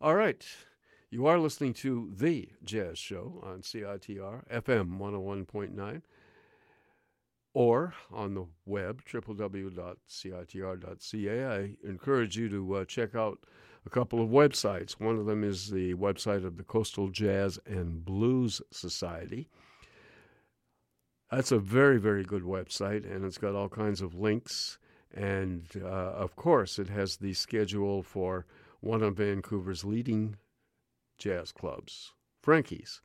All 0.00 0.14
right. 0.14 0.46
You 1.10 1.26
are 1.26 1.38
listening 1.38 1.74
to 1.74 2.10
The 2.16 2.48
Jazz 2.64 2.98
Show 2.98 3.40
on 3.42 3.60
CITR 3.60 4.48
FM 4.48 4.98
101.9 4.98 6.02
or 7.54 7.92
on 8.10 8.34
the 8.34 8.46
web, 8.64 9.02
www.citr.ca. 9.04 9.84
I 11.44 11.76
encourage 11.86 12.38
you 12.38 12.48
to 12.48 12.74
uh, 12.74 12.84
check 12.86 13.14
out 13.14 13.40
a 13.84 13.90
couple 13.90 14.22
of 14.22 14.30
websites. 14.30 14.92
One 14.92 15.18
of 15.18 15.26
them 15.26 15.42
is 15.44 15.70
the 15.70 15.94
website 15.94 16.44
of 16.44 16.56
the 16.56 16.62
Coastal 16.62 17.08
Jazz 17.08 17.58
and 17.66 18.04
Blues 18.04 18.62
Society. 18.70 19.48
That's 21.30 21.52
a 21.52 21.58
very, 21.58 21.98
very 21.98 22.24
good 22.24 22.42
website, 22.42 23.10
and 23.10 23.24
it's 23.24 23.38
got 23.38 23.54
all 23.54 23.68
kinds 23.68 24.02
of 24.02 24.14
links. 24.14 24.78
And 25.14 25.66
uh, 25.82 25.86
of 25.86 26.36
course, 26.36 26.78
it 26.78 26.88
has 26.88 27.16
the 27.16 27.32
schedule 27.32 28.02
for 28.02 28.46
one 28.80 29.02
of 29.02 29.16
Vancouver's 29.16 29.84
leading 29.84 30.36
jazz 31.18 31.52
clubs, 31.52 32.12
Frankie's, 32.42 33.00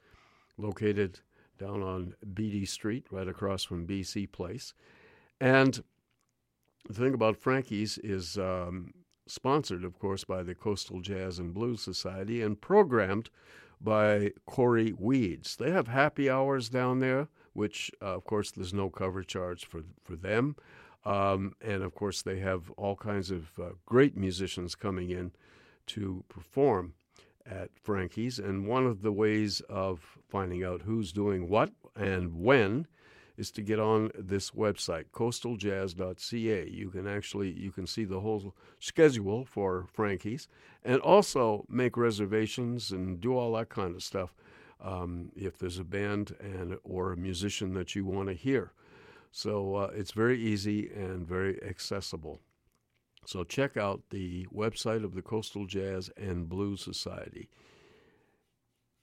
located 0.58 1.20
down 1.58 1.82
on 1.82 2.16
Beatty 2.34 2.66
Street, 2.66 3.06
right 3.12 3.28
across 3.28 3.64
from 3.64 3.88
BC 3.88 4.32
Place. 4.32 4.74
And 5.40 5.84
the 6.88 6.94
thing 6.94 7.14
about 7.14 7.38
Frankie's 7.38 7.98
is 7.99 8.38
um, 8.38 8.94
sponsored, 9.30 9.84
of 9.84 9.99
course, 9.99 10.24
by 10.24 10.44
the 10.44 10.56
Coastal 10.56 11.02
Jazz 11.02 11.40
and 11.40 11.54
Blues 11.54 11.82
Society 11.82 12.41
and 12.41 12.60
programmed 12.60 13.30
by 13.80 14.32
Corey 14.45 14.94
Weeds. 14.98 15.56
They 15.56 15.72
have 15.72 15.88
happy 15.88 16.30
hours 16.30 16.70
down 16.70 16.99
there, 16.99 17.28
which, 17.54 17.91
uh, 18.02 18.16
of 18.16 18.24
course, 18.24 18.52
there's 18.52 18.74
no 18.74 18.90
cover 18.90 19.24
charge 19.24 19.66
for, 19.66 19.82
for 20.04 20.16
them. 20.16 20.56
Um, 21.06 21.54
and 21.62 21.84
of 21.84 21.95
course, 21.95 22.22
they 22.22 22.40
have 22.40 22.72
all 22.72 22.95
kinds 22.95 23.32
of 23.32 23.58
uh, 23.60 23.70
great 23.86 24.18
musicians 24.18 24.76
coming 24.76 25.10
in 25.10 25.32
to 25.88 26.24
perform 26.28 26.94
at 27.45 27.70
Frankie's. 27.82 28.40
And 28.40 28.68
one 28.68 28.86
of 28.86 29.02
the 29.02 29.12
ways 29.12 29.62
of 29.70 30.18
finding 30.28 30.64
out 30.64 30.82
who's 30.82 31.14
doing 31.14 31.48
what 31.49 31.72
and 31.95 32.41
when 32.41 32.88
is 33.38 33.52
to 33.52 33.62
get 33.62 33.80
on 33.80 34.12
this 34.18 34.52
website 34.52 35.06
coastaljazz.ca 35.14 36.70
you 36.70 36.90
can 36.90 37.08
actually 37.08 37.52
you 37.52 37.72
can 37.72 37.86
see 37.88 38.04
the 38.04 38.20
whole 38.20 38.56
schedule 38.80 39.46
for 39.46 39.86
frankie's 39.94 40.48
and 40.84 41.00
also 41.02 41.66
make 41.70 41.96
reservations 41.98 42.92
and 42.92 43.20
do 43.22 43.36
all 43.36 43.54
that 43.54 43.70
kind 43.70 43.96
of 43.96 44.04
stuff 44.04 44.34
um, 44.82 45.32
if 45.36 45.58
there's 45.58 45.80
a 45.80 45.84
band 45.84 46.36
and 46.40 46.78
or 46.84 47.12
a 47.12 47.18
musician 47.18 47.74
that 47.74 47.96
you 47.96 48.06
want 48.06 48.30
to 48.30 48.34
hear. 48.34 48.72
So 49.32 49.76
uh, 49.76 49.92
it's 49.94 50.12
very 50.12 50.40
easy 50.40 50.90
and 50.90 51.28
very 51.28 51.62
accessible. 51.64 52.40
So 53.26 53.44
check 53.44 53.76
out 53.76 54.02
the 54.10 54.48
website 54.54 55.04
of 55.04 55.14
the 55.14 55.22
Coastal 55.22 55.66
Jazz 55.66 56.10
and 56.16 56.48
Blues 56.48 56.82
Society, 56.82 57.50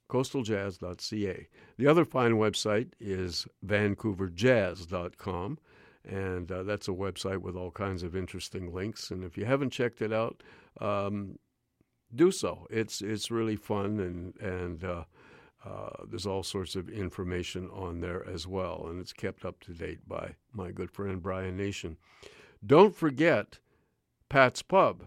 coastaljazz.ca. 0.09 1.49
The 1.77 1.87
other 1.87 2.05
fine 2.05 2.33
website 2.33 2.93
is 3.01 3.47
vancouverjazz.com, 3.67 5.59
and 6.05 6.53
uh, 6.53 6.63
that's 6.63 6.89
a 6.89 6.93
website 6.93 7.39
with 7.39 7.57
all 7.57 7.71
kinds 7.71 8.03
of 8.03 8.15
interesting 8.15 8.73
links. 8.73 9.11
And 9.11 9.25
if 9.25 9.37
you 9.39 9.45
haven't 9.45 9.71
checked 9.71 10.03
it 10.03 10.13
out, 10.13 10.43
um, 10.81 11.39
do 12.15 12.31
so. 12.31 12.67
It's 12.71 13.01
it's 13.01 13.31
really 13.31 13.57
fun, 13.57 13.99
and 14.01 14.37
and 14.41 14.85
uh, 14.85 15.05
uh, 15.65 16.05
there's 16.09 16.27
all 16.27 16.43
sorts 16.43 16.77
of 16.77 16.89
information 16.89 17.69
on 17.73 18.01
there 18.01 18.27
as 18.29 18.47
well, 18.47 18.87
and 18.89 19.01
it's 19.01 19.13
kept 19.13 19.45
up 19.45 19.61
to 19.61 19.73
date 19.73 20.07
by 20.07 20.35
my 20.53 20.71
good 20.71 20.91
friend 20.91 21.23
Brian 21.23 21.57
Nation. 21.57 21.97
Don't 22.65 22.95
forget 22.95 23.59
Pat's 24.29 24.63
Pub, 24.63 25.05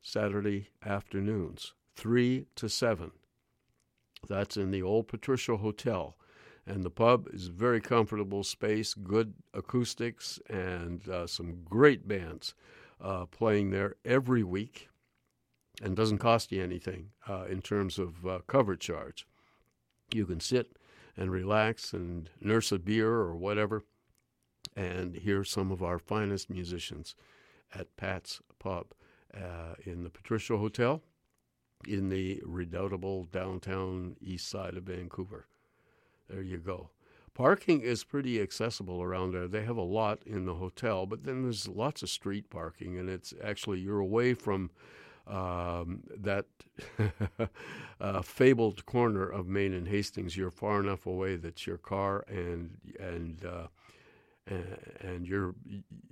Saturday 0.00 0.68
afternoons, 0.84 1.74
3 1.96 2.46
to 2.56 2.68
7. 2.68 3.12
That's 4.28 4.56
in 4.56 4.70
the 4.70 4.82
old 4.82 5.08
Patricia 5.08 5.56
Hotel. 5.56 6.16
And 6.66 6.84
the 6.84 6.90
pub 6.90 7.28
is 7.32 7.48
a 7.48 7.52
very 7.52 7.80
comfortable 7.80 8.44
space, 8.44 8.94
good 8.94 9.34
acoustics, 9.54 10.38
and 10.48 11.08
uh, 11.08 11.26
some 11.26 11.64
great 11.64 12.06
bands 12.06 12.54
uh, 13.00 13.26
playing 13.26 13.70
there 13.70 13.96
every 14.04 14.44
week. 14.44 14.88
And 15.82 15.96
doesn't 15.96 16.18
cost 16.18 16.52
you 16.52 16.62
anything 16.62 17.10
uh, 17.26 17.44
in 17.44 17.62
terms 17.62 17.98
of 17.98 18.26
uh, 18.26 18.40
cover 18.46 18.76
charge. 18.76 19.26
You 20.12 20.26
can 20.26 20.40
sit 20.40 20.76
and 21.16 21.30
relax 21.30 21.92
and 21.92 22.28
nurse 22.40 22.70
a 22.70 22.78
beer 22.78 23.10
or 23.10 23.34
whatever 23.34 23.84
and 24.76 25.16
hear 25.16 25.42
some 25.42 25.70
of 25.70 25.82
our 25.82 25.98
finest 25.98 26.50
musicians 26.50 27.14
at 27.74 27.96
Pat's 27.96 28.40
Pub 28.58 28.86
uh, 29.34 29.74
in 29.84 30.04
the 30.04 30.10
Patricia 30.10 30.56
Hotel 30.56 31.02
in 31.86 32.08
the 32.08 32.42
redoubtable 32.44 33.24
downtown 33.24 34.16
east 34.20 34.48
side 34.48 34.76
of 34.76 34.84
Vancouver. 34.84 35.46
There 36.28 36.42
you 36.42 36.58
go. 36.58 36.90
Parking 37.34 37.80
is 37.80 38.04
pretty 38.04 38.40
accessible 38.40 39.02
around 39.02 39.32
there. 39.32 39.48
They 39.48 39.64
have 39.64 39.76
a 39.76 39.82
lot 39.82 40.20
in 40.26 40.46
the 40.46 40.54
hotel, 40.54 41.06
but 41.06 41.24
then 41.24 41.42
there's 41.42 41.68
lots 41.68 42.02
of 42.02 42.10
street 42.10 42.50
parking, 42.50 42.98
and 42.98 43.08
it's 43.08 43.32
actually 43.42 43.80
you're 43.80 44.00
away 44.00 44.34
from 44.34 44.70
um, 45.26 46.02
that 46.18 46.46
uh, 48.00 48.22
fabled 48.22 48.84
corner 48.84 49.28
of 49.28 49.46
Main 49.46 49.72
and 49.72 49.88
Hastings. 49.88 50.36
You're 50.36 50.50
far 50.50 50.80
enough 50.80 51.06
away 51.06 51.36
that 51.36 51.66
your 51.66 51.78
car 51.78 52.24
and 52.28 52.76
and 52.98 53.44
uh, 53.44 53.68
and, 55.00 55.26
you're 55.26 55.54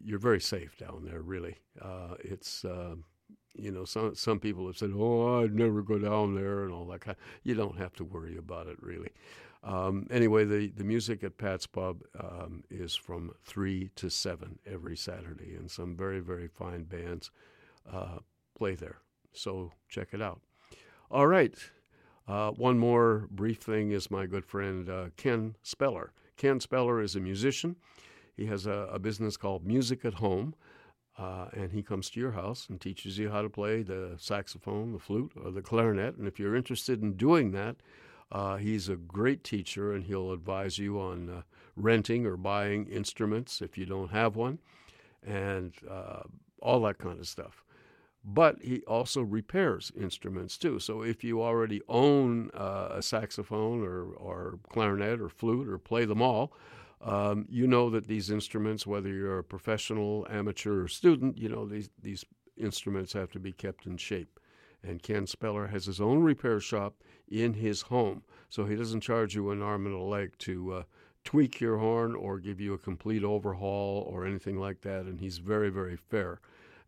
you're 0.02 0.18
very 0.18 0.40
safe 0.40 0.76
down 0.76 1.04
there. 1.04 1.20
Really, 1.20 1.56
uh, 1.82 2.14
it's 2.20 2.64
uh, 2.64 2.94
you 3.58 3.70
know 3.70 3.84
some 3.84 4.14
some 4.14 4.40
people 4.40 4.66
have 4.66 4.76
said, 4.76 4.92
"Oh, 4.94 5.42
I'd 5.42 5.54
never 5.54 5.82
go 5.82 5.98
down 5.98 6.34
there," 6.34 6.64
and 6.64 6.72
all 6.72 6.86
that 6.86 7.00
kind. 7.00 7.16
You 7.42 7.54
don't 7.54 7.78
have 7.78 7.94
to 7.94 8.04
worry 8.04 8.36
about 8.36 8.66
it 8.66 8.82
really. 8.82 9.10
Um, 9.64 10.06
anyway, 10.10 10.44
the, 10.44 10.68
the 10.68 10.84
music 10.84 11.24
at 11.24 11.36
Pat's 11.36 11.66
Pub 11.66 12.02
um, 12.18 12.62
is 12.70 12.94
from 12.94 13.32
3 13.44 13.90
to 13.96 14.08
7 14.08 14.58
every 14.64 14.96
Saturday, 14.96 15.54
and 15.56 15.70
some 15.70 15.96
very, 15.96 16.20
very 16.20 16.48
fine 16.48 16.84
bands 16.84 17.30
uh, 17.92 18.18
play 18.56 18.74
there. 18.74 18.98
So 19.32 19.72
check 19.88 20.08
it 20.12 20.22
out. 20.22 20.40
All 21.10 21.26
right. 21.26 21.54
Uh, 22.26 22.50
one 22.52 22.78
more 22.78 23.26
brief 23.30 23.58
thing 23.58 23.90
is 23.90 24.10
my 24.10 24.26
good 24.26 24.44
friend 24.44 24.88
uh, 24.88 25.06
Ken 25.16 25.56
Speller. 25.62 26.12
Ken 26.36 26.60
Speller 26.60 27.00
is 27.00 27.16
a 27.16 27.20
musician. 27.20 27.76
He 28.36 28.46
has 28.46 28.66
a, 28.66 28.88
a 28.92 28.98
business 28.98 29.36
called 29.36 29.66
Music 29.66 30.04
at 30.04 30.14
Home, 30.14 30.54
uh, 31.18 31.48
and 31.52 31.72
he 31.72 31.82
comes 31.82 32.08
to 32.10 32.20
your 32.20 32.30
house 32.32 32.68
and 32.68 32.80
teaches 32.80 33.18
you 33.18 33.30
how 33.30 33.42
to 33.42 33.50
play 33.50 33.82
the 33.82 34.14
saxophone, 34.18 34.92
the 34.92 34.98
flute, 34.98 35.32
or 35.42 35.50
the 35.50 35.62
clarinet. 35.62 36.16
And 36.16 36.28
if 36.28 36.38
you're 36.38 36.56
interested 36.56 37.02
in 37.02 37.14
doing 37.14 37.50
that, 37.52 37.76
uh, 38.30 38.56
he's 38.56 38.88
a 38.88 38.96
great 38.96 39.42
teacher, 39.42 39.92
and 39.92 40.04
he'll 40.04 40.32
advise 40.32 40.78
you 40.78 41.00
on 41.00 41.28
uh, 41.28 41.42
renting 41.76 42.26
or 42.26 42.36
buying 42.36 42.86
instruments 42.86 43.60
if 43.60 43.76
you 43.76 43.86
don't 43.86 44.10
have 44.10 44.36
one, 44.36 44.58
and 45.26 45.72
uh, 45.90 46.22
all 46.60 46.80
that 46.82 46.98
kind 46.98 47.18
of 47.18 47.26
stuff. 47.26 47.64
But 48.24 48.62
he 48.62 48.82
also 48.86 49.22
repairs 49.22 49.90
instruments 49.98 50.58
too. 50.58 50.78
So 50.78 51.02
if 51.02 51.24
you 51.24 51.42
already 51.42 51.80
own 51.88 52.50
uh, 52.52 52.90
a 52.92 53.02
saxophone 53.02 53.82
or, 53.82 54.12
or 54.12 54.58
clarinet 54.68 55.20
or 55.20 55.28
flute 55.30 55.66
or 55.66 55.78
play 55.78 56.04
them 56.04 56.20
all, 56.20 56.52
um, 57.00 57.46
you 57.48 57.66
know 57.66 57.90
that 57.90 58.06
these 58.06 58.30
instruments, 58.30 58.86
whether 58.86 59.08
you're 59.08 59.38
a 59.38 59.44
professional, 59.44 60.26
amateur, 60.28 60.84
or 60.84 60.88
student, 60.88 61.38
you 61.38 61.48
know 61.48 61.66
these 61.66 61.90
these 62.02 62.24
instruments 62.56 63.12
have 63.12 63.30
to 63.32 63.38
be 63.38 63.52
kept 63.52 63.86
in 63.86 63.96
shape. 63.96 64.40
And 64.82 65.02
Ken 65.02 65.26
Speller 65.26 65.68
has 65.68 65.86
his 65.86 66.00
own 66.00 66.22
repair 66.22 66.60
shop 66.60 67.02
in 67.28 67.54
his 67.54 67.82
home. 67.82 68.22
So 68.48 68.64
he 68.64 68.76
doesn't 68.76 69.00
charge 69.00 69.34
you 69.34 69.50
an 69.50 69.62
arm 69.62 69.86
and 69.86 69.94
a 69.94 69.98
leg 69.98 70.38
to 70.38 70.72
uh, 70.72 70.82
tweak 71.24 71.60
your 71.60 71.78
horn 71.78 72.14
or 72.14 72.38
give 72.38 72.60
you 72.60 72.74
a 72.74 72.78
complete 72.78 73.24
overhaul 73.24 74.08
or 74.08 74.24
anything 74.24 74.58
like 74.58 74.82
that. 74.82 75.02
And 75.02 75.20
he's 75.20 75.38
very, 75.38 75.68
very 75.68 75.96
fair 75.96 76.40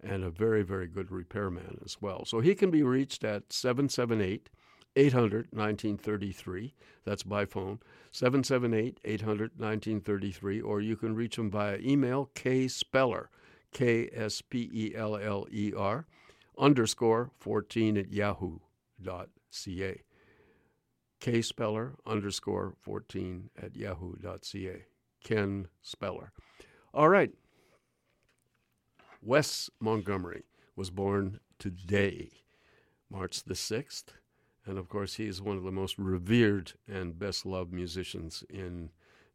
and 0.03 0.25
a 0.25 0.31
very, 0.31 0.63
very 0.63 0.87
good 0.87 1.11
repairman 1.11 1.79
as 1.85 2.01
well. 2.01 2.25
So 2.25 2.41
he 2.41 2.55
can 2.55 2.71
be 2.71 2.83
reached 2.83 3.25
at 3.25 3.53
778 3.53 4.49
800 4.97 5.49
1933. 5.53 6.75
That's 7.05 7.23
by 7.23 7.45
phone. 7.45 7.81
778 8.13 9.01
800 9.05 9.53
1933. 9.59 10.61
Or 10.61 10.81
you 10.81 10.97
can 10.97 11.15
reach 11.15 11.37
them 11.37 11.51
via 11.51 11.79
email, 11.79 12.31
K 12.35 12.69
Speller, 12.69 13.31
K 13.73 14.11
S 14.13 14.43
P 14.43 14.71
E 14.73 14.95
L 14.97 15.17
L 15.17 15.47
E 15.51 15.73
R, 15.77 16.07
underscore 16.59 17.31
14 17.39 17.97
at 17.97 18.13
yahoo.ca 18.13 18.61
kspeller 21.21 21.95
underscore 22.07 22.75
14 22.81 23.51
at 23.61 23.77
yahoo.ca. 23.77 24.85
Ken 25.23 25.69
Speller. 25.83 26.33
All 26.95 27.09
right. 27.09 27.31
Wes 29.23 29.69
Montgomery 29.81 30.45
was 30.75 30.91
born 30.91 31.41
today, 31.59 32.31
March 33.11 33.45
the 33.45 33.55
6th. 33.55 34.07
And 34.71 34.79
of 34.79 34.89
course, 34.89 35.15
he 35.15 35.27
is 35.27 35.43
one 35.43 35.57
of 35.57 35.65
the 35.65 35.73
most 35.73 35.99
revered 35.99 36.75
and 36.87 37.19
best 37.19 37.45
loved 37.45 37.73
musicians 37.73 38.45
in 38.49 38.91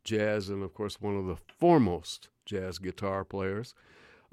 jazz, 0.05 0.47
and 0.47 0.63
of 0.63 0.73
course, 0.73 1.01
one 1.01 1.17
of 1.17 1.25
the 1.25 1.35
foremost 1.35 2.29
jazz 2.45 2.79
guitar 2.79 3.25
players. 3.25 3.75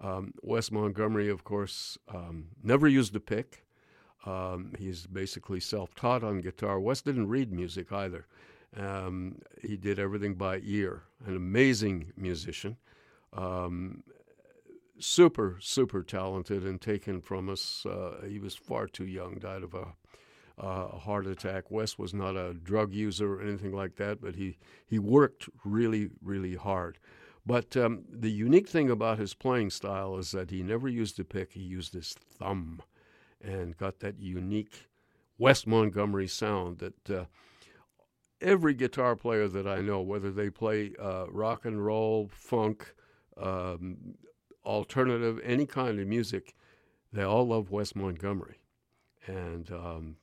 Um, 0.00 0.32
Wes 0.42 0.70
Montgomery, 0.70 1.28
of 1.28 1.42
course, 1.42 1.98
um, 2.06 2.50
never 2.62 2.86
used 2.86 3.16
a 3.16 3.20
pick. 3.20 3.64
Um, 4.24 4.74
he's 4.78 5.08
basically 5.08 5.58
self 5.58 5.92
taught 5.96 6.22
on 6.22 6.40
guitar. 6.40 6.78
Wes 6.78 7.02
didn't 7.02 7.26
read 7.26 7.52
music 7.52 7.90
either. 7.92 8.28
Um, 8.76 9.40
he 9.60 9.76
did 9.76 9.98
everything 9.98 10.34
by 10.34 10.60
ear. 10.62 11.02
An 11.26 11.34
amazing 11.34 12.12
musician. 12.16 12.76
Um, 13.32 14.04
super, 15.00 15.56
super 15.60 16.04
talented 16.04 16.62
and 16.64 16.80
taken 16.80 17.20
from 17.20 17.48
us. 17.48 17.84
Uh, 17.84 18.24
he 18.24 18.38
was 18.38 18.54
far 18.54 18.86
too 18.86 19.06
young, 19.06 19.34
died 19.40 19.64
of 19.64 19.74
a, 19.74 19.88
uh, 20.62 20.88
a, 20.92 20.98
heart 20.98 21.26
attack. 21.26 21.70
Wes 21.70 21.98
was 21.98 22.12
not 22.12 22.36
a 22.36 22.54
drug 22.54 22.92
user 22.92 23.34
or 23.34 23.42
anything 23.42 23.72
like 23.72 23.96
that, 23.96 24.20
but 24.20 24.36
he, 24.36 24.58
he 24.86 24.98
worked 24.98 25.48
really, 25.64 26.10
really 26.22 26.54
hard. 26.54 26.98
But 27.44 27.76
um, 27.76 28.04
the 28.08 28.30
unique 28.30 28.68
thing 28.68 28.90
about 28.90 29.18
his 29.18 29.34
playing 29.34 29.70
style 29.70 30.16
is 30.16 30.30
that 30.32 30.50
he 30.50 30.62
never 30.62 30.88
used 30.88 31.18
a 31.18 31.24
pick, 31.24 31.52
he 31.52 31.60
used 31.60 31.92
his 31.92 32.12
thumb 32.12 32.82
and 33.40 33.76
got 33.76 34.00
that 34.00 34.20
unique 34.20 34.88
Wes 35.38 35.66
Montgomery 35.66 36.28
sound 36.28 36.78
that 36.78 37.10
uh, 37.10 37.24
every 38.40 38.74
guitar 38.74 39.16
player 39.16 39.48
that 39.48 39.66
I 39.66 39.80
know, 39.80 40.00
whether 40.00 40.30
they 40.30 40.50
play 40.50 40.92
uh, 41.00 41.26
rock 41.30 41.64
and 41.64 41.84
roll, 41.84 42.30
funk, 42.32 42.94
um, 43.36 43.96
alternative, 44.64 45.40
any 45.42 45.66
kind 45.66 45.98
of 45.98 46.06
music, 46.06 46.54
they 47.12 47.22
all 47.22 47.48
love 47.48 47.70
Wes 47.70 47.96
Montgomery. 47.96 48.60
And 49.26 49.70
um, 49.70 50.16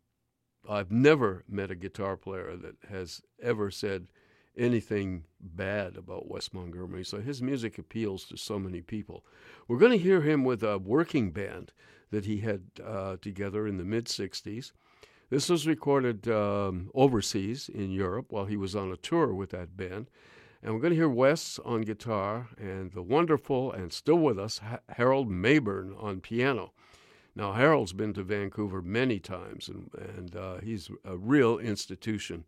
I've 0.70 0.92
never 0.92 1.44
met 1.50 1.72
a 1.72 1.76
guitar 1.76 2.16
player 2.16 2.56
that 2.56 2.76
has 2.90 3.22
ever 3.42 3.72
said 3.72 4.08
anything 4.56 5.24
bad 5.40 5.98
about 5.98 6.30
Wes 6.30 6.54
Montgomery. 6.54 7.04
So 7.04 7.20
his 7.20 7.42
music 7.42 7.80
appeals 7.80 8.26
to 8.26 8.38
so 8.38 8.60
many 8.60 8.82
people. 8.82 9.26
We're 9.68 9.80
going 9.80 9.94
to 9.94 9.98
hear 9.98 10.22
him 10.22 10.44
with 10.44 10.62
a 10.62 10.78
working 10.78 11.32
band 11.32 11.74
that 12.12 12.26
he 12.26 12.40
had 12.40 12.62
uh, 12.86 13.18
together 13.22 13.66
in 13.66 13.78
the 13.78 13.84
mid 13.84 14.06
60s. 14.06 14.72
This 15.30 15.50
was 15.50 15.68
recorded 15.68 16.28
um, 16.28 16.92
overseas 16.94 17.70
in 17.70 17.92
Europe 17.92 18.28
while 18.30 18.46
he 18.46 18.58
was 18.58 18.76
on 18.76 18.92
a 18.92 18.98
tour 18.98 19.34
with 19.34 19.52
that 19.52 19.76
band. 19.76 20.08
And 20.62 20.74
we're 20.74 20.82
going 20.82 20.92
to 20.92 20.98
hear 20.98 21.10
Wes 21.10 21.60
on 21.64 21.82
guitar 21.82 22.50
and 22.58 22.92
the 22.92 23.02
wonderful 23.02 23.72
and 23.72 23.94
still 23.94 24.18
with 24.18 24.38
us 24.38 24.60
ha- 24.60 24.80
Harold 24.90 25.30
Mabern 25.30 25.96
on 26.02 26.20
piano. 26.20 26.74
Now, 27.40 27.54
Harold's 27.54 27.94
been 27.94 28.12
to 28.16 28.24
Vancouver 28.24 28.82
many 28.82 29.18
times, 29.18 29.70
and, 29.70 29.90
and 29.98 30.36
uh, 30.36 30.58
he's 30.58 30.92
a 31.06 31.16
real 31.16 31.58
institution. 31.58 32.44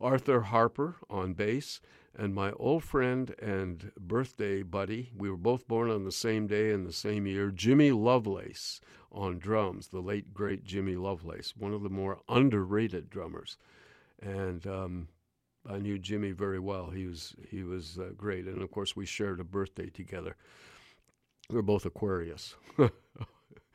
Arthur 0.00 0.42
Harper 0.42 0.94
on 1.10 1.32
bass, 1.32 1.80
and 2.16 2.32
my 2.32 2.52
old 2.52 2.84
friend 2.84 3.34
and 3.42 3.90
birthday 3.98 4.62
buddy, 4.62 5.10
we 5.16 5.28
were 5.28 5.36
both 5.36 5.66
born 5.66 5.90
on 5.90 6.04
the 6.04 6.12
same 6.12 6.46
day 6.46 6.70
in 6.70 6.84
the 6.84 6.92
same 6.92 7.26
year, 7.26 7.50
Jimmy 7.50 7.90
Lovelace 7.90 8.80
on 9.10 9.40
drums, 9.40 9.88
the 9.88 9.98
late 9.98 10.32
great 10.32 10.62
Jimmy 10.62 10.94
Lovelace, 10.94 11.56
one 11.56 11.74
of 11.74 11.82
the 11.82 11.90
more 11.90 12.20
underrated 12.28 13.10
drummers. 13.10 13.56
And 14.22 14.64
um, 14.64 15.08
I 15.68 15.78
knew 15.78 15.98
Jimmy 15.98 16.30
very 16.30 16.60
well. 16.60 16.90
He 16.90 17.06
was 17.06 17.34
he 17.50 17.64
was 17.64 17.98
uh, 17.98 18.10
great, 18.16 18.46
and 18.46 18.62
of 18.62 18.70
course 18.70 18.94
we 18.94 19.06
shared 19.06 19.40
a 19.40 19.44
birthday 19.44 19.90
together. 19.90 20.36
We're 21.50 21.62
both 21.62 21.84
Aquarius. 21.84 22.54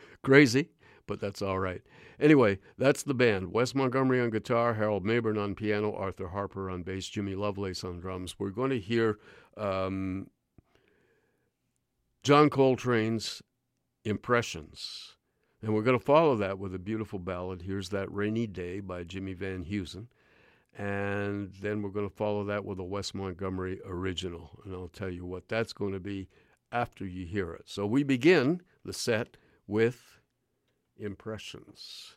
Crazy, 0.24 0.70
but 1.08 1.20
that's 1.20 1.42
all 1.42 1.60
right. 1.60 1.82
Anyway, 2.20 2.60
that's 2.78 3.04
the 3.04 3.14
band. 3.14 3.54
Wes 3.54 3.74
Montgomery 3.74 4.20
on 4.20 4.30
guitar, 4.30 4.74
Harold 4.74 5.06
Mabern 5.06 5.42
on 5.42 5.56
piano, 5.56 5.94
Arthur 5.94 6.28
Harper 6.28 6.70
on 6.70 6.84
bass, 6.84 7.08
Jimmy 7.08 7.36
Lovelace 7.36 7.84
on 7.84 8.00
drums. 8.00 8.36
We're 8.38 8.50
going 8.50 8.72
to 8.72 8.80
hear 8.80 9.20
um, 9.56 10.30
John 12.24 12.50
Coltrane's 12.50 13.42
Impressions. 14.04 15.16
And 15.62 15.74
we're 15.74 15.84
going 15.84 15.98
to 15.98 16.04
follow 16.04 16.36
that 16.38 16.58
with 16.58 16.74
a 16.74 16.80
beautiful 16.80 17.20
ballad, 17.20 17.64
Here's 17.64 17.90
That 17.90 18.12
Rainy 18.14 18.48
Day 18.48 18.80
by 18.80 19.04
Jimmy 19.04 19.34
Van 19.34 19.66
Heusen. 19.66 20.08
And 20.78 21.54
then 21.62 21.82
we're 21.82 21.90
going 21.90 22.10
to 22.10 22.16
follow 22.16 22.46
that 22.46 22.64
with 22.64 22.80
a 22.80 22.84
Wes 22.84 23.14
Montgomery 23.14 23.82
original. 23.86 24.62
And 24.64 24.74
I'll 24.74 24.88
tell 24.88 25.10
you 25.10 25.26
what 25.26 25.50
that's 25.50 25.74
going 25.74 25.92
to 25.94 26.00
be 26.00 26.30
after 26.72 27.06
you 27.06 27.26
hear 27.26 27.52
it. 27.54 27.64
So 27.66 27.86
we 27.86 28.04
begin 28.04 28.62
the 28.86 28.94
set 28.94 29.36
with 29.70 30.20
Impressions 30.98 32.16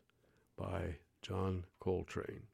by 0.58 0.96
John 1.20 1.64
Coltrane. 1.78 2.48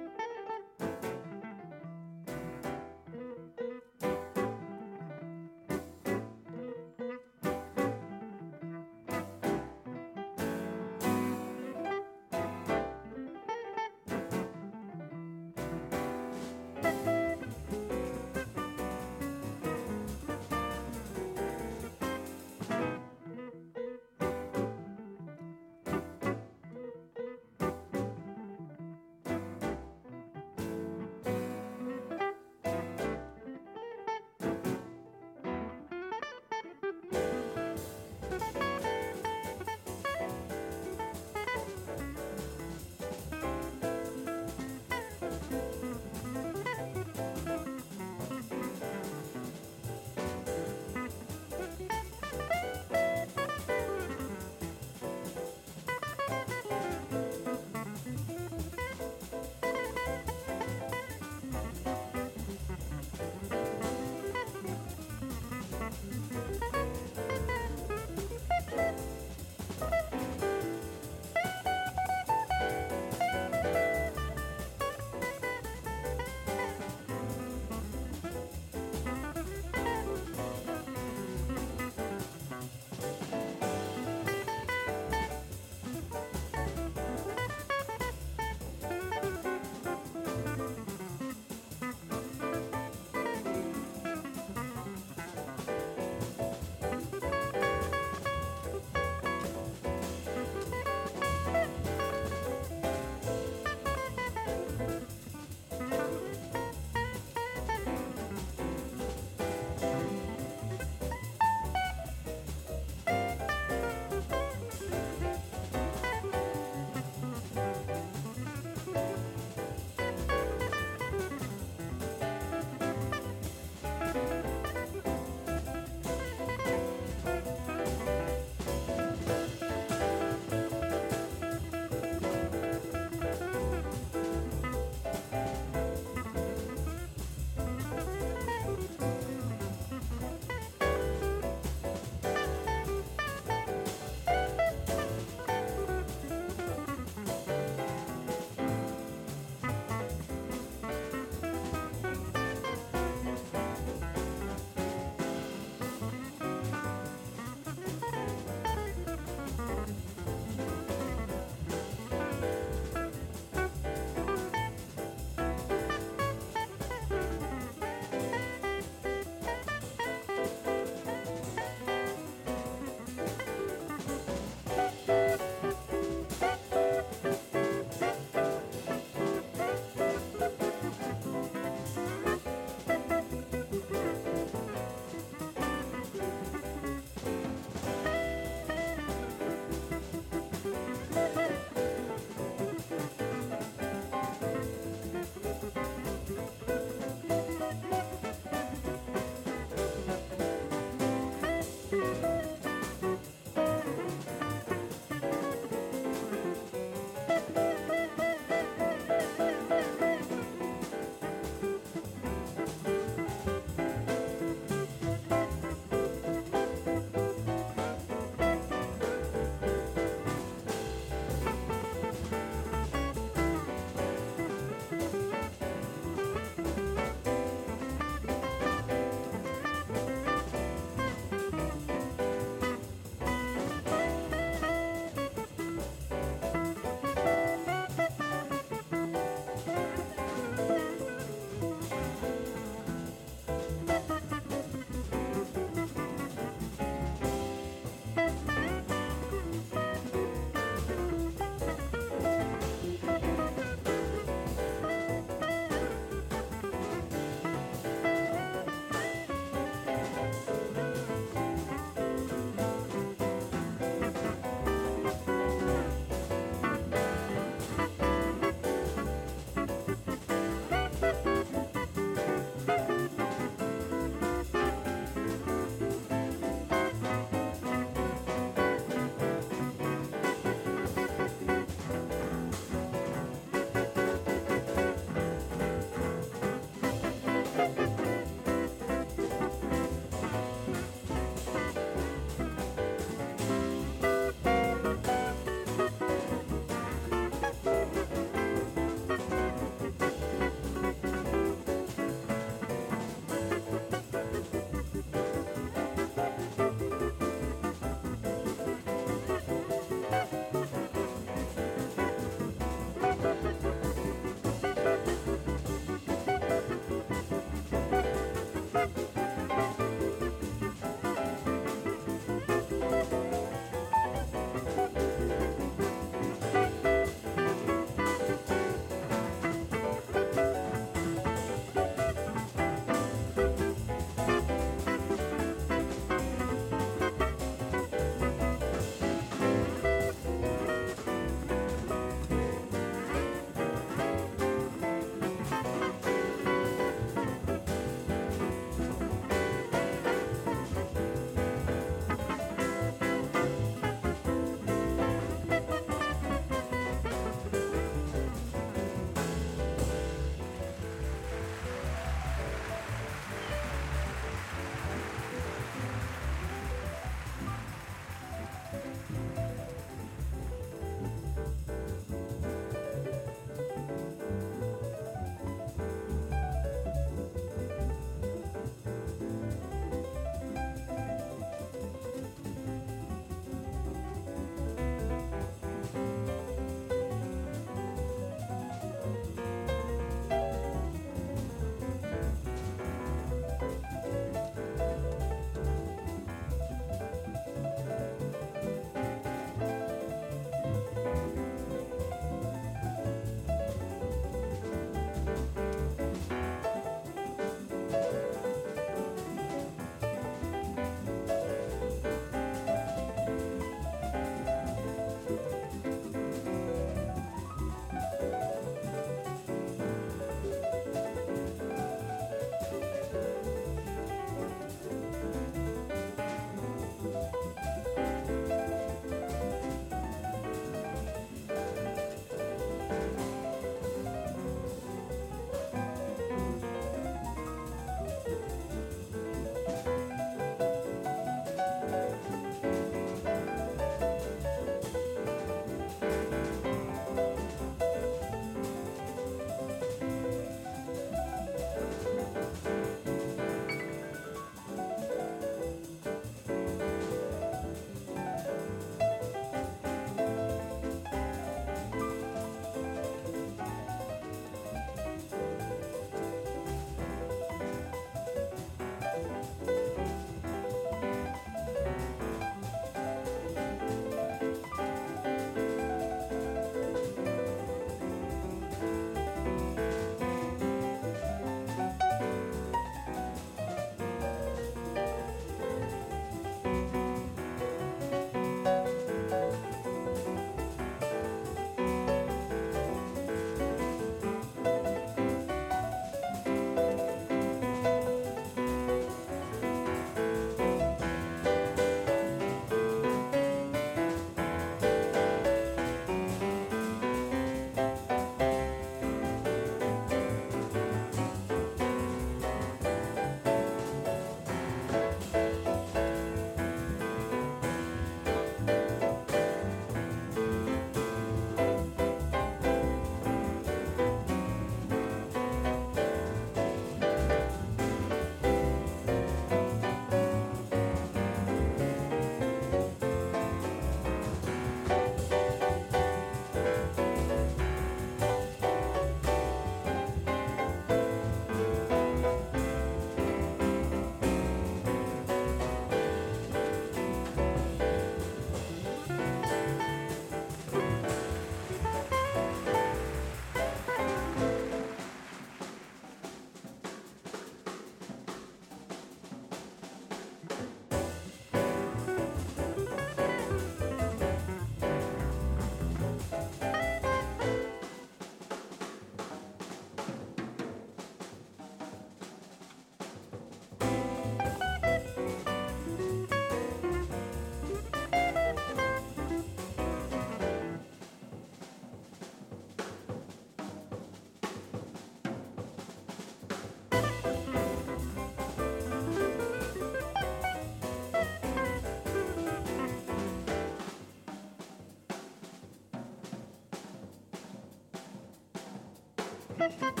Thank 599.60 600.00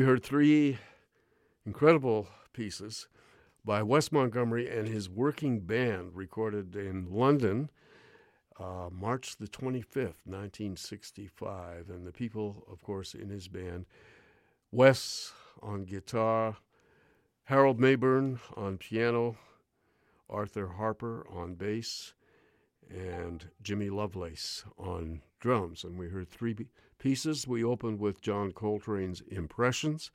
We 0.00 0.06
heard 0.06 0.22
three 0.22 0.78
incredible 1.66 2.26
pieces 2.54 3.06
by 3.66 3.82
Wes 3.82 4.10
Montgomery 4.10 4.66
and 4.66 4.88
his 4.88 5.10
working 5.10 5.60
band, 5.60 6.12
recorded 6.14 6.74
in 6.74 7.08
London, 7.10 7.68
uh, 8.58 8.88
March 8.90 9.36
the 9.36 9.46
25th, 9.46 10.24
1965. 10.24 11.90
And 11.90 12.06
the 12.06 12.12
people, 12.12 12.64
of 12.72 12.82
course, 12.82 13.12
in 13.12 13.28
his 13.28 13.46
band 13.48 13.84
Wes 14.72 15.34
on 15.62 15.84
guitar, 15.84 16.56
Harold 17.44 17.78
Mabern 17.78 18.38
on 18.56 18.78
piano, 18.78 19.36
Arthur 20.30 20.68
Harper 20.68 21.26
on 21.30 21.56
bass, 21.56 22.14
and 22.88 23.50
Jimmy 23.62 23.90
Lovelace 23.90 24.64
on 24.78 25.20
drums. 25.40 25.84
And 25.84 25.98
we 25.98 26.08
heard 26.08 26.30
three 26.30 26.56
pieces. 27.00 27.48
We 27.48 27.64
opened 27.64 27.98
with 27.98 28.20
John 28.20 28.52
Coltrane's 28.52 29.22
Impressions. 29.28 30.12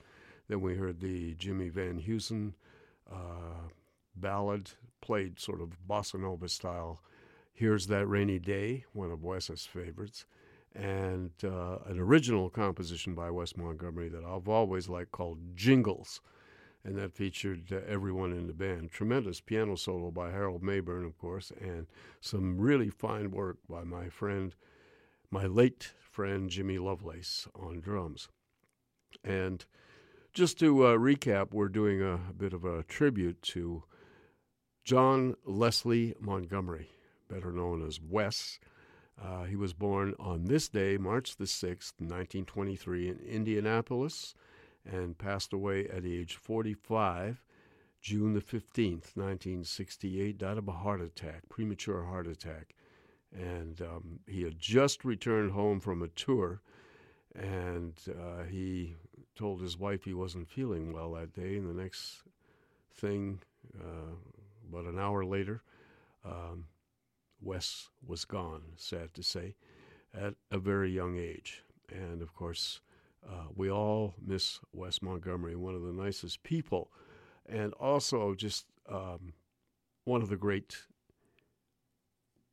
Then 0.48 0.62
we 0.62 0.76
heard 0.76 1.02
the 1.02 1.34
Jimmy 1.34 1.68
Van 1.68 2.00
Heusen 2.00 2.54
uh, 3.12 3.68
ballad, 4.16 4.72
played 5.02 5.40
sort 5.40 5.60
of 5.60 5.76
bossa 5.90 6.20
nova 6.20 6.48
style. 6.48 7.02
Here's 7.54 7.88
That 7.88 8.08
Rainy 8.08 8.40
Day, 8.40 8.86
one 8.94 9.12
of 9.12 9.24
Wes's 9.24 9.66
favorites, 9.66 10.26
and 10.74 11.32
uh, 11.44 11.80
an 11.88 12.00
original 12.00 12.50
composition 12.50 13.16
by 13.16 13.32
Wes 13.32 13.58
Montgomery 13.58 14.10
that 14.10 14.24
I've 14.24 14.48
always 14.48 14.88
liked 14.88 15.12
called 15.12 15.40
Jingles. 15.56 16.22
And 16.84 16.96
that 16.98 17.14
featured 17.14 17.72
uh, 17.72 17.78
everyone 17.88 18.32
in 18.32 18.46
the 18.46 18.54
band. 18.54 18.92
Tremendous 18.92 19.42
piano 19.42 19.76
solo 19.76 20.12
by 20.12 20.30
Harold 20.30 20.62
Mabern, 20.62 21.04
of 21.04 21.18
course, 21.18 21.52
and 21.60 21.88
some 22.22 22.60
really 22.60 22.92
fine 22.92 23.32
work 23.32 23.58
by 23.68 23.84
my 23.84 24.08
friend, 24.08 24.54
my 25.32 25.46
late 25.46 25.94
friend 26.00 26.50
Jimmy 26.50 26.78
Lovelace 26.78 27.48
on 27.56 27.82
drums. 27.82 28.30
And 29.24 29.66
just 30.34 30.60
to 30.60 30.86
uh, 30.86 30.98
recap, 30.98 31.52
we're 31.52 31.70
doing 31.70 32.02
a, 32.02 32.14
a, 32.14 32.34
bit 32.38 32.54
of 32.54 32.66
a 32.66 32.84
tribute 32.84 33.42
to 33.42 33.84
John 34.84 35.36
Leslie 35.46 36.14
Montgomery, 36.20 36.90
better 37.30 37.52
known 37.52 37.86
as 37.86 38.00
Wes. 38.02 38.60
Uh, 39.22 39.44
he 39.44 39.56
was 39.56 39.74
born 39.74 40.14
on 40.20 40.46
this 40.46 40.68
day, 40.68 40.98
March 40.98 41.38
the 41.38 41.46
6th, 41.46 41.94
1923, 42.00 43.10
in 43.10 43.20
Indianapolis, 43.20 44.36
and 44.86 45.18
passed 45.18 45.54
away 45.54 45.88
at 45.88 46.06
age 46.06 46.36
45, 46.36 47.42
June 48.02 48.34
the 48.34 48.42
15th, 48.42 49.16
1968. 49.16 50.38
Died 50.38 50.58
of 50.58 50.68
a 50.68 50.74
heart 50.74 51.02
attack, 51.02 51.50
premature 51.50 52.04
heart 52.04 52.28
attack 52.28 52.76
and 53.38 53.82
um, 53.82 54.20
he 54.28 54.44
had 54.44 54.60
just 54.60 55.06
returned 55.06 55.52
home 55.52 55.80
from 55.80 56.02
a 56.02 56.08
tour, 56.08 56.62
and 57.36 57.94
uh, 58.10 58.44
he 58.44 58.96
told 59.36 59.62
his 59.62 59.78
wife 59.78 60.04
he 60.04 60.14
wasn't 60.14 60.50
feeling 60.50 60.94
well 60.94 61.14
that 61.14 61.34
day. 61.34 61.58
And 61.58 61.70
the 61.70 61.82
next 61.82 62.24
thing, 62.94 63.42
uh, 63.80 64.16
about 64.70 64.86
an 64.86 65.00
hour 65.00 65.26
later, 65.26 65.62
um, 66.24 66.66
Wes 67.42 67.90
was 68.06 68.26
gone. 68.26 68.62
Sad 68.78 69.14
to 69.14 69.24
say, 69.24 69.56
at 70.14 70.36
a 70.52 70.58
very 70.58 70.92
young 70.92 71.18
age. 71.18 71.64
And 71.92 72.22
of 72.22 72.34
course, 72.34 72.82
uh, 73.28 73.48
we 73.56 73.70
all 73.70 74.16
miss 74.26 74.60
Wes 74.72 75.02
Montgomery, 75.02 75.56
one 75.56 75.76
of 75.76 75.82
the 75.82 75.92
nicest 75.92 76.44
people, 76.44 76.92
and 77.46 77.74
also 77.74 78.34
just 78.34 78.66
um, 78.90 79.34
one 80.06 80.22
of 80.22 80.30
the 80.30 80.38
great 80.38 80.78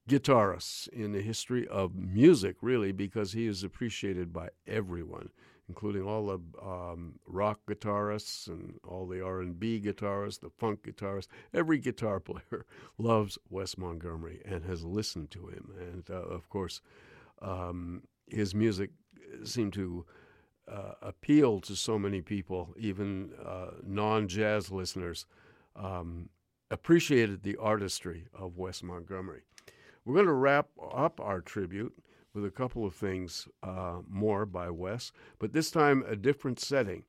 guitarists 0.09 0.89
in 0.89 1.13
the 1.13 1.23
history 1.23 1.67
of 1.69 1.95
music, 1.95 2.57
really, 2.61 2.93
because 2.93 3.33
he 3.33 3.47
is 3.47 3.63
appreciated 3.63 4.33
by 4.33 4.49
everyone, 4.67 5.31
including 5.69 6.03
all 6.03 6.27
the 6.27 6.41
um, 6.65 7.19
rock 7.27 7.61
guitarists 7.69 8.49
and 8.49 8.79
all 8.87 9.07
the 9.07 9.25
R&B 9.25 9.81
guitarists, 9.85 10.41
the 10.41 10.51
funk 10.51 10.83
guitarists. 10.83 11.29
Every 11.55 11.79
guitar 11.79 12.21
player 12.21 12.67
loves 12.99 13.39
Wes 13.49 13.79
Montgomery 13.79 14.43
and 14.45 14.65
has 14.65 14.85
listened 14.85 15.31
to 15.33 15.47
him. 15.49 15.71
And 15.79 16.11
uh, 16.11 16.15
of 16.15 16.49
course, 16.49 16.81
um, 17.41 18.03
his 18.29 18.55
music 18.55 18.91
seemed 19.45 19.73
to 19.75 20.05
uh, 20.69 20.93
appeal 21.01 21.61
to 21.61 21.77
so 21.77 21.99
many 21.99 22.23
people, 22.23 22.75
even 22.77 23.33
uh, 23.45 23.73
non-jazz 23.85 24.71
listeners. 24.71 25.27
Um, 25.75 26.29
appreciated 26.71 27.43
the 27.43 27.57
artistry 27.57 28.27
of 28.35 28.57
Wes 28.57 28.83
Montgomery. 28.83 29.43
We're 30.05 30.15
going 30.15 30.27
to 30.27 30.33
wrap 30.33 30.69
up 30.93 31.21
our 31.21 31.41
tribute 31.41 31.95
with 32.35 32.45
a 32.45 32.51
couple 32.51 32.85
of 32.85 32.95
things 32.95 33.47
uh, 33.63 33.99
more 34.09 34.45
by 34.45 34.69
Wes, 34.69 35.13
but 35.39 35.53
this 35.53 35.71
time 35.71 36.05
a 36.09 36.17
different 36.17 36.59
setting. 36.59 37.05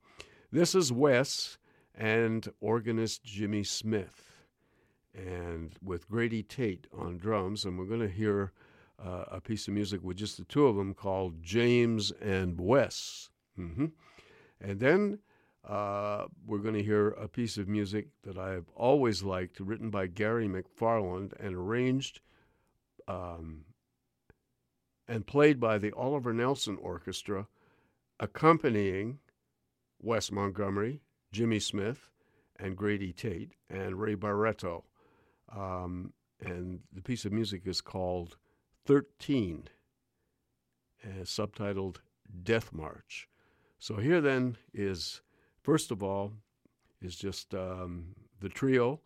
This 0.52 0.76
is 0.76 0.92
Wes 0.92 1.58
and 1.96 2.48
organist 2.62 3.24
Jimmy 3.24 3.64
Smith, 3.64 4.32
and 5.16 5.74
with 5.82 6.08
Grady 6.08 6.44
Tate 6.44 6.86
on 6.96 7.18
drums, 7.18 7.66
and 7.66 7.80
we're 7.80 7.86
going 7.86 8.00
to 8.00 8.08
hear 8.08 8.52
uh, 9.04 9.26
a 9.32 9.42
piece 9.42 9.68
of 9.68 9.74
music 9.74 10.04
with 10.04 10.18
just 10.18 10.38
the 10.38 10.44
two 10.44 10.68
of 10.68 10.76
them 10.76 10.94
called 10.94 11.42
James 11.42 12.12
and 12.22 12.60
Wes. 12.60 13.30
Mm-hmm. 13.60 13.86
And 14.62 14.80
then 14.80 15.20
uh, 15.68 16.26
we're 16.46 16.60
going 16.60 16.76
to 16.76 16.84
hear 16.84 17.10
a 17.10 17.28
piece 17.28 17.58
of 17.58 17.68
music 17.68 18.08
that 18.24 18.38
I've 18.38 18.70
always 18.76 19.24
liked, 19.24 19.60
written 19.60 19.90
by 19.90 20.08
Gary 20.08 20.48
McFarland 20.48 21.34
and 21.40 21.56
arranged 21.56 22.20
um, 23.08 23.66
and 25.08 25.28
played 25.28 25.60
by 25.60 25.78
the 25.78 25.92
Oliver 25.94 26.34
Nelson 26.34 26.78
Orchestra, 26.82 27.48
accompanying 28.20 29.20
Wes 30.02 30.32
Montgomery, 30.32 31.02
Jimmy 31.32 31.60
Smith, 31.60 32.10
and 32.58 32.78
Grady 32.78 33.12
Tate, 33.12 33.54
and 33.70 34.00
Ray 34.00 34.16
Barretto. 34.16 34.84
Um, 35.56 36.14
and 36.40 36.80
the 36.92 37.02
piece 37.02 37.26
of 37.26 37.32
music 37.32 37.64
is 37.66 37.82
called 37.82 38.38
13, 38.86 39.68
uh, 41.04 41.24
subtitled 41.24 41.98
Death 42.44 42.74
March. 42.74 43.28
So 43.80 43.96
here 43.98 44.22
then 44.22 44.58
is, 44.74 45.22
first 45.62 45.92
of 45.92 46.02
all, 46.02 46.34
is 47.02 47.16
just 47.16 47.54
um, 47.54 48.16
the 48.40 48.50
trio 48.50 49.02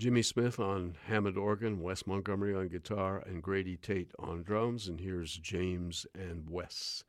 Jimmy 0.00 0.22
Smith 0.22 0.58
on 0.58 0.96
Hammond 1.08 1.36
organ, 1.36 1.82
Wes 1.82 2.06
Montgomery 2.06 2.54
on 2.54 2.68
guitar, 2.68 3.22
and 3.26 3.42
Grady 3.42 3.76
Tate 3.76 4.10
on 4.18 4.42
drums. 4.42 4.88
And 4.88 4.98
here's 4.98 5.36
James 5.36 6.06
and 6.14 6.48
Wes. 6.48 7.04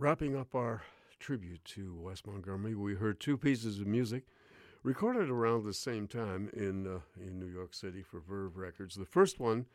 Wrapping 0.00 0.36
up 0.36 0.54
our 0.54 0.82
tribute 1.18 1.64
to 1.64 1.98
Wes 2.00 2.22
Montgomery, 2.24 2.76
we 2.76 2.94
heard 2.94 3.18
two 3.18 3.36
pieces 3.36 3.80
of 3.80 3.88
music 3.88 4.28
recorded 4.84 5.28
around 5.28 5.64
the 5.64 5.74
same 5.74 6.06
time 6.06 6.50
in 6.52 6.86
uh, 6.86 7.00
in 7.20 7.40
New 7.40 7.48
York 7.48 7.74
City 7.74 8.04
for 8.04 8.20
Verve 8.20 8.56
Records. 8.56 8.94
The 8.94 9.04
first 9.04 9.40
one 9.40 9.66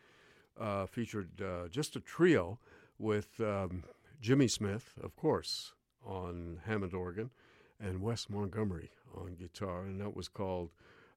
uh, 0.57 0.85
featured 0.85 1.41
uh, 1.41 1.67
just 1.67 1.97
a 1.97 1.99
trio 1.99 2.57
with 2.97 3.37
um, 3.41 3.83
Jimmy 4.21 4.47
Smith, 4.47 4.93
of 5.03 5.13
course, 5.17 5.73
on 6.05 6.61
Hammond 6.65 6.93
organ, 6.93 7.29
and 7.77 8.01
Wes 8.01 8.29
Montgomery 8.29 8.91
on 9.13 9.35
guitar, 9.35 9.81
and 9.81 9.99
that 9.99 10.15
was 10.15 10.29
called, 10.29 10.69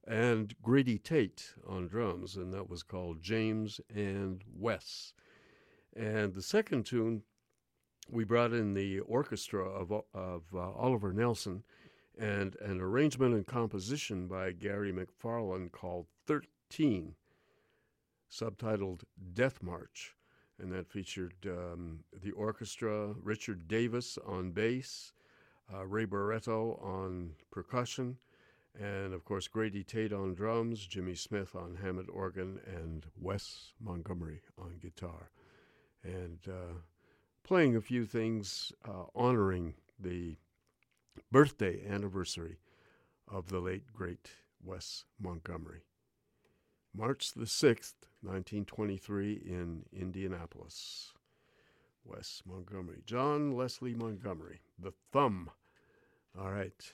and 0.05 0.53
Grady 0.61 0.97
Tate 0.97 1.53
on 1.65 1.87
drums, 1.87 2.35
and 2.35 2.53
that 2.53 2.69
was 2.69 2.83
called 2.83 3.21
James 3.21 3.79
and 3.89 4.43
Wes. 4.53 5.13
And 5.95 6.33
the 6.33 6.41
second 6.41 6.85
tune 6.85 7.23
we 8.09 8.23
brought 8.23 8.53
in 8.53 8.73
the 8.73 8.99
orchestra 9.01 9.63
of, 9.63 9.91
of 10.13 10.43
uh, 10.53 10.71
Oliver 10.71 11.13
Nelson 11.13 11.63
and 12.17 12.55
an 12.61 12.81
arrangement 12.81 13.35
and 13.35 13.45
composition 13.45 14.27
by 14.27 14.51
Gary 14.51 14.91
McFarland 14.91 15.71
called 15.71 16.07
13, 16.25 17.15
subtitled 18.31 19.01
Death 19.33 19.61
March. 19.61 20.15
And 20.59 20.71
that 20.71 20.89
featured 20.89 21.35
um, 21.45 21.99
the 22.23 22.31
orchestra, 22.31 23.13
Richard 23.21 23.67
Davis 23.67 24.17
on 24.25 24.51
bass, 24.51 25.13
uh, 25.71 25.85
Ray 25.85 26.05
Barretto 26.05 26.83
on 26.83 27.31
percussion, 27.51 28.17
and 28.79 29.13
of 29.13 29.23
course 29.23 29.47
Grady 29.47 29.83
Tate 29.83 30.13
on 30.13 30.33
drums, 30.33 30.85
Jimmy 30.87 31.13
Smith 31.13 31.55
on 31.55 31.77
Hammond 31.83 32.09
organ, 32.09 32.59
and 32.65 33.05
Wes 33.19 33.73
Montgomery 33.79 34.41
on 34.57 34.77
guitar. 34.81 35.29
And 36.03 36.39
uh, 36.47 36.79
playing 37.47 37.77
a 37.77 37.81
few 37.81 38.05
things 38.05 38.73
uh, 38.85 39.05
honoring 39.15 39.73
the 39.97 40.35
birthday 41.31 41.81
anniversary 41.89 42.57
of 43.25 43.47
the 43.47 43.59
late, 43.59 43.93
great 43.93 44.31
Wes 44.61 45.05
Montgomery. 45.17 45.83
March 46.93 47.31
the 47.31 47.45
6th, 47.45 47.93
1923, 48.21 49.31
in 49.45 49.85
Indianapolis. 49.93 51.13
Wes 52.03 52.41
Montgomery. 52.45 53.01
John 53.05 53.55
Leslie 53.55 53.95
Montgomery, 53.95 54.59
the 54.77 54.93
thumb. 55.13 55.49
All 56.37 56.51
right. 56.51 56.93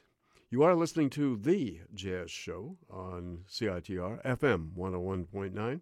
You 0.52 0.62
are 0.62 0.76
listening 0.76 1.10
to 1.12 1.36
The 1.36 1.80
Jazz 1.96 2.30
Show 2.30 2.78
on 2.92 3.46
CITR 3.50 4.24
FM 4.24 4.74
101.9 4.78 5.82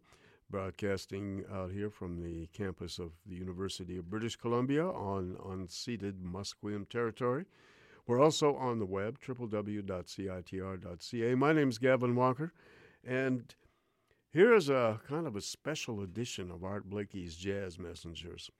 broadcasting 0.51 1.43
out 1.51 1.71
here 1.71 1.89
from 1.89 2.21
the 2.21 2.47
campus 2.47 2.99
of 2.99 3.13
the 3.25 3.35
University 3.35 3.97
of 3.97 4.09
British 4.09 4.35
Columbia 4.35 4.85
on 4.85 5.37
unceded 5.45 6.21
Musqueam 6.21 6.87
territory. 6.89 7.45
We're 8.05 8.19
also 8.19 8.55
on 8.55 8.79
the 8.79 8.85
web, 8.85 9.19
www.citr.ca. 9.25 9.75
My 11.35 11.53
name 11.53 11.69
is 11.69 11.77
Gavin 11.77 12.15
Walker, 12.15 12.51
and 13.07 13.55
here 14.29 14.53
is 14.53 14.69
a 14.69 14.99
kind 15.07 15.25
of 15.25 15.37
a 15.37 15.41
special 15.41 16.01
edition 16.01 16.51
of 16.51 16.63
Art 16.65 16.89
Blakey's 16.89 17.37
Jazz 17.37 17.79
Messengers. 17.79 18.51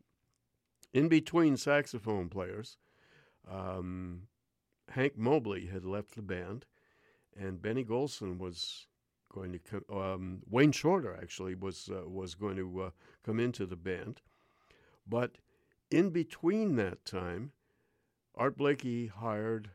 In 0.93 1.09
between 1.09 1.57
saxophone 1.57 2.29
players, 2.29 2.77
um, 3.49 4.27
Hank 4.89 5.17
Mobley 5.17 5.67
had 5.67 5.85
left 5.85 6.15
the 6.15 6.21
band, 6.21 6.65
and 7.37 7.61
Benny 7.61 7.83
Golson 7.83 8.37
was 8.37 8.87
going 9.31 9.51
to 9.53 9.59
come. 9.59 9.83
Um, 9.91 10.41
Wayne 10.49 10.71
Shorter 10.71 11.17
actually 11.21 11.55
was 11.55 11.89
uh, 11.91 12.07
was 12.07 12.35
going 12.35 12.57
to 12.57 12.81
uh, 12.81 12.89
come 13.25 13.39
into 13.39 13.65
the 13.65 13.75
band, 13.75 14.21
but 15.07 15.37
in 15.89 16.09
between 16.09 16.75
that 16.75 17.05
time, 17.05 17.51
Art 18.35 18.57
Blakey 18.57 19.07
hired 19.07 19.71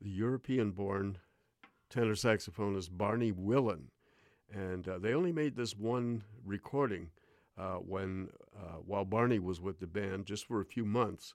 the 0.00 0.10
European-born 0.10 1.18
tenor 1.88 2.14
saxophonist 2.14 2.90
Barney 2.92 3.32
Wilen, 3.32 3.84
and 4.52 4.86
uh, 4.88 4.98
they 4.98 5.14
only 5.14 5.32
made 5.32 5.56
this 5.56 5.76
one 5.76 6.22
recording 6.44 7.10
uh, 7.56 7.76
when 7.76 8.28
uh, 8.56 8.78
while 8.84 9.04
Barney 9.04 9.38
was 9.38 9.60
with 9.60 9.80
the 9.80 9.86
band 9.86 10.26
just 10.26 10.46
for 10.46 10.60
a 10.60 10.66
few 10.66 10.84
months, 10.84 11.34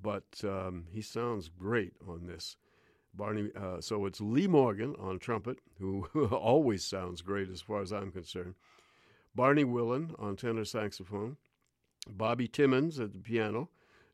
but 0.00 0.42
um, 0.44 0.86
he 0.90 1.00
sounds 1.00 1.48
great 1.48 1.94
on 2.06 2.26
this. 2.26 2.56
Barney. 3.14 3.50
Uh, 3.54 3.80
so 3.80 4.06
it's 4.06 4.20
Lee 4.20 4.46
Morgan 4.46 4.94
on 4.98 5.18
trumpet, 5.18 5.58
who 5.78 6.06
always 6.32 6.84
sounds 6.84 7.22
great 7.22 7.50
as 7.50 7.60
far 7.60 7.82
as 7.82 7.92
I'm 7.92 8.10
concerned. 8.10 8.54
Barney 9.34 9.64
Wilen 9.64 10.14
on 10.18 10.36
tenor 10.36 10.64
saxophone, 10.64 11.36
Bobby 12.08 12.48
Timmons 12.48 13.00
at 13.00 13.12
the 13.12 13.18
piano, 13.18 13.70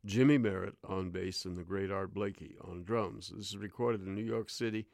Jymie 0.06 0.40
Merritt 0.40 0.76
on 0.86 1.10
bass, 1.10 1.44
and 1.44 1.56
the 1.56 1.64
great 1.64 1.90
Art 1.90 2.14
Blakey 2.14 2.56
on 2.62 2.84
drums. 2.84 3.32
This 3.34 3.48
is 3.48 3.56
recorded 3.56 4.02
in 4.02 4.14
New 4.14 4.24
York 4.24 4.48
City 4.48 4.86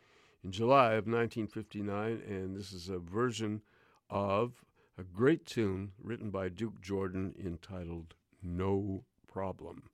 in 0.42 0.50
July 0.50 0.92
of 0.92 1.07
1959, 1.07 2.23
and 2.26 2.57
this 2.57 2.73
is 2.73 2.89
a 2.89 2.99
version 2.99 3.62
of 4.08 4.65
a 4.99 5.02
great 5.02 5.44
tune 5.44 5.92
written 6.02 6.31
by 6.31 6.49
Duke 6.49 6.81
Jordan 6.81 7.34
entitled 7.42 8.15
No 8.42 9.05
Problem. 9.26 9.91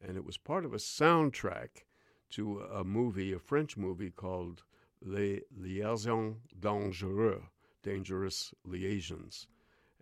And 0.00 0.16
it 0.16 0.24
was 0.24 0.36
part 0.36 0.64
of 0.64 0.74
a 0.74 0.78
soundtrack 0.78 1.84
to 2.32 2.60
a 2.60 2.84
movie, 2.84 3.32
a 3.32 3.38
French 3.38 3.76
movie 3.76 4.10
called 4.10 4.62
Les 5.00 5.40
Liaisons 5.56 6.36
Dangereux, 6.58 7.42
Dangerous 7.82 8.54
Liaisons. 8.64 9.46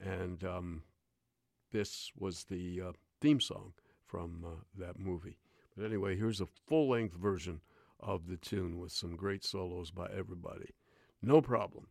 And 0.01 0.43
um, 0.45 0.83
this 1.73 2.11
was 2.17 2.45
the 2.45 2.81
uh, 2.81 2.93
theme 3.21 3.41
song 3.41 3.73
from 4.05 4.45
uh, 4.45 4.63
that 4.79 4.99
movie. 4.99 5.39
But 5.77 5.85
anyway, 5.85 6.17
here's 6.17 6.41
a 6.41 6.47
full 6.47 6.89
length 6.91 7.15
version 7.15 7.61
of 8.01 8.27
the 8.27 8.37
tune 8.37 8.79
with 8.79 8.93
some 8.93 9.17
great 9.17 9.45
solos 9.45 9.91
by 9.91 10.09
everybody. 10.17 10.71
No 11.23 11.41
problem. 11.41 11.89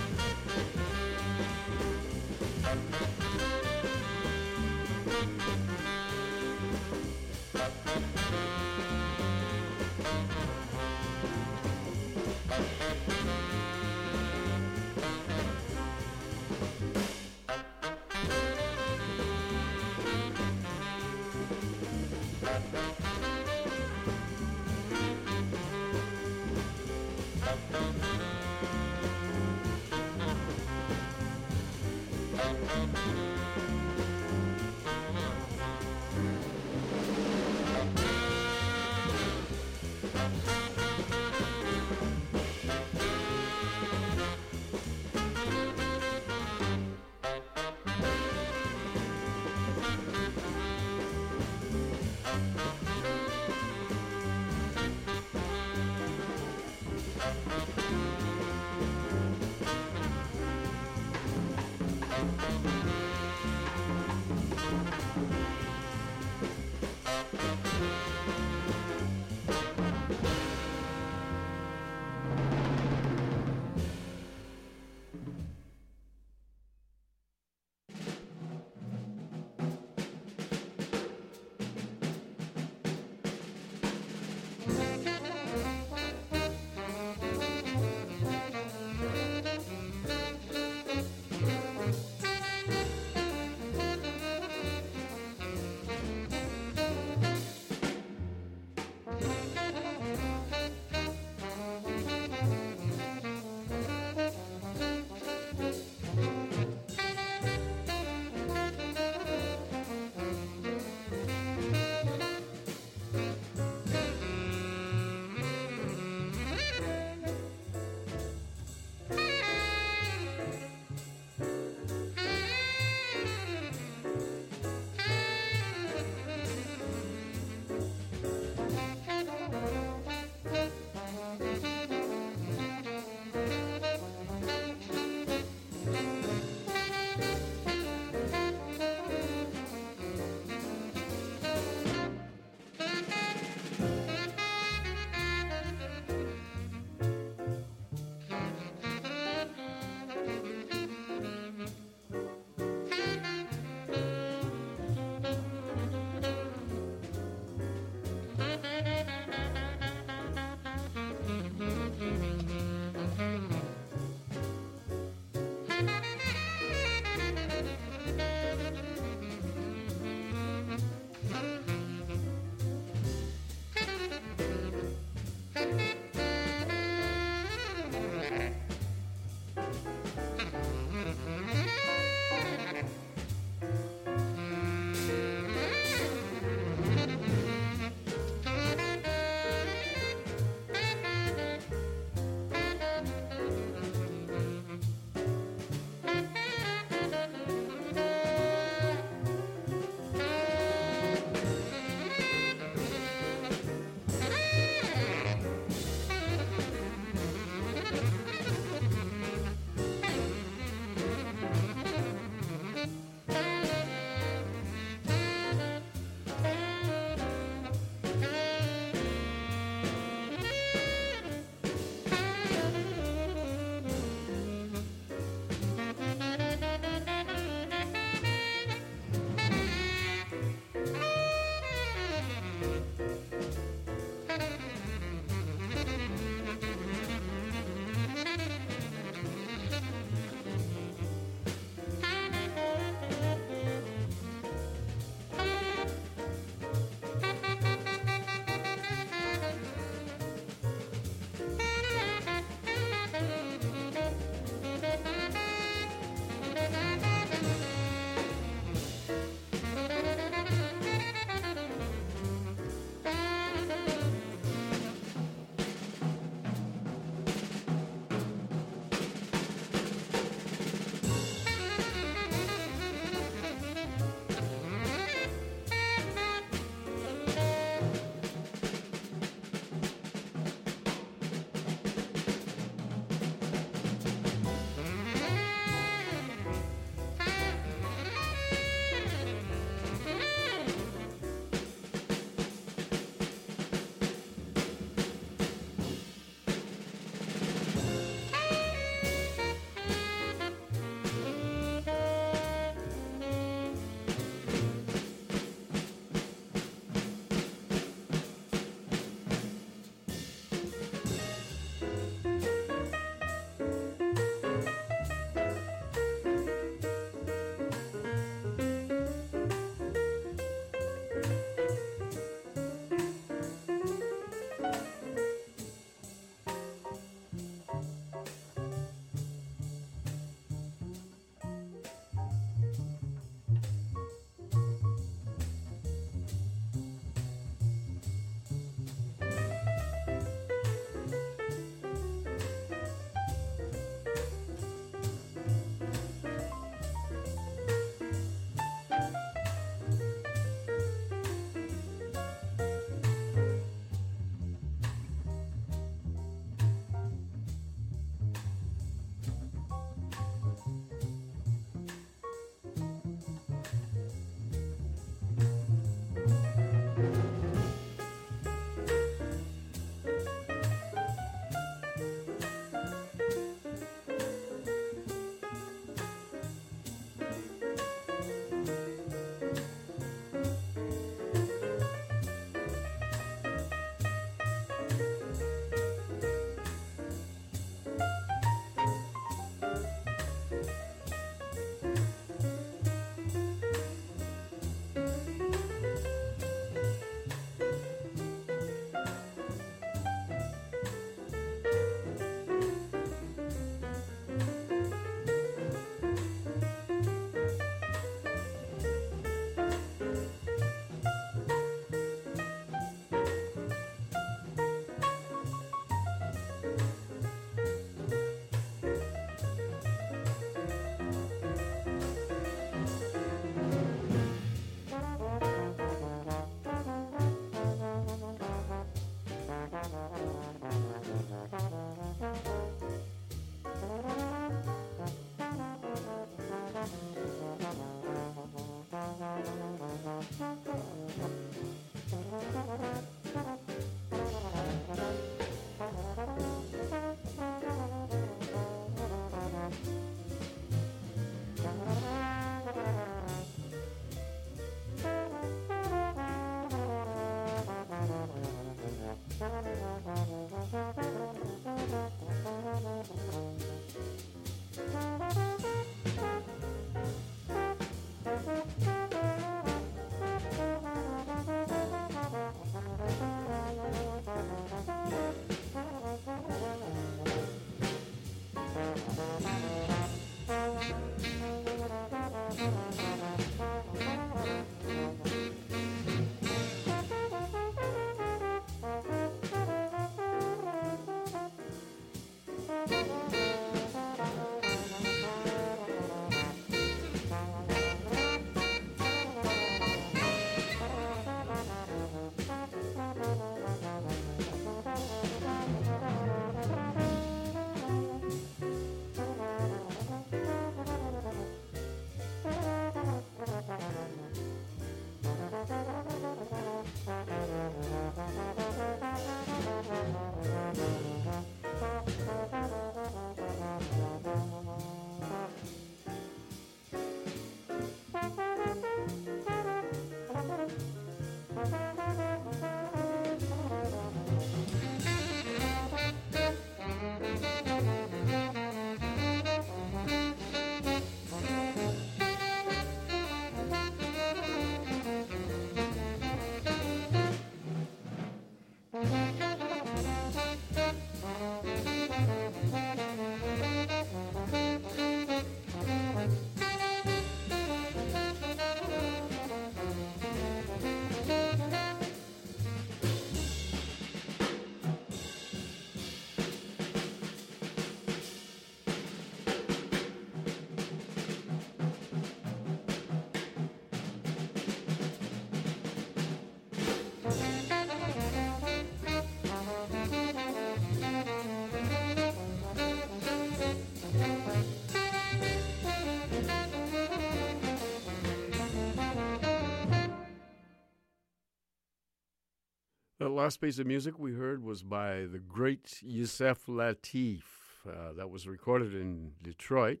Last 593.40 593.62
piece 593.62 593.78
of 593.78 593.86
music 593.86 594.18
we 594.18 594.34
heard 594.34 594.62
was 594.62 594.82
by 594.82 595.24
the 595.24 595.38
great 595.38 596.02
Yusef 596.02 596.66
Lateef. 596.66 597.40
Uh, 597.88 598.12
that 598.14 598.28
was 598.28 598.46
recorded 598.46 598.94
in 598.94 599.32
Detroit 599.42 600.00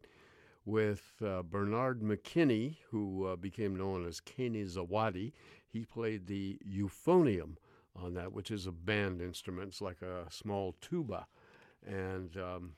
with 0.66 1.14
uh, 1.24 1.40
Bernard 1.42 2.02
McKinney, 2.02 2.76
who 2.90 3.24
uh, 3.24 3.36
became 3.36 3.74
known 3.74 4.06
as 4.06 4.20
Kiane 4.20 4.70
Zawadi. 4.70 5.32
He 5.66 5.86
played 5.86 6.26
the 6.26 6.58
euphonium 6.70 7.56
on 7.96 8.12
that, 8.12 8.34
which 8.34 8.50
is 8.50 8.66
a 8.66 8.72
band 8.72 9.22
instrument. 9.22 9.68
It's 9.68 9.80
like 9.80 10.02
a 10.02 10.30
small 10.30 10.74
tuba. 10.82 11.26
And 11.86 12.36
um, 12.36 12.72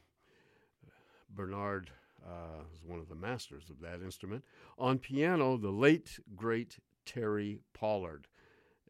Bernard 1.28 1.90
uh, 2.24 2.62
is 2.72 2.84
one 2.86 3.00
of 3.00 3.08
the 3.08 3.16
masters 3.16 3.64
of 3.68 3.80
that 3.80 4.00
instrument. 4.00 4.44
On 4.78 5.00
piano, 5.00 5.56
the 5.56 5.72
late, 5.72 6.20
great 6.36 6.78
Terry 7.04 7.58
Pollard. 7.74 8.28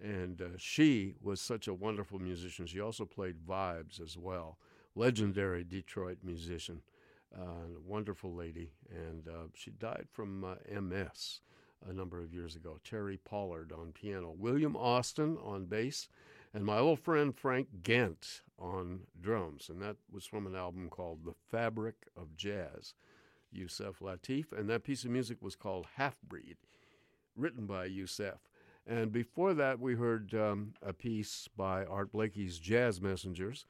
And 0.02 0.42
uh, 0.42 0.48
she 0.56 1.14
was 1.22 1.40
such 1.40 1.68
a 1.68 1.74
wonderful 1.74 2.18
musician. 2.18 2.66
She 2.66 2.80
also 2.80 3.04
played 3.04 3.46
vibes 3.46 4.00
as 4.00 4.18
well. 4.18 4.58
Legendary 4.96 5.62
Detroit 5.62 6.18
musician, 6.24 6.82
uh, 7.34 7.68
wonderful 7.86 8.34
lady. 8.34 8.72
And 8.90 9.28
uh, 9.28 9.48
she 9.54 9.70
died 9.70 10.06
from 10.10 10.44
uh, 10.44 10.54
MS 10.68 11.40
a 11.88 11.92
number 11.92 12.20
of 12.20 12.34
years 12.34 12.56
ago. 12.56 12.78
Terry 12.84 13.16
Pollard 13.16 13.72
on 13.72 13.92
piano, 13.92 14.34
William 14.36 14.76
Austin 14.76 15.38
on 15.42 15.66
bass, 15.66 16.08
and 16.52 16.64
my 16.64 16.78
old 16.78 17.00
friend 17.00 17.34
Frank 17.34 17.68
Gant 17.82 18.42
on 18.58 19.00
drums. 19.20 19.68
And 19.68 19.80
that 19.82 19.96
was 20.10 20.26
from 20.26 20.46
an 20.46 20.54
album 20.54 20.88
called 20.88 21.24
The 21.24 21.34
Fabric 21.50 22.06
of 22.16 22.36
Jazz, 22.36 22.94
Yusef 23.50 24.00
Lateef. 24.00 24.52
And 24.52 24.68
that 24.68 24.84
piece 24.84 25.04
of 25.04 25.10
music 25.10 25.38
was 25.40 25.56
called 25.56 25.86
Half 25.96 26.20
Breed, 26.22 26.56
written 27.36 27.66
by 27.66 27.86
Yusef. 27.86 28.38
And 28.86 29.12
before 29.12 29.54
that, 29.54 29.78
we 29.78 29.94
heard 29.94 30.34
um, 30.34 30.74
a 30.82 30.92
piece 30.92 31.48
by 31.56 31.84
Art 31.84 32.12
Blakey's 32.12 32.58
Jazz 32.58 33.00
Messengers, 33.00 33.64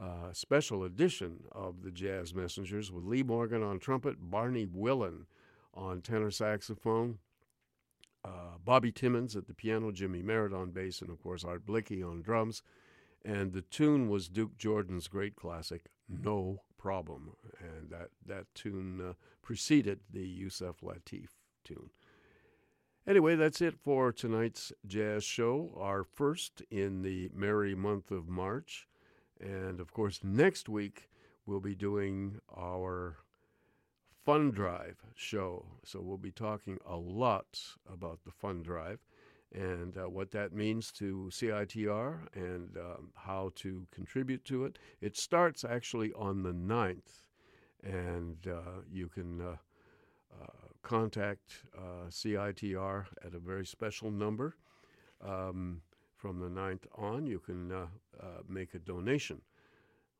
uh, 0.00 0.32
special 0.32 0.84
edition 0.84 1.44
of 1.52 1.82
the 1.82 1.90
Jazz 1.90 2.34
Messengers 2.34 2.92
with 2.92 3.04
Lee 3.04 3.22
Morgan 3.22 3.62
on 3.62 3.78
trumpet, 3.78 4.16
Barney 4.20 4.66
Wilen 4.66 5.26
on 5.72 6.02
tenor 6.02 6.30
saxophone, 6.30 7.18
uh, 8.24 8.58
Bobby 8.64 8.92
Timmons 8.92 9.36
at 9.36 9.46
the 9.46 9.54
piano, 9.54 9.90
Jymie 9.90 10.22
Merritt 10.22 10.54
on 10.54 10.70
bass, 10.70 11.00
and 11.00 11.10
of 11.10 11.20
course 11.22 11.44
Art 11.44 11.66
Blakey 11.66 12.02
on 12.02 12.22
drums. 12.22 12.62
And 13.24 13.52
the 13.52 13.62
tune 13.62 14.08
was 14.08 14.28
Duke 14.28 14.56
Jordan's 14.56 15.08
great 15.08 15.34
classic, 15.34 15.86
No 16.08 16.60
Problem. 16.78 17.32
And 17.58 17.90
that, 17.90 18.10
that 18.26 18.46
tune 18.54 19.00
uh, 19.00 19.12
preceded 19.42 20.00
the 20.12 20.26
Yusef 20.26 20.80
Lateef 20.82 21.28
tune. 21.64 21.88
Anyway, 23.06 23.36
that's 23.36 23.60
it 23.60 23.74
for 23.76 24.12
tonight's 24.12 24.72
jazz 24.86 25.22
show, 25.22 25.76
our 25.78 26.04
first 26.04 26.62
in 26.70 27.02
the 27.02 27.30
merry 27.34 27.74
month 27.74 28.10
of 28.10 28.28
March. 28.28 28.88
And 29.38 29.78
of 29.78 29.92
course, 29.92 30.20
next 30.22 30.70
week 30.70 31.10
we'll 31.44 31.60
be 31.60 31.74
doing 31.74 32.40
our 32.56 33.18
Fund 34.24 34.54
Drive 34.54 35.02
show. 35.14 35.66
So 35.84 36.00
we'll 36.00 36.16
be 36.16 36.30
talking 36.30 36.78
a 36.88 36.96
lot 36.96 37.60
about 37.92 38.20
the 38.24 38.32
Fund 38.32 38.64
Drive 38.64 39.00
and 39.52 39.98
uh, 39.98 40.08
what 40.08 40.30
that 40.30 40.54
means 40.54 40.90
to 40.92 41.28
CITR 41.30 42.20
and 42.34 42.78
um, 42.78 43.10
how 43.14 43.52
to 43.56 43.86
contribute 43.92 44.46
to 44.46 44.64
it. 44.64 44.78
It 45.02 45.14
starts 45.18 45.62
actually 45.62 46.10
on 46.14 46.42
the 46.42 46.54
9th, 46.54 47.28
and 47.82 48.38
uh, 48.48 48.80
you 48.90 49.08
can. 49.08 49.42
Uh, 49.42 49.56
uh 50.42 50.63
contact 50.84 51.64
uh, 51.76 52.08
CITR 52.08 53.06
at 53.24 53.34
a 53.34 53.38
very 53.38 53.66
special 53.66 54.10
number. 54.10 54.54
Um, 55.20 55.80
from 56.14 56.38
the 56.38 56.48
9th 56.48 56.86
on, 56.96 57.26
you 57.26 57.38
can 57.38 57.72
uh, 57.72 57.86
uh, 58.20 58.42
make 58.48 58.74
a 58.74 58.78
donation, 58.78 59.42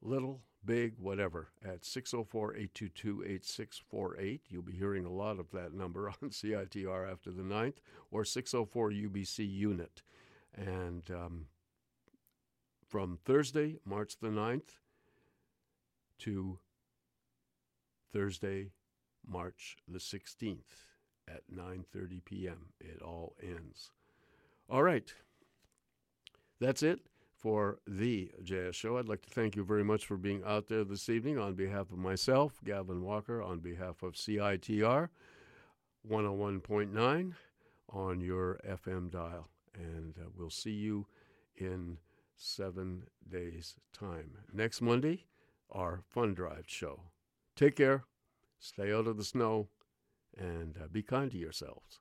little, 0.02 0.42
big, 0.64 0.94
whatever, 0.98 1.48
at 1.64 1.84
604 1.84 2.56
822 2.56 3.22
8648. 3.22 4.42
You'll 4.48 4.62
be 4.62 4.72
hearing 4.72 5.04
a 5.04 5.12
lot 5.12 5.38
of 5.38 5.50
that 5.52 5.72
number 5.72 6.08
on 6.22 6.30
CITR 6.30 7.10
after 7.10 7.30
the 7.30 7.42
9th, 7.42 7.76
or 8.10 8.24
604 8.24 8.90
UBC 8.90 9.50
unit. 9.50 10.02
And 10.54 11.10
um, 11.10 11.46
from 12.86 13.18
Thursday, 13.24 13.78
March 13.84 14.18
the 14.20 14.28
9th, 14.28 14.76
to 16.20 16.58
Thursday, 18.12 18.70
March 19.28 19.76
the 19.88 19.98
16th. 19.98 20.58
at 21.26 21.42
9:30 21.50 22.24
p.m. 22.24 22.66
It 22.80 23.00
all 23.02 23.34
ends. 23.42 23.90
All 24.68 24.82
right. 24.82 25.12
That's 26.60 26.82
it 26.82 27.00
for 27.34 27.78
the 27.86 28.30
JS 28.42 28.74
Show. 28.74 28.96
I'd 28.98 29.08
like 29.08 29.22
to 29.22 29.30
thank 29.30 29.56
you 29.56 29.64
very 29.64 29.84
much 29.84 30.06
for 30.06 30.16
being 30.16 30.42
out 30.44 30.68
there 30.68 30.84
this 30.84 31.08
evening 31.08 31.38
on 31.38 31.54
behalf 31.54 31.90
of 31.90 31.98
myself, 31.98 32.60
Gavin 32.64 33.02
Walker, 33.02 33.42
on 33.42 33.58
behalf 33.58 34.02
of 34.02 34.14
CITR 34.14 35.08
101.9 36.08 37.32
on 37.90 38.20
your 38.20 38.60
FM 38.66 39.10
dial. 39.10 39.48
And 39.74 40.14
uh, 40.18 40.28
we'll 40.36 40.50
see 40.50 40.72
you 40.72 41.06
in 41.56 41.98
seven 42.36 43.04
days' 43.28 43.74
time. 43.92 44.38
Next 44.52 44.80
Monday, 44.80 45.24
our 45.70 46.00
Fun 46.08 46.34
Drive 46.34 46.64
show. 46.66 47.00
Take 47.56 47.76
care, 47.76 48.04
stay 48.64 48.92
out 48.92 49.06
of 49.06 49.16
the 49.16 49.24
snow, 49.24 49.68
and 50.36 50.76
uh, 50.82 50.88
be 50.90 51.02
kind 51.02 51.30
to 51.30 51.38
yourselves. 51.38 52.00